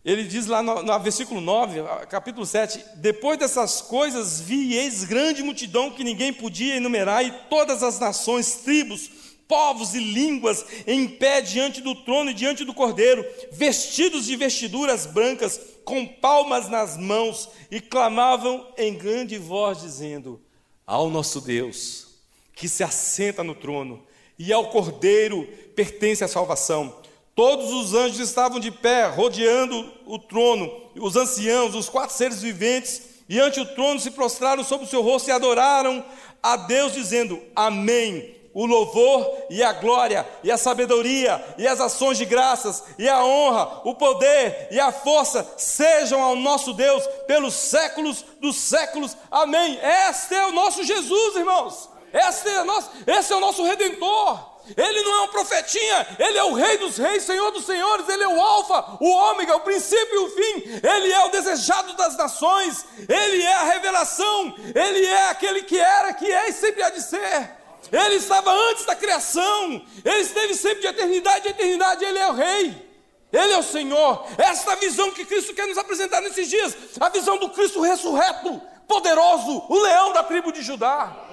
Ele 0.05 0.25
diz 0.25 0.47
lá 0.47 0.63
no, 0.63 0.83
no, 0.83 1.01
versículo 1.01 1.41
9, 1.41 1.83
capítulo 2.11 2.45
7: 2.45 2.85
Depois 2.97 3.39
dessas 3.39 3.81
coisas 3.81 4.41
vi 4.41 4.75
eis 4.75 5.05
grande 5.05 5.43
multidão 5.43 5.91
que 5.91 6.05
ninguém 6.05 6.33
podia 6.33 6.77
enumerar, 6.77 7.25
e 7.25 7.31
todas 7.49 7.83
as 7.83 7.99
nações, 7.99 8.57
tribos, 8.57 9.09
povos 9.49 9.95
e 9.95 9.99
línguas 9.99 10.65
em 10.87 11.07
pé 11.07 11.41
diante 11.41 11.81
do 11.81 11.95
trono 11.95 12.31
e 12.31 12.35
diante 12.35 12.65
do 12.65 12.75
cordeiro, 12.75 13.25
vestidos 13.53 14.27
de 14.27 14.37
vestiduras 14.37 15.07
brancas, 15.07 15.61
com 15.85 16.07
palmas 16.07 16.69
nas 16.69 16.97
mãos, 16.97 17.49
e 17.71 17.81
clamavam 17.81 18.67
em 18.77 18.95
grande 18.95 19.39
voz, 19.39 19.81
dizendo: 19.81 20.41
Ao 20.87 21.11
nosso 21.11 21.41
Deus, 21.41 22.07
que 22.55 22.69
se 22.69 22.83
assenta 22.83 23.45
no 23.45 23.55
trono, 23.55 24.03
e 24.39 24.53
ao 24.53 24.71
cordeiro 24.71 25.47
pertence 25.75 26.25
a 26.25 26.29
salvação. 26.29 27.03
Todos 27.35 27.73
os 27.73 27.95
anjos 27.95 28.21
estavam 28.21 28.61
de 28.61 28.71
pé, 28.71 29.07
rodeando 29.07 29.93
o 30.07 30.19
trono, 30.19 30.71
os 30.95 31.17
anciãos, 31.17 31.75
os 31.75 31.89
quatro 31.89 32.17
seres 32.17 32.41
viventes, 32.41 33.03
e 33.29 33.41
ante 33.41 33.59
o 33.59 33.67
trono 33.67 33.99
se 33.99 34.13
prostraram 34.13 34.63
sobre 34.63 34.87
o 34.87 34.89
seu 34.89 35.03
rosto 35.03 35.29
e 35.29 35.33
adoraram 35.33 36.05
a 36.43 36.57
Deus, 36.57 36.93
dizendo: 36.93 37.43
Amém 37.55 38.44
o 38.55 38.65
louvor 38.65 39.47
e 39.51 39.63
a 39.63 39.73
glória, 39.73 40.25
e 40.43 40.51
a 40.51 40.57
sabedoria, 40.57 41.45
e 41.59 41.67
as 41.67 41.81
ações 41.81 42.17
de 42.17 42.25
graças, 42.25 42.85
e 42.97 43.09
a 43.09 43.25
honra, 43.25 43.81
o 43.85 43.95
poder 43.97 44.69
e 44.71 44.79
a 44.79 44.93
força 44.93 45.47
sejam 45.59 46.23
ao 46.23 46.37
nosso 46.37 46.73
Deus 46.73 47.05
pelos 47.27 47.55
séculos 47.55 48.25
dos 48.41 48.57
séculos. 48.57 49.17
Amém. 49.31 49.79
Este 50.09 50.37
é 50.37 50.47
o 50.47 50.53
nosso 50.53 50.85
Jesus, 50.85 51.37
irmãos. 51.37 51.91
Este 52.13 52.49
é 52.49 52.63
nosso, 52.63 52.91
esse 53.05 53.33
é 53.33 53.37
o 53.37 53.41
nosso 53.41 53.65
redentor. 53.65 54.55
Ele 54.77 55.03
não 55.03 55.15
é 55.17 55.21
um 55.23 55.29
profetinha, 55.29 56.07
ele 56.19 56.39
é 56.39 56.45
o 56.45 56.55
Rei 56.55 56.79
dos 56.79 56.97
Reis, 56.97 57.25
Senhor 57.25 57.51
dos 57.51 57.67
Senhores, 57.67 58.09
ele 58.09 58.23
é 58.23 58.29
o 58.29 58.41
Alfa, 58.41 58.97
o 58.99 59.11
Ômega, 59.11 59.57
o 59.57 59.61
princípio 59.61 60.15
e 60.15 60.19
o 60.19 60.31
fim, 60.31 60.81
ele 60.83 61.13
é 61.13 61.23
o 61.27 61.29
desejado 61.29 61.93
das 61.95 62.17
nações, 62.17 62.87
ele 63.07 63.43
é 63.43 63.53
a 63.53 63.65
revelação, 63.65 64.55
ele 64.75 65.05
é 65.05 65.29
aquele 65.29 65.65
que 65.65 65.79
era, 65.79 66.15
que 66.15 66.33
é 66.33 66.49
e 66.49 66.53
sempre 66.55 66.83
há 66.83 66.89
de 66.89 67.03
ser. 67.03 67.64
Ele 67.93 68.17
estava 68.17 68.51
antes 68.71 68.85
da 68.85 68.95
criação, 68.95 69.85
ele 70.05 70.21
esteve 70.21 70.55
sempre 70.55 70.81
de 70.81 70.87
eternidade 70.87 71.49
a 71.49 71.51
eternidade, 71.51 72.05
ele 72.05 72.19
é 72.19 72.29
o 72.29 72.35
Rei. 72.35 72.95
Ele 73.33 73.53
é 73.53 73.59
o 73.59 73.63
Senhor. 73.63 74.27
Esta 74.39 74.73
é 74.73 74.77
visão 74.77 75.11
que 75.11 75.25
Cristo 75.25 75.55
quer 75.55 75.67
nos 75.67 75.77
apresentar 75.77 76.21
nesses 76.21 76.49
dias. 76.49 76.77
A 77.01 77.09
visão 77.09 77.37
do 77.37 77.51
Cristo 77.51 77.81
ressurreto, 77.81 78.61
poderoso, 78.87 79.65
o 79.69 79.79
leão 79.81 80.13
da 80.13 80.23
tribo 80.23 80.53
de 80.53 80.63
Judá. 80.63 81.25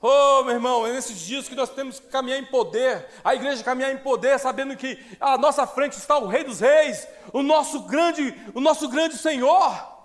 Oh, 0.00 0.44
meu 0.44 0.54
irmão, 0.54 0.86
é 0.86 0.92
nesses 0.92 1.18
dias 1.18 1.48
que 1.48 1.54
nós 1.56 1.70
temos 1.70 1.98
que 1.98 2.06
caminhar 2.06 2.38
em 2.38 2.44
poder, 2.44 3.08
a 3.24 3.34
igreja 3.34 3.64
caminhar 3.64 3.92
em 3.92 3.98
poder, 3.98 4.38
sabendo 4.38 4.76
que 4.76 4.96
à 5.18 5.36
nossa 5.36 5.66
frente 5.66 5.94
está 5.94 6.16
o 6.18 6.28
Rei 6.28 6.44
dos 6.44 6.60
Reis, 6.60 7.08
o 7.32 7.42
nosso 7.42 7.80
grande, 7.80 8.32
o 8.54 8.60
nosso 8.60 8.88
grande 8.88 9.16
Senhor. 9.16 9.96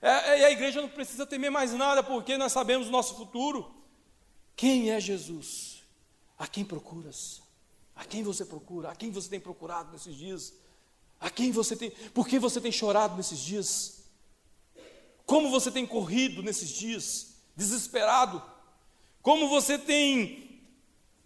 É, 0.00 0.40
e 0.40 0.44
a 0.44 0.50
igreja 0.50 0.80
não 0.80 0.88
precisa 0.88 1.26
temer 1.26 1.50
mais 1.50 1.72
nada, 1.72 2.02
porque 2.02 2.36
nós 2.36 2.52
sabemos 2.52 2.88
o 2.88 2.90
nosso 2.90 3.16
futuro. 3.16 3.77
Quem 4.58 4.90
é 4.90 4.98
Jesus? 4.98 5.84
A 6.36 6.48
quem 6.48 6.64
procuras? 6.64 7.40
A 7.94 8.04
quem 8.04 8.24
você 8.24 8.44
procura? 8.44 8.90
A 8.90 8.96
quem 8.96 9.08
você 9.08 9.28
tem 9.28 9.38
procurado 9.38 9.92
nesses 9.92 10.16
dias? 10.16 10.52
A 11.20 11.30
quem 11.30 11.52
você 11.52 11.76
tem, 11.76 11.92
por 12.12 12.26
que 12.26 12.40
você 12.40 12.60
tem 12.60 12.72
chorado 12.72 13.16
nesses 13.16 13.38
dias? 13.38 14.02
Como 15.24 15.48
você 15.48 15.70
tem 15.70 15.86
corrido 15.86 16.42
nesses 16.42 16.70
dias? 16.70 17.34
Desesperado? 17.54 18.42
Como 19.22 19.48
você 19.48 19.78
tem 19.78 20.60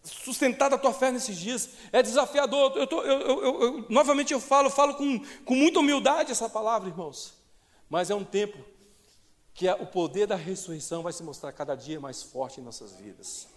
sustentado 0.03 0.75
a 0.75 0.79
tua 0.79 0.93
fé 0.93 1.11
nesses 1.11 1.39
dias? 1.39 1.71
É 1.91 2.03
desafiador. 2.03 2.77
Eu, 2.77 2.87
tô, 2.87 3.01
eu, 3.01 3.19
eu, 3.19 3.63
eu 3.63 3.87
novamente 3.89 4.35
eu 4.35 4.41
falo, 4.41 4.69
falo 4.69 4.95
com, 4.95 5.21
com 5.47 5.55
muita 5.55 5.79
humildade 5.79 6.31
essa 6.31 6.51
palavra, 6.51 6.91
irmãos. 6.91 7.33
Mas 7.89 8.11
é 8.11 8.15
um 8.15 8.25
tempo 8.25 8.63
que 9.55 9.71
o 9.71 9.87
poder 9.87 10.27
da 10.27 10.37
ressurreição 10.37 11.03
vai 11.03 11.13
se 11.13 11.23
mostrar 11.23 11.53
cada 11.53 11.75
dia 11.75 12.01
mais 12.01 12.23
forte 12.23 12.61
em 12.61 12.65
nossas 12.65 12.93
vidas. 12.97 13.49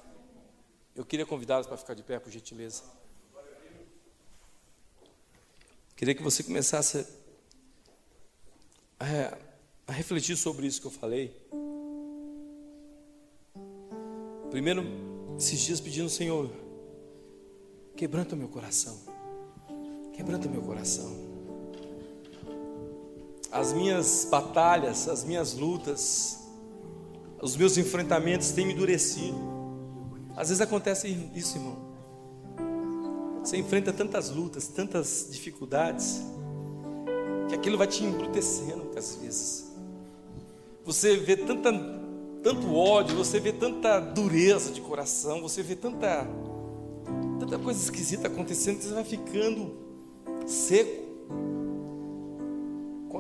Eu 0.96 1.06
queria 1.06 1.26
convidá-los 1.26 1.68
para 1.68 1.78
ficar 1.78 1.94
de 1.94 2.04
pé, 2.04 2.20
por 2.20 2.32
gentileza. 2.32 2.84
Queria 5.96 6.14
que 6.14 6.22
você 6.22 6.44
começasse 6.44 7.08
a, 9.00 9.38
a 9.88 9.92
refletir 9.92 10.36
sobre 10.36 10.68
isso 10.68 10.82
que 10.82 10.88
eu 10.88 10.92
falei. 10.92 11.34
Primeiro, 14.52 14.84
esses 15.38 15.60
dias 15.60 15.80
pedindo, 15.80 16.10
Senhor, 16.10 16.50
quebranta 17.96 18.36
meu 18.36 18.50
coração. 18.50 19.02
Quebranta 20.14 20.48
meu 20.48 20.62
coração 20.62 21.35
as 23.56 23.72
minhas 23.72 24.28
batalhas, 24.30 25.08
as 25.08 25.24
minhas 25.24 25.54
lutas, 25.54 26.40
os 27.42 27.56
meus 27.56 27.78
enfrentamentos 27.78 28.52
têm 28.52 28.66
me 28.66 28.74
endurecido. 28.74 29.38
Às 30.36 30.50
vezes 30.50 30.60
acontece 30.60 31.08
isso, 31.34 31.58
irmão. 31.58 31.78
Você 33.42 33.56
enfrenta 33.56 33.94
tantas 33.94 34.30
lutas, 34.30 34.68
tantas 34.68 35.30
dificuldades, 35.32 36.22
que 37.48 37.56
aquilo 37.56 37.78
vai 37.78 37.88
te 37.88 38.04
embrutecendo 38.04 38.84
muitas 38.84 39.16
vezes. 39.16 39.72
Você 40.84 41.16
vê 41.16 41.38
tanta, 41.38 41.72
tanto 42.44 42.76
ódio, 42.76 43.16
você 43.16 43.40
vê 43.40 43.54
tanta 43.54 44.02
dureza 44.02 44.74
de 44.74 44.82
coração, 44.82 45.42
você 45.42 45.64
vê 45.64 45.78
tanta, 45.78 46.28
tanta 47.40 47.58
coisa 47.58 47.82
esquisita 47.82 48.28
acontecendo 48.28 48.80
que 48.80 48.84
você 48.84 48.94
vai 48.94 49.06
ficando 49.06 49.78
seco 50.46 51.05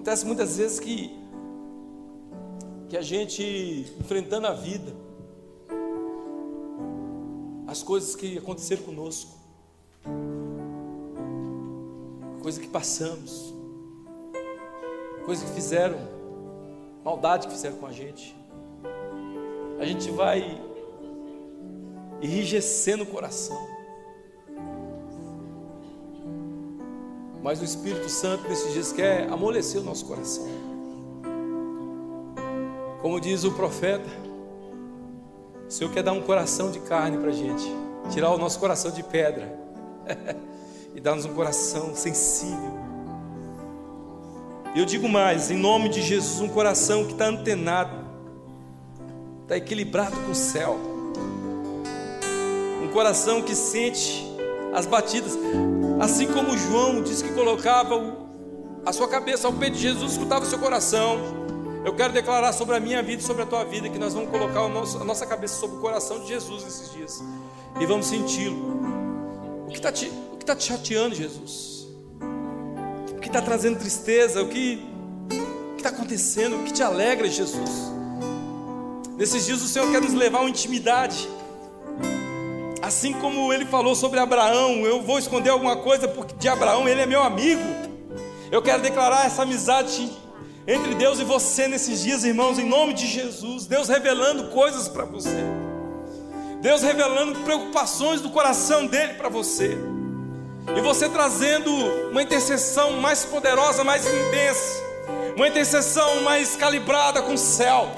Acontece 0.05 0.23
muitas 0.27 0.57
vezes 0.57 0.79
que 0.79 1.19
que 2.87 2.95
a 2.95 3.01
gente 3.01 3.91
enfrentando 3.99 4.45
a 4.45 4.53
vida, 4.53 4.93
as 7.65 7.81
coisas 7.81 8.15
que 8.15 8.37
aconteceram 8.37 8.83
conosco, 8.83 9.31
coisas 12.43 12.61
que 12.61 12.67
passamos, 12.67 13.51
coisas 15.25 15.49
que 15.49 15.55
fizeram, 15.55 15.97
maldade 17.03 17.47
que 17.47 17.53
fizeram 17.53 17.77
com 17.77 17.87
a 17.87 17.91
gente, 17.91 18.35
a 19.79 19.85
gente 19.85 20.11
vai 20.11 20.61
enrijecendo 22.21 23.05
o 23.05 23.07
coração. 23.07 23.74
Mas 27.45 27.61
o 27.61 27.63
Espírito 27.63 28.09
Santo 28.09 28.49
nesses 28.49 28.73
dias 28.73 28.91
quer 28.91 29.31
amolecer 29.31 29.79
o 29.79 29.83
nosso 29.83 30.03
coração. 30.05 30.47
Como 33.03 33.21
diz 33.21 33.43
o 33.43 33.51
profeta, 33.51 34.09
o 35.67 35.71
Senhor 35.71 35.93
quer 35.93 36.01
dar 36.01 36.13
um 36.13 36.23
coração 36.23 36.71
de 36.71 36.79
carne 36.79 37.19
para 37.19 37.29
a 37.29 37.33
gente, 37.33 37.63
tirar 38.09 38.31
o 38.31 38.39
nosso 38.39 38.57
coração 38.57 38.89
de 38.89 39.03
pedra 39.03 39.59
e 40.95 40.99
dar-nos 40.99 41.25
um 41.25 41.35
coração 41.35 41.95
sensível. 41.95 42.79
Eu 44.75 44.83
digo 44.83 45.07
mais, 45.07 45.51
em 45.51 45.55
nome 45.55 45.89
de 45.89 46.01
Jesus, 46.01 46.41
um 46.41 46.49
coração 46.49 47.05
que 47.05 47.11
está 47.11 47.27
antenado, 47.27 47.95
está 49.43 49.55
equilibrado 49.55 50.17
com 50.25 50.31
o 50.31 50.35
céu, 50.35 50.79
um 52.83 52.87
coração 52.87 53.43
que 53.43 53.53
sente 53.53 54.34
as 54.75 54.85
batidas. 54.85 55.31
Assim 55.99 56.27
como 56.27 56.57
João 56.57 57.01
disse 57.01 57.23
que 57.23 57.33
colocava 57.33 58.17
a 58.85 58.91
sua 58.91 59.07
cabeça 59.07 59.47
ao 59.47 59.53
pé 59.53 59.69
de 59.69 59.79
Jesus, 59.79 60.11
escutava 60.11 60.43
o 60.43 60.47
seu 60.47 60.59
coração. 60.59 61.17
Eu 61.85 61.95
quero 61.95 62.11
declarar 62.11 62.51
sobre 62.51 62.75
a 62.75 62.79
minha 62.79 63.01
vida 63.01 63.21
e 63.21 63.25
sobre 63.25 63.43
a 63.43 63.45
tua 63.45 63.63
vida 63.63 63.89
que 63.89 63.97
nós 63.97 64.13
vamos 64.13 64.29
colocar 64.29 64.59
a 64.59 65.03
nossa 65.03 65.25
cabeça 65.25 65.55
sobre 65.55 65.77
o 65.77 65.79
coração 65.79 66.19
de 66.19 66.27
Jesus 66.27 66.63
nesses 66.63 66.91
dias 66.91 67.23
e 67.79 67.85
vamos 67.85 68.07
senti-lo. 68.07 69.65
O 69.65 69.69
que 69.69 69.77
está 69.77 69.91
te, 69.91 70.11
tá 70.45 70.55
te 70.55 70.65
chateando, 70.65 71.15
Jesus? 71.15 71.87
O 73.11 73.19
que 73.19 73.27
está 73.27 73.41
trazendo 73.41 73.79
tristeza? 73.79 74.41
O 74.41 74.47
que 74.47 74.83
está 75.77 75.89
acontecendo? 75.89 76.57
O 76.57 76.63
que 76.63 76.73
te 76.73 76.83
alegra, 76.83 77.27
Jesus? 77.27 77.91
Nesses 79.17 79.45
dias 79.45 79.61
o 79.61 79.67
Senhor 79.67 79.89
quer 79.91 80.01
nos 80.01 80.13
levar 80.13 80.39
a 80.39 80.41
uma 80.41 80.49
intimidade. 80.49 81.29
Assim 82.85 83.13
como 83.13 83.51
ele 83.51 83.65
falou 83.65 83.95
sobre 83.95 84.19
Abraão, 84.19 84.85
eu 84.85 85.01
vou 85.01 85.17
esconder 85.17 85.49
alguma 85.49 85.77
coisa 85.77 86.07
porque 86.07 86.35
de 86.35 86.47
Abraão 86.47 86.87
ele 86.87 87.01
é 87.01 87.07
meu 87.07 87.23
amigo. 87.23 87.63
Eu 88.51 88.61
quero 88.61 88.79
declarar 88.83 89.25
essa 89.25 89.41
amizade 89.41 90.07
entre 90.67 90.93
Deus 90.93 91.19
e 91.19 91.23
você 91.23 91.67
nesses 91.67 92.03
dias, 92.03 92.23
irmãos, 92.23 92.59
em 92.59 92.63
nome 92.63 92.93
de 92.93 93.07
Jesus. 93.07 93.65
Deus 93.65 93.87
revelando 93.87 94.49
coisas 94.49 94.87
para 94.87 95.03
você. 95.03 95.43
Deus 96.61 96.83
revelando 96.83 97.39
preocupações 97.39 98.21
do 98.21 98.29
coração 98.29 98.85
dele 98.85 99.15
para 99.15 99.29
você. 99.29 99.75
E 100.77 100.79
você 100.79 101.09
trazendo 101.09 101.71
uma 102.11 102.21
intercessão 102.21 103.01
mais 103.01 103.25
poderosa, 103.25 103.83
mais 103.83 104.05
intensa. 104.05 104.83
Uma 105.35 105.47
intercessão 105.47 106.21
mais 106.21 106.55
calibrada 106.55 107.23
com 107.23 107.33
o 107.33 107.37
céu. 107.37 107.89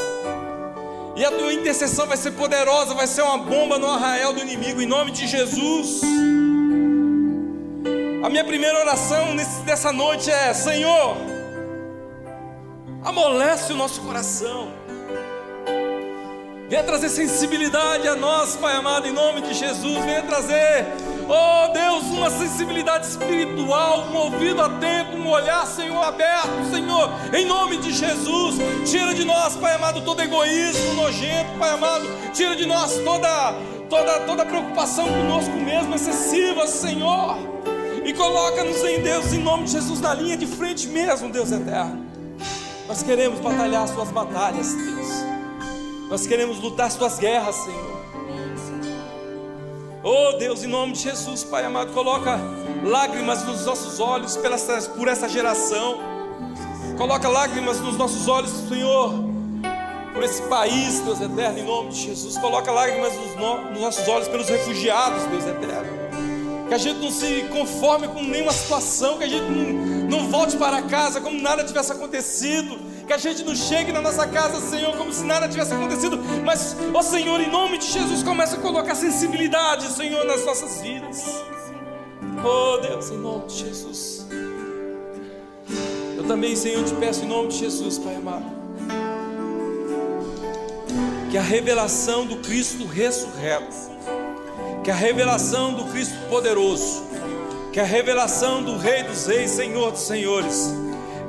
E 1.18 1.26
a 1.26 1.32
tua 1.32 1.52
intercessão 1.52 2.06
vai 2.06 2.16
ser 2.16 2.32
poderosa, 2.34 2.94
vai 2.94 3.08
ser 3.08 3.24
uma 3.24 3.40
bomba 3.40 3.80
no 3.80 3.88
arraial 3.88 4.34
do 4.34 4.40
inimigo, 4.40 4.80
em 4.80 4.86
nome 4.86 5.10
de 5.10 5.26
Jesus. 5.26 6.02
A 8.24 8.30
minha 8.30 8.44
primeira 8.44 8.78
oração 8.80 9.34
nesse, 9.34 9.62
dessa 9.62 9.92
noite 9.92 10.30
é: 10.30 10.54
Senhor, 10.54 11.18
amolece 13.04 13.74
o 13.74 13.76
nosso 13.76 14.00
coração. 14.02 14.72
Venha 16.70 16.84
trazer 16.84 17.10
sensibilidade 17.10 18.08
a 18.08 18.16
nós, 18.16 18.56
Pai 18.56 18.76
amado, 18.76 19.08
em 19.08 19.12
nome 19.12 19.42
de 19.42 19.56
Jesus. 19.56 20.06
Venha 20.06 20.22
trazer 20.22 20.86
Oh 21.30 21.74
Deus, 21.74 22.06
uma 22.06 22.30
sensibilidade 22.30 23.06
espiritual, 23.06 24.08
um 24.10 24.16
ouvido 24.16 24.62
atento, 24.62 25.18
um 25.18 25.30
olhar, 25.30 25.68
Senhor, 25.68 26.02
aberto, 26.02 26.72
Senhor, 26.72 27.10
em 27.34 27.46
nome 27.46 27.78
de 27.78 27.92
Jesus. 27.92 28.56
Tira 28.90 29.14
de 29.14 29.26
nós, 29.26 29.58
Pai 29.58 29.74
amado, 29.76 30.02
todo 30.02 30.22
egoísmo 30.22 30.94
nojento, 30.94 31.52
Pai 31.60 31.72
amado. 31.72 32.06
Tira 32.34 32.56
de 32.56 32.66
nós 32.66 32.98
toda, 33.04 33.54
toda, 33.90 34.22
toda 34.22 34.46
preocupação 34.46 35.06
conosco 35.08 35.52
mesmo, 35.52 35.96
excessiva, 35.96 36.66
Senhor. 36.66 37.38
E 38.06 38.14
coloca-nos 38.14 38.82
em 38.86 39.02
Deus, 39.02 39.34
em 39.34 39.40
nome 39.40 39.66
de 39.66 39.72
Jesus, 39.72 40.00
na 40.00 40.14
linha 40.14 40.38
de 40.38 40.48
frente 40.48 40.88
mesmo, 40.88 41.30
Deus 41.30 41.52
eterno. 41.52 42.06
Nós 42.88 43.04
queremos 43.04 43.42
batalhar 43.42 43.84
as 43.84 43.90
suas 43.90 44.10
batalhas, 44.12 44.74
Deus. 44.74 45.08
Nós 46.10 46.26
queremos 46.26 46.58
lutar 46.62 46.88
as 46.88 46.96
tuas 46.96 47.20
guerras, 47.20 47.54
Senhor. 47.56 48.07
Oh 50.10 50.38
Deus, 50.38 50.64
em 50.64 50.68
nome 50.68 50.94
de 50.94 51.00
Jesus, 51.00 51.44
Pai 51.44 51.66
amado, 51.66 51.92
coloca 51.92 52.40
lágrimas 52.82 53.44
nos 53.44 53.66
nossos 53.66 54.00
olhos 54.00 54.40
por 54.96 55.06
essa 55.06 55.28
geração. 55.28 55.98
Coloca 56.98 57.28
lágrimas 57.28 57.82
nos 57.82 57.98
nossos 57.98 58.26
olhos, 58.26 58.50
Senhor, 58.70 59.14
por 60.14 60.24
esse 60.24 60.42
país, 60.44 61.02
Deus 61.02 61.20
eterno, 61.20 61.60
em 61.60 61.66
nome 61.66 61.90
de 61.90 62.04
Jesus. 62.04 62.38
Coloca 62.38 62.72
lágrimas 62.72 63.14
nos, 63.18 63.36
no, 63.36 63.72
nos 63.72 63.82
nossos 63.82 64.08
olhos 64.08 64.30
pelos 64.30 64.48
refugiados, 64.48 65.24
Deus 65.24 65.46
eterno. 65.46 65.92
Que 66.70 66.74
a 66.74 66.78
gente 66.78 67.00
não 67.02 67.12
se 67.12 67.44
conforme 67.52 68.08
com 68.08 68.24
nenhuma 68.24 68.54
situação, 68.54 69.18
que 69.18 69.26
a 69.26 69.28
gente 69.28 69.44
não, 69.44 70.22
não 70.22 70.30
volte 70.30 70.56
para 70.56 70.84
casa 70.84 71.20
como 71.20 71.38
nada 71.38 71.66
tivesse 71.66 71.92
acontecido 71.92 72.80
que 73.08 73.14
a 73.14 73.18
gente 73.18 73.42
não 73.44 73.56
chegue 73.56 73.94
na 73.94 74.02
nossa 74.02 74.28
casa, 74.28 74.60
Senhor, 74.60 74.96
como 74.98 75.14
se 75.14 75.24
nada 75.24 75.48
tivesse 75.48 75.74
acontecido, 75.74 76.20
mas, 76.44 76.76
ó 76.94 77.02
Senhor, 77.02 77.40
em 77.40 77.50
nome 77.50 77.78
de 77.78 77.90
Jesus, 77.90 78.22
começa 78.22 78.58
a 78.58 78.60
colocar 78.60 78.96
sensibilidade, 78.96 79.88
Senhor, 79.94 80.26
nas 80.26 80.46
nossas 80.46 80.82
vidas. 80.82 81.24
Oh 82.44 82.78
Deus, 82.80 83.10
em 83.10 83.18
nome 83.18 83.46
de 83.48 83.60
Jesus. 83.60 84.28
Eu 86.18 86.26
também, 86.26 86.54
Senhor, 86.54 86.84
te 86.84 86.94
peço 86.96 87.24
em 87.24 87.28
nome 87.28 87.48
de 87.48 87.60
Jesus, 87.60 87.98
Pai 87.98 88.16
amado, 88.16 88.46
que 91.32 91.38
a 91.38 91.42
revelação 91.42 92.26
do 92.26 92.38
Cristo 92.38 92.86
ressurreto, 92.86 93.76
que 94.84 94.92
a 94.92 94.96
revelação 94.96 95.74
do 95.74 95.86
Cristo 95.86 96.16
poderoso, 96.30 97.04
que 97.72 97.80
a 97.80 97.86
revelação 97.86 98.62
do 98.62 98.78
Rei 98.78 99.04
dos 99.04 99.28
Reis, 99.28 99.52
Senhor 99.52 99.92
dos 99.92 100.02
Senhores, 100.02 100.74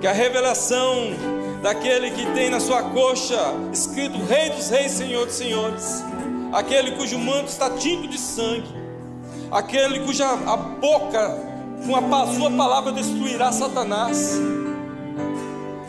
que 0.01 0.07
a 0.09 0.13
revelação 0.13 1.38
daquele 1.63 2.11
que 2.11 2.25
tem 2.33 2.51
na 2.51 2.61
sua 2.61 2.83
coxa 2.83 3.39
escrito 3.73 4.19
Rei 4.25 4.51
dos 4.51 4.69
Reis, 4.71 4.93
Senhor 4.93 5.27
dos 5.27 5.35
Senhores, 5.35 6.05
aquele 6.53 6.93
cujo 6.93 7.19
manto 7.19 7.49
está 7.49 7.71
tinto 7.71 8.09
de 8.09 8.19
sangue, 8.19 8.69
aquele 9.51 10.01
cuja 10.01 10.27
a 10.29 10.57
boca 10.57 11.49
com 11.87 12.15
a 12.15 12.27
sua 12.35 12.51
palavra 12.51 12.93
destruirá 12.93 13.53
Satanás 13.53 14.39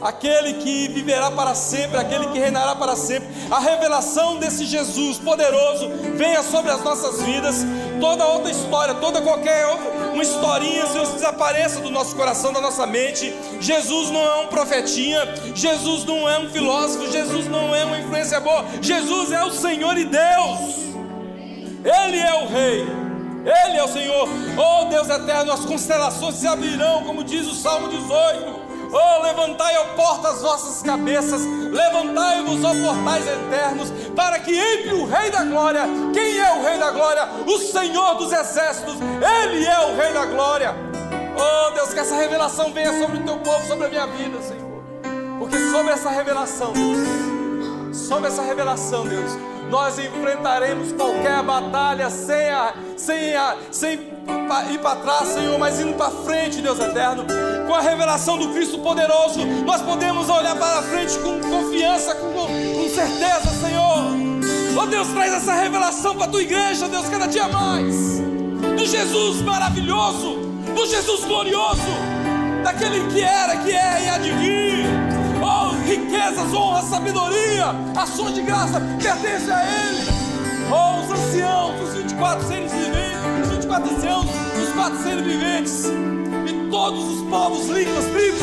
aquele 0.01 0.53
que 0.53 0.87
viverá 0.87 1.31
para 1.31 1.53
sempre, 1.53 1.97
aquele 1.97 2.27
que 2.27 2.39
reinará 2.39 2.75
para 2.75 2.95
sempre. 2.95 3.27
A 3.51 3.59
revelação 3.59 4.37
desse 4.37 4.65
Jesus 4.65 5.17
poderoso 5.17 5.89
venha 6.15 6.41
sobre 6.43 6.71
as 6.71 6.83
nossas 6.83 7.21
vidas. 7.21 7.65
Toda 7.99 8.25
outra 8.25 8.51
história, 8.51 8.95
toda 8.95 9.21
qualquer 9.21 9.65
uma 10.13 10.23
historinha, 10.23 10.85
Senhor, 10.87 11.05
desapareça 11.07 11.79
do 11.79 11.89
nosso 11.89 12.15
coração, 12.15 12.51
da 12.53 12.61
nossa 12.61 12.85
mente. 12.85 13.33
Jesus 13.59 14.09
não 14.09 14.21
é 14.21 14.35
um 14.41 14.47
profetinha, 14.47 15.27
Jesus 15.53 16.05
não 16.05 16.29
é 16.29 16.39
um 16.39 16.49
filósofo, 16.49 17.11
Jesus 17.11 17.47
não 17.47 17.75
é 17.75 17.85
uma 17.85 17.99
influência 17.99 18.39
boa. 18.39 18.65
Jesus 18.81 19.31
é 19.31 19.43
o 19.43 19.51
Senhor 19.51 19.97
e 19.97 20.05
Deus. 20.05 20.79
Ele 21.83 22.19
é 22.19 22.33
o 22.33 22.47
Rei. 22.47 23.09
Ele 23.45 23.77
é 23.77 23.83
o 23.83 23.87
Senhor, 23.87 24.27
oh 24.57 24.85
Deus 24.85 25.09
eterno, 25.09 25.53
as 25.53 25.61
constelações 25.61 26.35
se 26.35 26.45
abrirão, 26.45 27.03
como 27.03 27.23
diz 27.23 27.47
o 27.47 27.55
Salmo 27.55 27.87
18. 27.87 28.58
Oh, 28.91 29.21
levantai, 29.21 29.77
ó 29.77 29.83
porta, 29.95 30.29
as 30.29 30.41
vossas 30.41 30.81
cabeças, 30.81 31.41
levantai-vos, 31.45 32.63
ó 32.63 32.73
portais 32.73 33.27
eternos, 33.27 33.91
para 34.15 34.39
que 34.39 34.57
entre 34.57 34.93
o 34.93 35.05
Rei 35.05 35.29
da 35.29 35.43
Glória. 35.43 35.81
Quem 36.13 36.39
é 36.39 36.53
o 36.53 36.63
Rei 36.63 36.77
da 36.77 36.91
Glória? 36.91 37.27
O 37.45 37.57
Senhor 37.59 38.15
dos 38.15 38.31
Exércitos, 38.31 38.95
Ele 38.95 39.65
é 39.65 39.79
o 39.85 39.95
Rei 39.95 40.11
da 40.11 40.25
Glória. 40.25 40.75
Oh, 41.37 41.71
Deus, 41.71 41.93
que 41.93 41.99
essa 41.99 42.15
revelação 42.15 42.73
venha 42.73 42.99
sobre 42.99 43.17
o 43.17 43.23
teu 43.23 43.37
povo, 43.37 43.65
sobre 43.67 43.85
a 43.85 43.89
minha 43.89 44.07
vida, 44.07 44.41
Senhor. 44.41 44.83
Porque 45.37 45.57
sobre 45.71 45.93
essa 45.93 46.09
revelação, 46.09 46.73
Deus, 46.73 47.97
sobre 47.97 48.27
essa 48.27 48.41
revelação, 48.41 49.07
Deus, 49.07 49.31
nós 49.69 49.99
enfrentaremos 49.99 50.91
qualquer 50.93 51.41
batalha 51.43 52.09
sem, 52.09 52.49
a, 52.49 52.73
sem, 52.97 53.35
a, 53.35 53.55
sem 53.71 54.08
ir 54.71 54.79
para 54.79 54.95
trás, 54.97 55.27
Senhor, 55.29 55.57
mas 55.57 55.79
indo 55.79 55.93
para 55.93 56.11
frente, 56.11 56.61
Deus 56.61 56.79
eterno 56.79 57.25
com 57.69 57.75
a 57.75 57.81
revelação 57.81 58.35
do 58.35 58.49
Cristo 58.49 58.79
poderoso, 58.79 59.45
nós 59.63 59.79
podemos 59.81 60.27
olhar 60.27 60.55
para 60.55 60.81
frente 60.81 61.19
com 61.19 61.39
confiança, 61.39 62.15
com, 62.15 62.31
com 62.33 62.89
certeza, 62.89 63.47
Senhor. 63.61 64.29
Oh 64.75 64.87
Deus, 64.87 65.07
traz 65.09 65.33
essa 65.33 65.53
revelação 65.53 66.15
para 66.15 66.25
a 66.25 66.29
tua 66.29 66.41
igreja, 66.41 66.87
Deus, 66.87 67.07
cada 67.07 67.27
dia 67.27 67.47
mais. 67.47 68.19
Do 68.75 68.85
Jesus 68.87 69.41
maravilhoso, 69.41 70.37
do 70.75 70.85
Jesus 70.87 71.25
glorioso. 71.25 71.79
daquele 72.63 73.05
que 73.11 73.21
era, 73.21 73.55
que 73.57 73.71
é 73.71 74.05
e 74.05 74.09
há 74.09 74.17
de 74.17 74.31
vir. 74.31 74.85
Oh, 75.43 75.69
riquezas, 75.85 76.51
honra, 76.53 76.81
sabedoria, 76.81 77.67
ações 77.95 78.33
de 78.33 78.41
graça 78.41 78.81
pertencem 78.99 79.53
a 79.53 79.63
Ele. 79.63 80.07
Oh, 80.71 81.03
os 81.03 81.19
anciãos, 81.19 81.81
os 81.81 81.93
24 81.95 82.47
seres 82.47 82.71
viventes, 82.71 83.08
os 83.69 83.75
24 83.75 83.95
anciãos, 83.95 84.25
os 84.57 84.73
quatro 84.73 85.03
seres 85.03 85.23
viventes, 85.23 85.85
e 86.47 86.69
todos 86.71 87.03
os 87.07 87.29
povos, 87.29 87.67
línguas, 87.67 88.05
tribos 88.05 88.41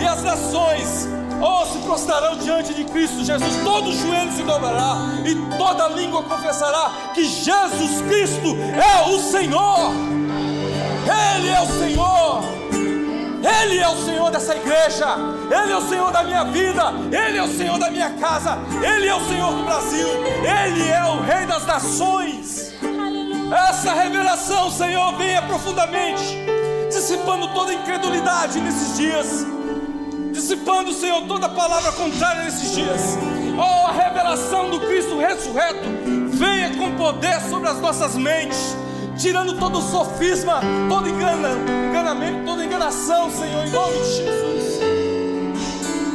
e 0.00 0.06
as 0.06 0.22
nações 0.22 1.08
Oh, 1.40 1.64
se 1.66 1.78
prostrarão 1.78 2.36
diante 2.38 2.74
de 2.74 2.82
Cristo 2.82 3.24
Jesus, 3.24 3.62
todo 3.62 3.92
joelho 3.92 4.32
se 4.32 4.42
dobrará 4.42 4.96
e 5.24 5.36
toda 5.56 5.86
língua 5.90 6.20
confessará 6.24 6.90
que 7.14 7.22
Jesus 7.22 8.00
Cristo 8.08 8.56
é 8.74 9.08
o 9.08 9.20
Senhor. 9.20 9.92
Ele 11.36 11.48
é 11.48 11.60
o 11.60 11.66
Senhor. 11.66 12.42
Ele 13.62 13.78
é 13.78 13.88
o 13.88 14.04
Senhor 14.04 14.32
dessa 14.32 14.56
igreja. 14.56 15.06
Ele 15.48 15.72
é 15.72 15.76
o 15.76 15.88
Senhor 15.88 16.10
da 16.10 16.24
minha 16.24 16.42
vida. 16.42 16.92
Ele 17.12 17.38
é 17.38 17.42
o 17.44 17.56
Senhor 17.56 17.78
da 17.78 17.88
minha 17.88 18.10
casa. 18.14 18.58
Ele 18.82 19.06
é 19.06 19.14
o 19.14 19.24
Senhor 19.28 19.54
do 19.54 19.62
Brasil. 19.62 20.08
Ele 20.42 20.88
é 20.88 21.04
o 21.04 21.20
Rei 21.20 21.46
das 21.46 21.64
nações. 21.64 22.74
Essa 23.50 23.94
revelação, 23.94 24.70
Senhor, 24.70 25.16
venha 25.16 25.42
profundamente, 25.42 26.36
dissipando 26.88 27.48
toda 27.54 27.72
incredulidade 27.72 28.60
nesses 28.60 28.96
dias 28.96 29.46
dissipando, 30.38 30.92
Senhor, 30.92 31.22
toda 31.26 31.48
palavra 31.48 31.90
contrária 31.92 32.44
nesses 32.44 32.72
dias. 32.72 33.18
Oh, 33.56 33.88
a 33.88 33.92
revelação 33.92 34.70
do 34.70 34.80
Cristo 34.80 35.18
ressurreto 35.18 35.82
venha 36.30 36.76
com 36.76 36.94
poder 36.96 37.40
sobre 37.42 37.68
as 37.68 37.80
nossas 37.80 38.14
mentes, 38.14 38.76
tirando 39.16 39.58
todo 39.58 39.78
o 39.78 39.82
sofisma, 39.82 40.60
todo 40.88 41.08
engana, 41.08 41.50
enganamento, 41.90 42.44
toda 42.46 42.64
enganação, 42.64 43.30
Senhor, 43.30 43.66
em 43.66 43.70
nome 43.70 43.98
de 43.98 44.16
Jesus. 44.16 44.80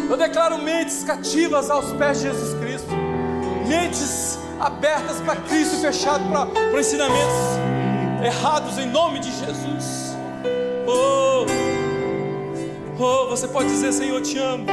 Eu 0.10 0.16
declaro 0.18 0.58
mentes 0.58 1.04
cativas 1.04 1.70
aos 1.70 1.92
pés 1.94 2.22
de 2.22 2.30
Jesus 2.30 2.58
Cristo, 2.60 2.90
mentes 3.68 4.33
abertas 4.60 5.20
para 5.22 5.36
Cristo 5.38 5.78
fechadas 5.78 6.28
para, 6.28 6.80
ensinamentos 6.80 7.34
errados 8.24 8.78
em 8.78 8.86
nome 8.88 9.20
de 9.20 9.30
Jesus. 9.32 10.16
Oh, 10.88 11.46
Oh, 13.00 13.28
você 13.28 13.48
pode 13.48 13.70
dizer, 13.70 13.92
Senhor, 13.92 14.18
eu 14.18 14.22
te 14.22 14.38
amo. 14.38 14.66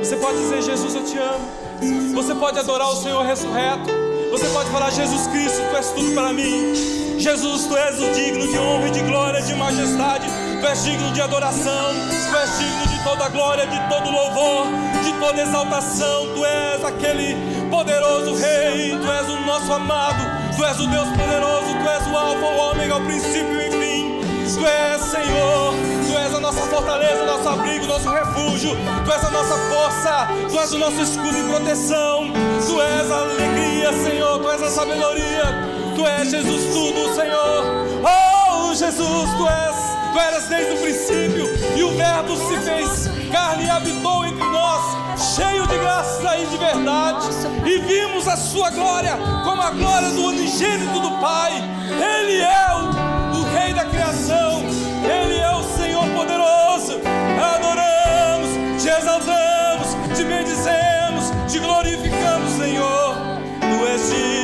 Você 0.00 0.16
pode 0.16 0.36
dizer, 0.36 0.62
Jesus, 0.62 0.94
eu 0.94 1.04
te 1.04 1.16
amo. 1.16 2.12
Você 2.14 2.34
pode 2.34 2.58
adorar 2.58 2.88
o 2.88 2.96
Senhor 2.96 3.24
ressurreto. 3.24 3.88
Você 4.30 4.46
pode 4.48 4.68
falar, 4.70 4.90
Jesus 4.90 5.26
Cristo, 5.28 5.62
tu 5.70 5.76
és 5.76 5.90
tudo 5.90 6.12
para 6.12 6.32
mim. 6.32 6.74
Jesus, 7.18 7.64
tu 7.66 7.76
és 7.76 7.98
o 8.00 8.12
digno 8.12 8.46
de 8.46 8.58
honra, 8.58 8.90
de 8.90 9.00
glória, 9.00 9.40
de 9.40 9.54
majestade. 9.54 10.26
Tu 10.60 10.66
és 10.66 10.84
digno 10.84 11.12
de 11.12 11.20
adoração. 11.20 11.94
Tu 12.30 12.36
és 12.36 12.58
digno 12.58 12.85
toda 13.06 13.28
glória, 13.28 13.66
de 13.66 13.78
todo 13.88 14.10
louvor, 14.10 14.66
de 15.04 15.12
toda 15.20 15.40
exaltação. 15.40 16.26
Tu 16.34 16.44
és 16.44 16.84
aquele 16.84 17.36
poderoso 17.70 18.34
Rei. 18.34 18.98
Tu 18.98 19.12
és 19.12 19.28
o 19.28 19.40
nosso 19.46 19.72
amado. 19.72 20.24
Tu 20.56 20.64
és 20.64 20.80
o 20.80 20.86
Deus 20.88 21.08
poderoso. 21.10 21.70
Tu 21.82 21.88
és 21.88 22.06
o 22.12 22.16
Alfa, 22.16 22.46
o 22.46 22.70
Ômega, 22.70 22.96
o 22.96 23.04
princípio 23.04 23.60
e 23.60 23.68
o 23.68 23.72
fim. 23.72 24.20
Tu 24.54 24.66
és 24.66 25.00
Senhor 25.02 25.96
és 26.26 26.34
a 26.34 26.40
nossa 26.40 26.62
fortaleza, 26.62 27.24
nosso 27.24 27.48
abrigo, 27.48 27.86
nosso 27.86 28.10
refúgio. 28.10 28.70
Tu 29.04 29.12
és 29.12 29.24
a 29.24 29.30
nossa 29.30 29.56
força, 29.70 30.28
Tu 30.50 30.58
és 30.58 30.72
o 30.72 30.78
nosso 30.78 31.00
escudo 31.00 31.38
e 31.38 31.42
proteção. 31.44 32.32
Tu 32.66 32.82
és 32.82 33.10
a 33.10 33.16
alegria, 33.16 33.92
Senhor, 33.92 34.40
Tu 34.40 34.50
és 34.50 34.62
a 34.62 34.70
sabedoria. 34.70 35.44
Tu 35.94 36.06
és 36.06 36.30
Jesus 36.30 36.64
tudo, 36.72 37.14
Senhor. 37.14 37.64
Oh, 38.02 38.74
Jesus, 38.74 39.30
Tu 39.38 39.46
és, 39.46 39.95
Tu 40.16 40.20
eras 40.20 40.46
desde 40.46 40.72
o 40.72 40.78
princípio, 40.78 41.46
e 41.76 41.82
o 41.82 41.90
Verbo 41.90 42.36
se 42.38 42.56
fez 42.60 43.06
carne 43.30 43.66
e 43.66 43.68
habitou 43.68 44.24
entre 44.24 44.46
nós, 44.46 44.82
cheio 45.34 45.66
de 45.66 45.76
graça 45.76 46.38
e 46.38 46.46
de 46.46 46.56
verdade. 46.56 47.26
E 47.66 47.78
vimos 47.80 48.26
a 48.26 48.34
Sua 48.34 48.70
glória 48.70 49.14
como 49.44 49.60
a 49.60 49.68
glória 49.72 50.08
do 50.08 50.28
unigênito 50.28 51.00
do 51.00 51.10
Pai. 51.20 51.52
Ele 51.90 52.40
é 52.40 52.66
o, 52.72 53.40
o 53.40 53.44
Rei 53.58 53.74
da 53.74 53.84
criação, 53.84 54.62
Ele 55.04 55.38
é 55.38 55.50
o 55.50 55.62
Senhor 55.76 56.08
poderoso. 56.14 56.98
Adoramos, 57.54 58.82
te 58.82 58.88
exaltamos, 58.88 60.16
te 60.16 60.24
bendizemos, 60.24 61.30
te 61.52 61.58
glorificamos, 61.58 62.52
Senhor. 62.52 63.16
Tu 63.60 63.86
és 63.86 64.08
digno. 64.08 64.35